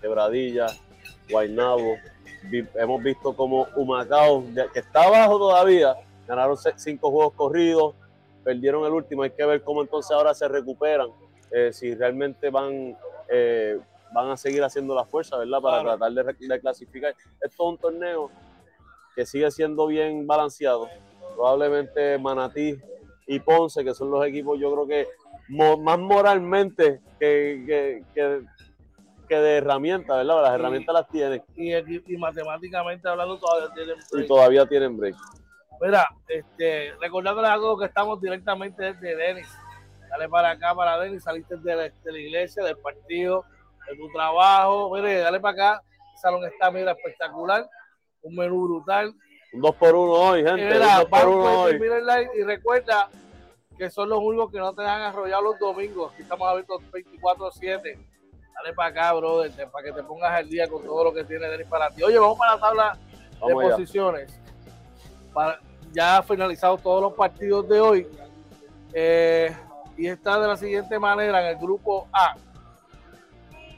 Quebradilla, 0.00 0.66
Guaynabo. 1.30 1.96
hemos 2.74 3.02
visto 3.02 3.34
como 3.34 3.66
Humacao, 3.76 4.44
que 4.72 4.80
está 4.80 5.04
abajo 5.04 5.38
todavía, 5.38 5.94
ganaron 6.26 6.56
cinco 6.76 7.10
juegos 7.10 7.34
corridos, 7.34 7.94
perdieron 8.42 8.84
el 8.84 8.92
último. 8.92 9.22
Hay 9.22 9.30
que 9.30 9.44
ver 9.44 9.62
cómo 9.62 9.82
entonces 9.82 10.10
ahora 10.10 10.34
se 10.34 10.48
recuperan, 10.48 11.08
eh, 11.50 11.72
si 11.72 11.94
realmente 11.94 12.50
van, 12.50 12.96
eh, 13.28 13.78
van 14.12 14.30
a 14.30 14.36
seguir 14.36 14.62
haciendo 14.62 14.94
la 14.94 15.04
fuerza, 15.04 15.36
¿verdad? 15.36 15.60
Para 15.60 15.82
tratar 15.82 16.12
de, 16.12 16.60
clasificar. 16.60 17.14
Esto 17.40 17.46
es 17.46 17.60
un 17.60 17.78
torneo 17.78 18.30
que 19.20 19.26
sigue 19.26 19.50
siendo 19.50 19.86
bien 19.86 20.26
balanceado. 20.26 20.88
Probablemente 21.34 22.16
Manatí 22.16 22.80
y 23.26 23.38
Ponce, 23.40 23.84
que 23.84 23.92
son 23.92 24.10
los 24.10 24.24
equipos, 24.24 24.58
yo 24.58 24.72
creo 24.72 24.86
que 24.86 25.08
más 25.50 25.98
moralmente 25.98 27.02
que, 27.18 28.02
que, 28.14 28.44
que, 29.28 29.34
de 29.36 29.56
herramientas, 29.58 30.16
¿verdad? 30.16 30.42
Las 30.42 30.54
herramientas 30.54 30.94
las 30.94 31.08
tienen. 31.08 31.42
Y, 31.54 32.14
y, 32.14 32.16
matemáticamente 32.16 33.06
hablando, 33.10 33.38
todavía 33.38 33.74
tienen 33.74 33.96
break. 34.10 34.24
Y 34.24 34.26
todavía 34.26 34.66
tienen 34.66 34.96
break. 34.96 35.16
Mira, 35.82 36.08
este, 36.26 36.94
recordándoles 36.98 37.50
algo 37.50 37.78
que 37.78 37.84
estamos 37.84 38.22
directamente 38.22 38.82
desde 38.82 39.16
Denis. 39.16 39.54
Dale 40.08 40.30
para 40.30 40.52
acá, 40.52 40.74
para 40.74 40.98
Denis, 40.98 41.24
saliste 41.24 41.58
de 41.58 41.76
la, 41.76 41.82
de 41.82 42.12
la 42.12 42.18
iglesia, 42.18 42.64
del 42.64 42.78
partido, 42.78 43.44
de 43.86 43.96
tu 43.98 44.10
trabajo. 44.12 44.90
Mire, 44.94 45.18
dale 45.18 45.40
para 45.40 45.52
acá. 45.52 45.82
El 46.14 46.18
salón 46.18 46.44
está, 46.46 46.70
mira, 46.70 46.92
espectacular. 46.92 47.68
Un 48.22 48.36
menú 48.36 48.66
brutal. 48.66 49.14
Un 49.52 49.60
2 49.60 49.74
por 49.76 49.94
1 49.94 50.12
hoy, 50.12 50.44
gente. 50.44 50.64
Mira, 50.64 50.98
un 50.98 51.10
2 51.10 51.20
por 51.20 51.28
1 51.28 51.60
hoy. 51.60 51.80
y 52.38 52.42
recuerda 52.42 53.08
que 53.76 53.90
son 53.90 54.10
los 54.10 54.18
únicos 54.18 54.52
que 54.52 54.58
no 54.58 54.74
te 54.74 54.82
dejan 54.82 55.00
arrollar 55.00 55.42
los 55.42 55.58
domingos. 55.58 56.12
Aquí 56.12 56.22
estamos 56.22 56.46
abiertos 56.46 56.82
24-7. 56.92 57.98
Dale 58.54 58.74
para 58.74 58.88
acá, 58.90 59.12
brother, 59.14 59.50
para 59.70 59.84
que 59.86 59.92
te 59.92 60.02
pongas 60.02 60.32
al 60.32 60.48
día 60.48 60.68
con 60.68 60.84
todo 60.84 61.04
lo 61.04 61.14
que 61.14 61.24
tiene 61.24 61.48
Denis 61.48 61.66
para 61.66 61.88
ti. 61.88 62.02
Oye, 62.02 62.18
vamos 62.18 62.38
para 62.38 62.56
la 62.56 62.60
tabla 62.60 62.98
de 63.46 63.52
posiciones. 63.54 64.38
Para, 65.32 65.60
ya 65.92 66.22
finalizado 66.22 66.76
todos 66.76 67.02
los 67.02 67.14
partidos 67.14 67.68
de 67.68 67.80
hoy. 67.80 68.06
Eh, 68.92 69.56
y 69.96 70.08
está 70.08 70.38
de 70.38 70.48
la 70.48 70.56
siguiente 70.56 70.98
manera 70.98 71.40
en 71.40 71.56
el 71.56 71.56
grupo 71.56 72.06
A. 72.12 72.36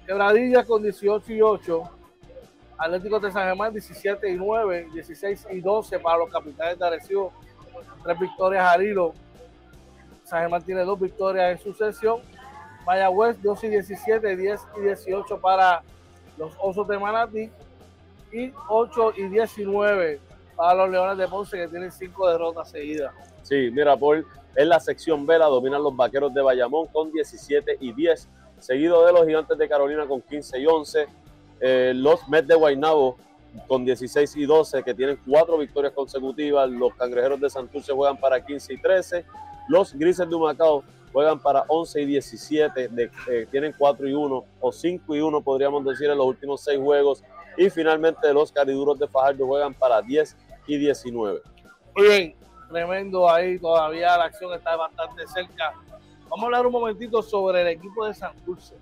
Quebradilla 0.05 0.65
con 0.65 0.83
18 0.83 1.33
y 1.33 1.43
8. 1.43 1.91
Atlético 2.83 3.21
de 3.21 3.31
San 3.31 3.47
Germán 3.47 3.73
17 3.73 4.29
y 4.29 4.35
9, 4.35 4.89
16 4.93 5.47
y 5.53 5.61
12 5.61 6.01
para 6.01 6.19
los 6.19 6.31
capitanes 6.31 6.77
de 6.77 6.85
Arecibo. 6.85 7.33
Tres 8.03 8.19
victorias 8.19 8.67
al 8.67 8.83
hilo. 8.83 9.15
San 10.25 10.41
Germán 10.41 10.63
tiene 10.63 10.83
dos 10.83 10.99
victorias 10.99 11.53
en 11.53 11.59
sucesión. 11.63 12.21
Mayagüez 12.85 13.41
2 13.41 13.65
y 13.65 13.69
17, 13.69 14.37
10 14.37 14.61
y 14.79 14.81
18 14.81 15.41
para 15.41 15.83
los 16.37 16.53
Osos 16.61 16.89
de 16.89 16.99
Manatí. 16.99 17.51
Y 18.33 18.53
8 18.69 19.13
y 19.17 19.29
19 19.29 20.21
para 20.57 20.75
los 20.75 20.91
Leones 20.91 21.19
de 21.19 21.29
Ponce 21.29 21.57
que 21.57 21.69
tienen 21.69 21.93
cinco 21.93 22.29
derrotas 22.29 22.69
seguidas. 22.69 23.15
Sí, 23.43 23.71
mira, 23.73 23.97
Paul, 23.97 24.27
en 24.57 24.69
la 24.69 24.81
sección 24.81 25.25
B 25.25 25.39
la 25.39 25.47
dominan 25.47 25.85
los 25.85 25.95
Vaqueros 25.95 26.35
de 26.35 26.43
Bayamón 26.43 26.89
con 26.89 27.13
17 27.13 27.77
y 27.79 27.93
10, 27.93 28.29
seguido 28.59 29.07
de 29.07 29.13
los 29.13 29.25
Gigantes 29.25 29.57
de 29.57 29.69
Carolina 29.69 30.05
con 30.09 30.21
15 30.21 30.59
y 30.59 30.67
11, 30.67 31.07
eh, 31.63 31.93
los 31.95 32.29
Mets 32.29 32.49
de 32.49 32.57
Guaynabo 32.57 33.17
con 33.69 33.85
16 33.85 34.37
y 34.37 34.47
12, 34.47 34.83
que 34.83 34.95
tienen 34.95 35.19
cuatro 35.27 35.59
victorias 35.59 35.93
consecutivas, 35.93 36.69
los 36.69 36.93
Cangrejeros 36.95 37.41
de 37.41 37.49
Santurce 37.49 37.93
juegan 37.93 38.17
para 38.17 38.45
15 38.45 38.75
y 38.75 38.79
13, 38.79 39.25
los 39.69 39.95
Grises 39.95 40.29
de 40.29 40.35
Humacao 40.35 40.83
juegan 41.13 41.39
para 41.39 41.65
11 41.69 42.03
y 42.03 42.07
17, 42.07 42.91
eh, 43.29 43.47
tienen 43.51 43.75
4 43.79 44.09
y 44.09 44.13
1 44.13 44.45
o 44.61 44.73
5 44.73 45.15
y 45.15 45.21
1 45.21 45.41
podríamos 45.43 45.85
decir 45.85 46.11
en 46.11 46.19
los 46.19 46.27
últimos 46.27 46.63
6 46.63 46.81
juegos 46.81 47.23
y 47.57 47.71
finalmente 47.71 48.33
los 48.33 48.51
cariduros 48.51 48.99
de 48.99 49.07
Fajardo 49.07 49.47
juegan 49.47 49.75
para 49.75 50.03
10 50.03 50.37
y 50.67 50.79
19. 50.79 51.43
Muy 51.95 52.09
bien, 52.09 52.35
tremendo 52.71 53.31
ahí, 53.31 53.59
todavía 53.59 54.17
la 54.17 54.25
acción 54.25 54.53
está 54.55 54.75
bastante 54.75 55.27
cerca. 55.29 55.75
Vamos 56.25 56.43
a 56.43 56.47
hablar 56.47 56.67
un 56.67 56.73
momentito 56.73 57.23
sobre 57.23 57.61
el 57.61 57.69
equipo 57.69 58.07
de 58.07 58.15
Santurce. 58.15 58.75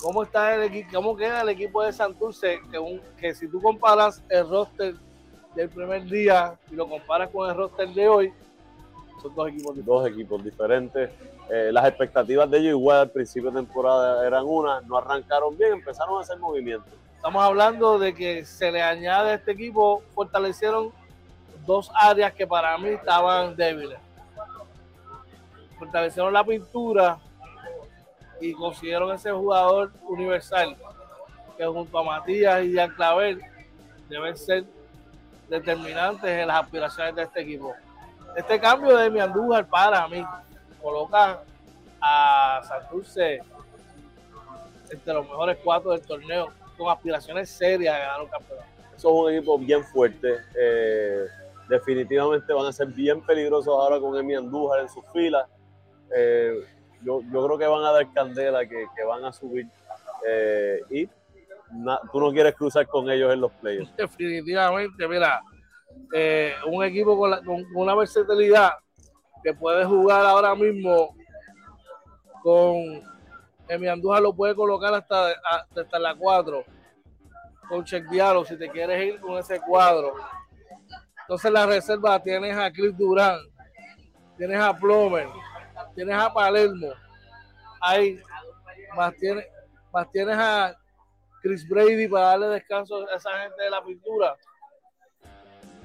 ¿Cómo 0.00 0.22
está 0.22 0.54
el 0.54 0.62
equipo? 0.62 0.88
¿Cómo 0.94 1.16
queda 1.16 1.42
el 1.42 1.48
equipo 1.48 1.82
de 1.82 1.92
Santurce? 1.92 2.60
Que, 2.70 3.00
que 3.18 3.34
si 3.34 3.48
tú 3.48 3.60
comparas 3.60 4.22
el 4.28 4.48
roster 4.48 4.94
del 5.54 5.68
primer 5.70 6.04
día 6.04 6.58
y 6.70 6.74
lo 6.74 6.88
comparas 6.88 7.30
con 7.30 7.48
el 7.48 7.56
roster 7.56 7.88
de 7.88 8.08
hoy, 8.08 8.32
son 9.22 9.34
dos 9.34 9.48
equipos 9.48 9.76
diferentes. 9.76 9.86
Dos 9.86 10.08
equipos 10.08 10.44
diferentes. 10.44 11.10
Eh, 11.50 11.70
las 11.72 11.86
expectativas 11.86 12.50
de 12.50 12.58
ellos 12.58 12.70
igual 12.70 12.98
al 12.98 13.10
principio 13.10 13.50
de 13.50 13.56
temporada 13.58 14.26
eran 14.26 14.44
una, 14.46 14.80
no 14.82 14.98
arrancaron 14.98 15.56
bien, 15.56 15.74
empezaron 15.74 16.18
a 16.18 16.22
hacer 16.22 16.38
movimientos 16.38 16.92
Estamos 17.14 17.42
hablando 17.42 17.98
de 17.98 18.14
que 18.14 18.44
se 18.44 18.70
le 18.70 18.82
añade 18.82 19.30
a 19.30 19.34
este 19.34 19.52
equipo, 19.52 20.02
fortalecieron 20.14 20.92
dos 21.64 21.90
áreas 21.94 22.32
que 22.32 22.46
para 22.46 22.76
mí 22.78 22.90
estaban 22.90 23.56
débiles. 23.56 23.98
Fortalecieron 25.78 26.32
la 26.32 26.44
pintura 26.44 27.18
y 28.40 28.52
consiguieron 28.52 29.12
ese 29.12 29.30
jugador 29.30 29.90
universal 30.02 30.76
que 31.56 31.66
junto 31.66 31.98
a 31.98 32.02
Matías 32.02 32.64
y 32.64 32.78
a 32.78 32.88
Clavel 32.88 33.40
deben 34.08 34.36
ser 34.36 34.64
determinantes 35.48 36.28
en 36.30 36.48
las 36.48 36.62
aspiraciones 36.62 37.14
de 37.14 37.22
este 37.22 37.40
equipo. 37.40 37.74
Este 38.36 38.60
cambio 38.60 38.96
de 38.96 39.10
mi 39.10 39.20
Andújar 39.20 39.66
para 39.66 40.06
mí 40.08 40.24
coloca 40.82 41.42
a 42.00 42.60
Santurce 42.68 43.40
entre 44.90 45.14
los 45.14 45.24
mejores 45.26 45.58
cuatro 45.64 45.92
del 45.92 46.02
torneo 46.02 46.52
con 46.76 46.90
aspiraciones 46.90 47.48
serias 47.48 47.94
a 47.94 47.98
ganar 47.98 48.20
un 48.22 48.28
campeonato. 48.28 48.68
Son 48.96 49.12
un 49.14 49.32
equipo 49.32 49.58
bien 49.58 49.82
fuerte. 49.84 50.36
Eh, 50.58 51.26
definitivamente 51.68 52.52
van 52.52 52.66
a 52.66 52.72
ser 52.72 52.88
bien 52.88 53.20
peligrosos 53.24 53.68
ahora 53.68 53.98
con 53.98 54.16
Emi 54.16 54.34
Andújar 54.34 54.80
en 54.80 54.88
sus 54.88 55.04
filas. 55.12 55.48
Eh, 56.14 56.64
yo, 57.02 57.20
creo 57.20 57.58
que 57.58 57.66
van 57.66 57.84
a 57.84 57.92
dar 57.92 58.12
candela, 58.12 58.66
que, 58.66 58.86
van 59.06 59.24
a 59.24 59.32
subir. 59.32 59.66
Eh, 60.26 60.80
y 60.90 61.06
tú 61.06 62.20
no 62.20 62.32
quieres 62.32 62.54
cruzar 62.54 62.86
con 62.86 63.10
ellos 63.10 63.32
en 63.32 63.40
los 63.40 63.52
playoffs. 63.52 63.96
Definitivamente, 63.96 65.06
mira, 65.08 65.42
un 66.66 66.84
equipo 66.84 67.18
con, 67.18 67.44
con, 67.44 67.64
una 67.74 67.94
versatilidad 67.94 68.72
que 69.42 69.54
puede 69.54 69.84
jugar 69.84 70.24
ahora 70.24 70.54
mismo 70.54 71.14
con 72.42 73.02
Emi 73.68 73.88
Andújar 73.88 74.22
lo 74.22 74.32
puede 74.32 74.54
colocar 74.54 74.94
hasta, 74.94 75.34
hasta 75.74 75.98
la 75.98 76.14
4 76.14 76.64
con 77.68 77.84
Check 77.84 78.08
Diallo 78.08 78.44
si 78.44 78.56
te 78.56 78.68
quieres 78.68 79.14
ir 79.14 79.20
con 79.20 79.38
ese 79.38 79.60
cuadro. 79.60 80.14
Entonces 81.22 81.50
la 81.50 81.66
reserva 81.66 82.22
tienes 82.22 82.56
a 82.56 82.70
Chris 82.70 82.96
Durán, 82.96 83.38
tienes 84.38 84.60
a 84.60 84.76
Plomer, 84.76 85.26
tienes 85.96 86.14
a 86.14 86.32
Palermo, 86.32 86.92
ahí 87.80 88.20
más 88.94 89.16
tienes, 89.16 89.46
más 89.92 90.10
tienes 90.12 90.36
a 90.36 90.76
Chris 91.42 91.68
Brady 91.68 92.06
para 92.06 92.26
darle 92.26 92.46
descanso 92.48 93.04
a 93.08 93.16
esa 93.16 93.30
gente 93.42 93.62
de 93.62 93.70
la 93.70 93.82
pintura. 93.82 94.36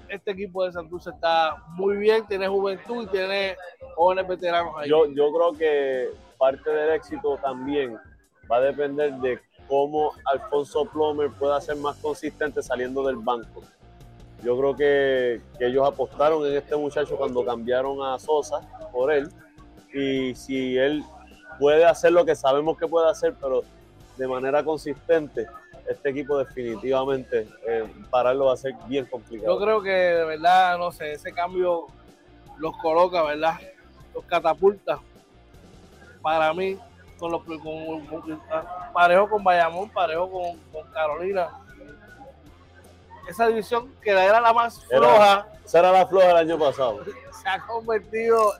Este 0.07 0.31
equipo 0.31 0.65
de 0.65 0.73
Santurce 0.73 1.09
está 1.09 1.55
muy 1.69 1.97
bien, 1.97 2.27
tiene 2.27 2.47
juventud 2.47 3.05
y 3.05 3.07
tiene 3.07 3.55
jóvenes 3.95 4.27
veteranos 4.27 4.73
ahí. 4.77 4.89
Yo, 4.89 5.07
yo 5.07 5.31
creo 5.31 5.53
que 5.53 6.09
parte 6.37 6.69
del 6.69 6.91
éxito 6.91 7.37
también 7.41 7.97
va 8.51 8.57
a 8.57 8.61
depender 8.61 9.13
de 9.15 9.39
cómo 9.67 10.11
Alfonso 10.25 10.83
Plomer 10.85 11.31
pueda 11.31 11.61
ser 11.61 11.77
más 11.77 11.95
consistente 11.97 12.61
saliendo 12.61 13.07
del 13.07 13.15
banco. 13.15 13.63
Yo 14.43 14.57
creo 14.57 14.75
que, 14.75 15.41
ellos 15.59 15.87
apostaron 15.87 16.45
en 16.45 16.57
este 16.57 16.75
muchacho 16.75 17.15
cuando 17.15 17.45
cambiaron 17.45 18.03
a 18.03 18.17
Sosa 18.17 18.59
por 18.91 19.11
él. 19.11 19.29
Y 19.93 20.35
si 20.35 20.77
él 20.77 21.03
puede 21.59 21.85
hacer 21.85 22.11
lo 22.11 22.25
que 22.25 22.35
sabemos 22.35 22.77
que 22.77 22.87
puede 22.87 23.09
hacer, 23.09 23.35
pero 23.39 23.63
de 24.17 24.27
manera 24.27 24.63
consistente, 24.63 25.47
este 25.89 26.09
equipo 26.09 26.37
definitivamente 26.37 27.47
eh, 27.67 27.91
pararlo 28.09 28.45
va 28.45 28.53
a 28.53 28.57
ser 28.57 28.73
bien 28.87 29.05
complicado. 29.05 29.53
Yo 29.53 29.63
creo 29.63 29.81
que 29.81 29.89
de 29.89 30.25
verdad, 30.25 30.77
no 30.77 30.91
sé, 30.91 31.13
ese 31.13 31.31
cambio 31.31 31.87
los 32.57 32.75
coloca, 32.77 33.23
¿verdad? 33.23 33.55
Los 34.13 34.23
catapulta 34.25 34.99
para 36.21 36.53
mí, 36.53 36.77
con 37.17 37.31
los 37.31 37.43
con, 37.43 38.41
parejo 38.93 39.29
con 39.29 39.43
Bayamón, 39.43 39.89
parejo 39.89 40.29
con, 40.29 40.91
Carolina. 40.93 41.49
Esa 43.27 43.47
división 43.47 43.93
que 44.01 44.11
era 44.11 44.41
la 44.41 44.53
más 44.53 44.83
floja. 44.85 45.47
esa 45.63 45.79
era 45.79 45.91
la 45.91 46.07
floja 46.07 46.31
el 46.31 46.37
año 46.37 46.59
pasado. 46.59 47.03
Se 47.41 47.49
ha 47.49 47.59
convertido 47.65 48.53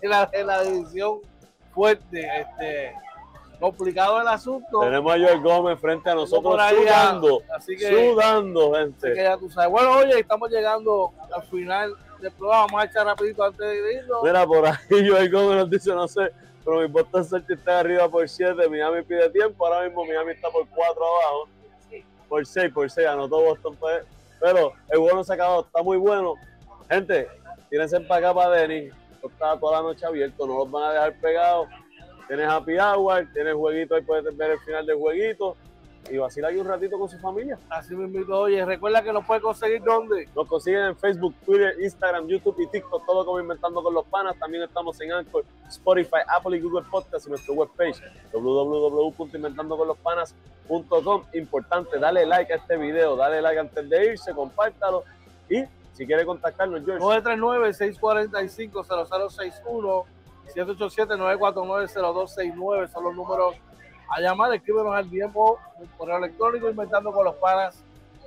en 0.00 0.46
la, 0.46 0.62
división 0.62 1.20
fuerte. 1.72 2.26
Este, 2.40 2.94
complicado 3.60 4.20
el 4.20 4.28
asunto. 4.28 4.80
Tenemos 4.80 5.12
a 5.12 5.18
Joel 5.18 5.40
Gómez 5.42 5.78
frente 5.78 6.08
a 6.10 6.14
nosotros 6.14 6.58
ahí, 6.58 6.76
sudando, 6.76 7.42
así 7.54 7.76
que- 7.76 7.88
sudando, 7.88 8.74
Así 8.74 8.84
gente. 8.84 9.12
que 9.12 9.22
ya 9.22 9.36
tú 9.36 9.50
sabes. 9.50 9.70
Bueno, 9.70 9.96
oye, 9.98 10.18
estamos 10.18 10.50
llegando 10.50 11.12
al 11.34 11.42
final 11.44 11.94
del 12.20 12.32
programa. 12.32 12.66
Vamos 12.66 12.82
a 12.82 12.84
echar 12.86 13.06
rapidito 13.06 13.44
antes 13.44 13.58
de 13.60 13.94
irnos. 13.94 14.22
Mira, 14.22 14.46
por 14.46 14.66
ahí 14.66 14.74
Joel 15.08 15.30
Gómez 15.30 15.56
nos 15.58 15.70
dice, 15.70 15.90
no 15.90 16.08
sé, 16.08 16.32
pero 16.64 16.80
mi 16.80 16.86
Boston 16.86 17.24
Celtics 17.24 17.58
está 17.58 17.80
arriba 17.80 18.08
por 18.08 18.26
7, 18.26 18.68
Miami 18.68 19.02
pide 19.02 19.28
tiempo, 19.30 19.66
ahora 19.66 19.86
mismo 19.86 20.04
Miami 20.06 20.32
está 20.32 20.48
por 20.50 20.66
4 20.66 21.02
abajo, 21.04 21.48
por 22.28 22.46
6, 22.46 22.72
por 22.72 22.90
6, 22.90 23.06
anotó 23.06 23.42
Boston, 23.42 23.76
pues, 23.78 24.04
pero 24.40 24.72
el 24.88 24.98
bueno 24.98 25.22
se 25.22 25.34
acabó, 25.34 25.60
está 25.60 25.82
muy 25.82 25.98
bueno. 25.98 26.34
Gente, 26.88 27.28
tírense 27.68 28.00
para 28.00 28.28
acá 28.28 28.34
para 28.34 28.56
Denis, 28.56 28.92
esto 29.20 29.28
está 29.28 29.60
toda 29.60 29.82
la 29.82 29.88
noche 29.88 30.06
abierto, 30.06 30.46
no 30.46 30.56
los 30.58 30.70
van 30.70 30.84
a 30.84 30.92
dejar 30.92 31.20
pegados. 31.20 31.68
Tienes 32.26 32.48
happy 32.48 32.78
hour, 32.78 33.28
tienes 33.34 33.52
jueguito, 33.54 33.94
ahí 33.94 34.00
puedes 34.02 34.34
ver 34.36 34.52
el 34.52 34.60
final 34.60 34.86
del 34.86 34.96
jueguito 34.96 35.56
y 36.10 36.16
vacila 36.16 36.48
aquí 36.48 36.56
un 36.56 36.66
ratito 36.66 36.98
con 36.98 37.06
su 37.08 37.18
familia. 37.18 37.58
Así 37.68 37.94
me 37.94 38.04
invito. 38.04 38.40
Oye, 38.40 38.64
recuerda 38.64 39.02
que 39.02 39.12
nos 39.12 39.26
puedes 39.26 39.42
conseguir 39.42 39.82
dónde. 39.82 40.26
Nos 40.34 40.48
consiguen 40.48 40.86
en 40.86 40.96
Facebook, 40.96 41.34
Twitter, 41.44 41.76
Instagram, 41.82 42.26
YouTube 42.28 42.56
y 42.60 42.66
TikTok, 42.68 43.04
todo 43.04 43.26
como 43.26 43.38
Inventando 43.40 43.82
con 43.82 43.92
los 43.92 44.06
Panas. 44.06 44.38
También 44.38 44.62
estamos 44.62 44.98
en 45.02 45.12
Anchor, 45.12 45.44
Spotify, 45.68 46.20
Apple 46.26 46.56
y 46.56 46.60
Google 46.60 46.86
Podcast 46.90 47.26
y 47.26 47.30
nuestra 47.30 47.52
webpage 47.52 48.00
www.inventandoconlospanas.com. 48.32 51.24
Importante, 51.34 51.98
dale 51.98 52.24
like 52.24 52.54
a 52.54 52.56
este 52.56 52.78
video, 52.78 53.16
dale 53.16 53.42
like 53.42 53.58
antes 53.58 53.86
de 53.90 54.12
irse, 54.12 54.32
compártalo 54.32 55.04
y 55.50 55.66
si 55.92 56.06
quiere 56.06 56.24
contactarnos, 56.24 56.82
George, 56.84 57.04
939-645-0061, 57.04 60.04
787-949-0269 60.54 62.88
son 62.92 63.04
los 63.04 63.14
números 63.14 63.54
a 64.08 64.20
llamar. 64.20 64.52
Escríbenos 64.54 64.94
al 64.94 65.08
tiempo, 65.08 65.58
correo 65.96 66.18
electrónico, 66.18 66.68
inventando 66.70 67.12
con 67.12 67.24
los 67.24 67.34
panas, 67.36 67.82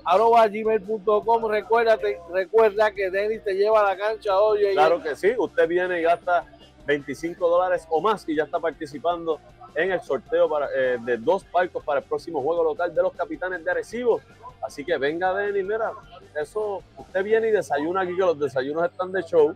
arroba 0.06 0.48
gmail.com. 0.48 1.46
Recuérdate, 1.48 2.20
recuerda 2.32 2.92
que 2.92 3.10
Denis 3.10 3.44
te 3.44 3.54
lleva 3.54 3.82
a 3.82 3.94
la 3.94 3.98
cancha, 3.98 4.40
oye. 4.40 4.72
y- 4.72 4.76
Claro 4.76 5.02
que 5.02 5.16
sí, 5.16 5.34
usted 5.38 5.68
viene 5.68 6.00
y 6.00 6.04
gasta 6.04 6.46
25 6.86 7.48
dólares 7.48 7.86
o 7.90 8.02
más 8.02 8.28
y 8.28 8.36
ya 8.36 8.44
está 8.44 8.60
participando 8.60 9.40
en 9.76 9.92
el 9.92 10.02
sorteo 10.02 10.50
para, 10.50 10.68
eh, 10.76 10.98
de 11.02 11.18
dos 11.18 11.44
palcos 11.46 11.84
para 11.84 12.00
el 12.00 12.06
próximo 12.06 12.42
juego 12.42 12.64
local 12.64 12.94
de 12.94 13.02
los 13.02 13.14
capitanes 13.14 13.64
de 13.64 13.72
Arecibo. 13.72 14.22
Así 14.62 14.86
que 14.86 14.98
venga, 14.98 15.34
Denis, 15.34 15.64
mira, 15.64 15.92
eso, 16.40 16.82
usted 16.98 17.24
viene 17.24 17.50
y 17.50 17.52
desayuna 17.52 18.02
aquí, 18.02 18.14
que 18.16 18.20
los 18.22 18.40
desayunos 18.40 18.86
están 18.90 19.12
de 19.12 19.24
show. 19.24 19.56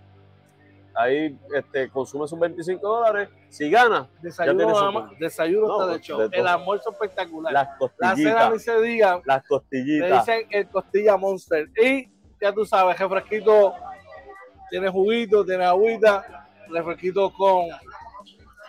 Ahí 0.95 1.37
este, 1.55 1.89
consume 1.89 2.27
sus 2.27 2.39
25 2.39 2.87
dólares. 2.87 3.29
Si 3.49 3.69
gana, 3.69 4.09
Desayuno, 4.19 4.91
punto. 4.91 5.15
desayuno 5.19 5.67
No, 5.67 5.81
está 5.81 5.93
de 5.93 6.01
show. 6.01 6.27
de. 6.27 6.37
El 6.37 6.47
almuerzo 6.47 6.91
espectacular. 6.91 7.53
las 7.53 7.67
La 7.99 8.15
cena 8.15 8.49
ni 8.49 8.49
costillitas, 8.55 8.63
se 8.63 8.81
diga. 8.81 9.21
las 9.23 9.43
Le 9.43 9.47
costillitas. 9.47 10.25
dicen 10.25 10.47
el 10.49 10.67
costilla 10.69 11.15
monster. 11.17 11.69
Y 11.79 12.09
ya 12.41 12.51
tú 12.51 12.65
sabes, 12.65 12.97
refresquito, 12.97 13.75
tiene 14.71 14.89
juguito, 14.89 15.45
tiene 15.45 15.65
agüita, 15.65 16.47
refresquito 16.69 17.31
con, 17.31 17.67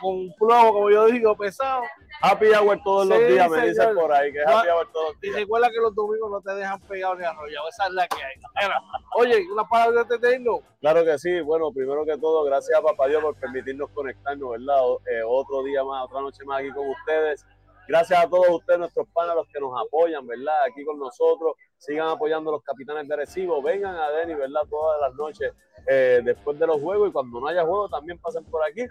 con 0.01 0.32
plomo, 0.38 0.72
como 0.72 0.90
yo 0.90 1.07
digo, 1.07 1.36
pesado. 1.36 1.82
Happy 2.20 2.46
hour 2.49 2.80
todos 2.82 3.07
los 3.07 3.18
días, 3.26 3.49
me 3.51 3.68
dicen 3.68 3.94
por 3.94 4.12
ahí, 4.12 4.32
que 4.32 4.38
es 4.40 4.46
No, 4.46 4.59
happy 4.59 4.68
hour 4.68 4.92
todos 4.92 5.07
los 5.14 5.16
Y 5.22 5.26
días. 5.26 5.36
recuerda 5.36 5.68
que 5.70 5.78
los 5.80 5.94
domingos 5.94 6.30
no 6.30 6.40
te 6.40 6.53
dejan 6.55 6.80
pegado 6.82 7.14
ni 7.16 7.24
arrollado. 7.24 7.68
Esa 7.68 7.86
es 7.86 7.92
la 7.92 8.09
que 8.09 8.16
hay. 8.22 8.34
Oye, 9.16 9.46
una 9.53 9.64
palabra 9.68 10.05
de 10.05 10.18
tengo. 10.18 10.62
Claro 10.80 11.05
que 11.05 11.18
sí. 11.18 11.40
Bueno, 11.40 11.72
primero 11.72 12.05
que 12.05 12.16
todo, 12.18 12.44
gracias 12.44 12.78
a 12.78 12.82
Papá 12.82 13.07
Dios 13.09 13.22
por 13.22 13.34
permitirnos 13.36 13.90
conectarnos, 13.90 14.51
¿verdad? 14.51 14.80
Eh, 15.11 15.22
otro 15.26 15.62
día 15.62 15.84
más, 15.84 16.05
otra 16.07 16.20
noche 16.20 16.44
más 16.44 16.61
aquí 16.61 16.70
con 16.72 16.88
ustedes. 16.88 17.44
Gracias 17.88 18.22
a 18.22 18.28
todos 18.28 18.51
ustedes, 18.51 18.80
nuestros 18.80 19.09
panas, 19.14 19.34
los 19.34 19.46
que 19.49 19.59
nos 19.61 19.72
apoyan, 19.80 20.26
¿verdad? 20.26 20.55
Aquí 20.68 20.84
con 20.84 20.99
nosotros. 20.99 21.55
Sigan 21.78 22.09
apoyando 22.09 22.51
a 22.51 22.55
los 22.55 22.62
capitanes 22.62 23.09
de 23.09 23.16
Recibo. 23.16 23.62
Vengan 23.62 23.94
a 23.96 24.11
Denny, 24.11 24.34
¿verdad? 24.34 24.61
Todas 24.68 25.01
las 25.01 25.14
noches 25.14 25.53
eh, 25.88 26.20
después 26.22 26.59
de 26.59 26.66
los 26.66 26.82
juegos 26.82 27.09
y 27.09 27.12
cuando 27.12 27.40
no 27.40 27.46
haya 27.49 27.62
juegos 27.64 27.90
también 27.90 28.18
pasen 28.18 28.44
por 28.44 28.62
aquí. 28.62 28.84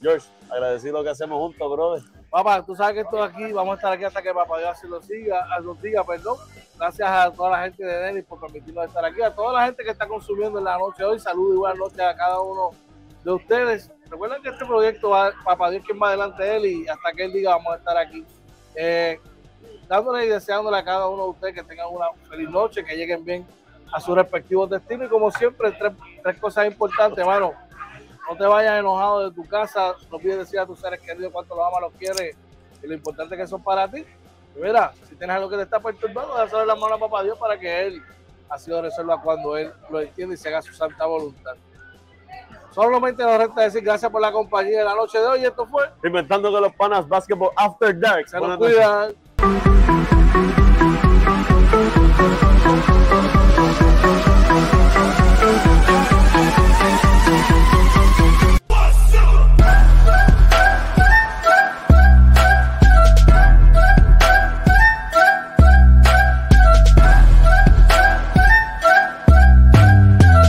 George, 0.00 0.28
agradecer 0.50 0.92
lo 0.92 1.02
que 1.02 1.10
hacemos 1.10 1.38
juntos, 1.38 1.70
brother. 1.70 2.02
Papá, 2.30 2.64
tú 2.64 2.76
sabes 2.76 2.94
que 2.94 3.00
esto 3.00 3.22
aquí, 3.22 3.52
vamos 3.52 3.72
a 3.72 3.76
estar 3.76 3.92
aquí 3.92 4.04
hasta 4.04 4.22
que 4.22 4.32
Papá 4.32 4.58
Dios 4.58 4.82
lo 4.84 5.02
siga, 5.02 5.46
lo 5.60 5.74
diga, 5.74 6.04
perdón. 6.04 6.36
Gracias 6.76 7.08
a 7.08 7.32
toda 7.32 7.50
la 7.50 7.64
gente 7.64 7.84
de 7.84 7.94
Denis 7.94 8.24
por 8.24 8.40
permitirnos 8.40 8.86
estar 8.86 9.04
aquí, 9.04 9.20
a 9.22 9.34
toda 9.34 9.52
la 9.54 9.66
gente 9.66 9.82
que 9.82 9.90
está 9.90 10.06
consumiendo 10.06 10.58
en 10.58 10.64
la 10.64 10.78
noche 10.78 11.02
hoy. 11.02 11.18
Saludos 11.18 11.54
y 11.54 11.58
buenas 11.58 11.78
noches 11.78 12.00
a 12.00 12.14
cada 12.14 12.40
uno 12.40 12.70
de 13.24 13.32
ustedes. 13.32 13.90
Recuerden 14.08 14.42
que 14.42 14.50
este 14.50 14.64
proyecto 14.64 15.10
va, 15.10 15.32
Papá 15.44 15.70
Dios 15.70 15.84
quien 15.84 16.00
va 16.00 16.12
delante 16.12 16.42
de 16.42 16.56
él 16.56 16.66
y 16.66 16.88
hasta 16.88 17.12
que 17.12 17.24
él 17.24 17.32
diga 17.32 17.56
vamos 17.56 17.72
a 17.72 17.76
estar 17.76 17.96
aquí. 17.96 18.24
Eh, 18.74 19.20
dándole 19.88 20.26
y 20.26 20.28
deseándole 20.28 20.76
a 20.76 20.84
cada 20.84 21.08
uno 21.08 21.24
de 21.24 21.30
ustedes 21.30 21.54
que 21.54 21.62
tengan 21.64 21.88
una 21.90 22.06
feliz 22.28 22.48
noche, 22.50 22.84
que 22.84 22.94
lleguen 22.94 23.24
bien 23.24 23.46
a 23.92 24.00
sus 24.00 24.14
respectivos 24.14 24.70
destinos 24.70 25.06
y 25.06 25.10
como 25.10 25.30
siempre, 25.30 25.72
tres, 25.72 25.92
tres 26.22 26.38
cosas 26.38 26.66
importantes, 26.66 27.18
hermano. 27.18 27.54
No 28.28 28.36
te 28.36 28.44
vayas 28.44 28.78
enojado 28.78 29.28
de 29.30 29.34
tu 29.34 29.46
casa, 29.48 29.94
no 30.10 30.16
olvides 30.18 30.38
decir 30.38 30.60
a 30.60 30.66
tus 30.66 30.78
seres 30.78 31.00
queridos 31.00 31.32
cuánto 31.32 31.56
los 31.56 31.66
amas, 31.66 31.80
los 31.80 31.92
quieres 31.94 32.36
y 32.82 32.86
lo 32.86 32.92
importante 32.92 33.36
que 33.36 33.46
son 33.46 33.62
para 33.62 33.90
ti. 33.90 34.04
Y 34.54 34.60
mira, 34.60 34.92
si 35.08 35.16
tienes 35.16 35.36
algo 35.36 35.48
que 35.48 35.56
te 35.56 35.62
está 35.62 35.80
perturbando, 35.80 36.34
en 36.42 36.66
la 36.66 36.74
mano 36.74 36.96
a 36.96 36.98
papá 36.98 37.22
Dios 37.22 37.38
para 37.38 37.58
que 37.58 37.86
Él 37.86 38.02
así 38.50 38.70
lo 38.70 38.82
resuelva 38.82 39.22
cuando 39.22 39.56
Él 39.56 39.72
lo 39.88 40.00
entienda 40.00 40.34
y 40.34 40.36
se 40.36 40.48
haga 40.48 40.60
su 40.60 40.74
santa 40.74 41.06
voluntad. 41.06 41.54
Solamente 42.70 43.22
nos 43.22 43.38
resta 43.38 43.62
decir 43.62 43.82
gracias 43.82 44.10
por 44.12 44.20
la 44.20 44.30
compañía 44.30 44.80
de 44.80 44.84
la 44.84 44.94
noche 44.94 45.18
de 45.18 45.26
hoy. 45.26 45.44
Esto 45.44 45.66
fue, 45.66 45.90
Inventando 46.04 46.52
con 46.52 46.60
los 46.60 46.74
panas 46.74 47.08
Basketball 47.08 47.50
After 47.56 47.98
Dark. 47.98 48.28
se 48.28 48.38
nos 48.38 48.58
cuidan. 48.58 49.14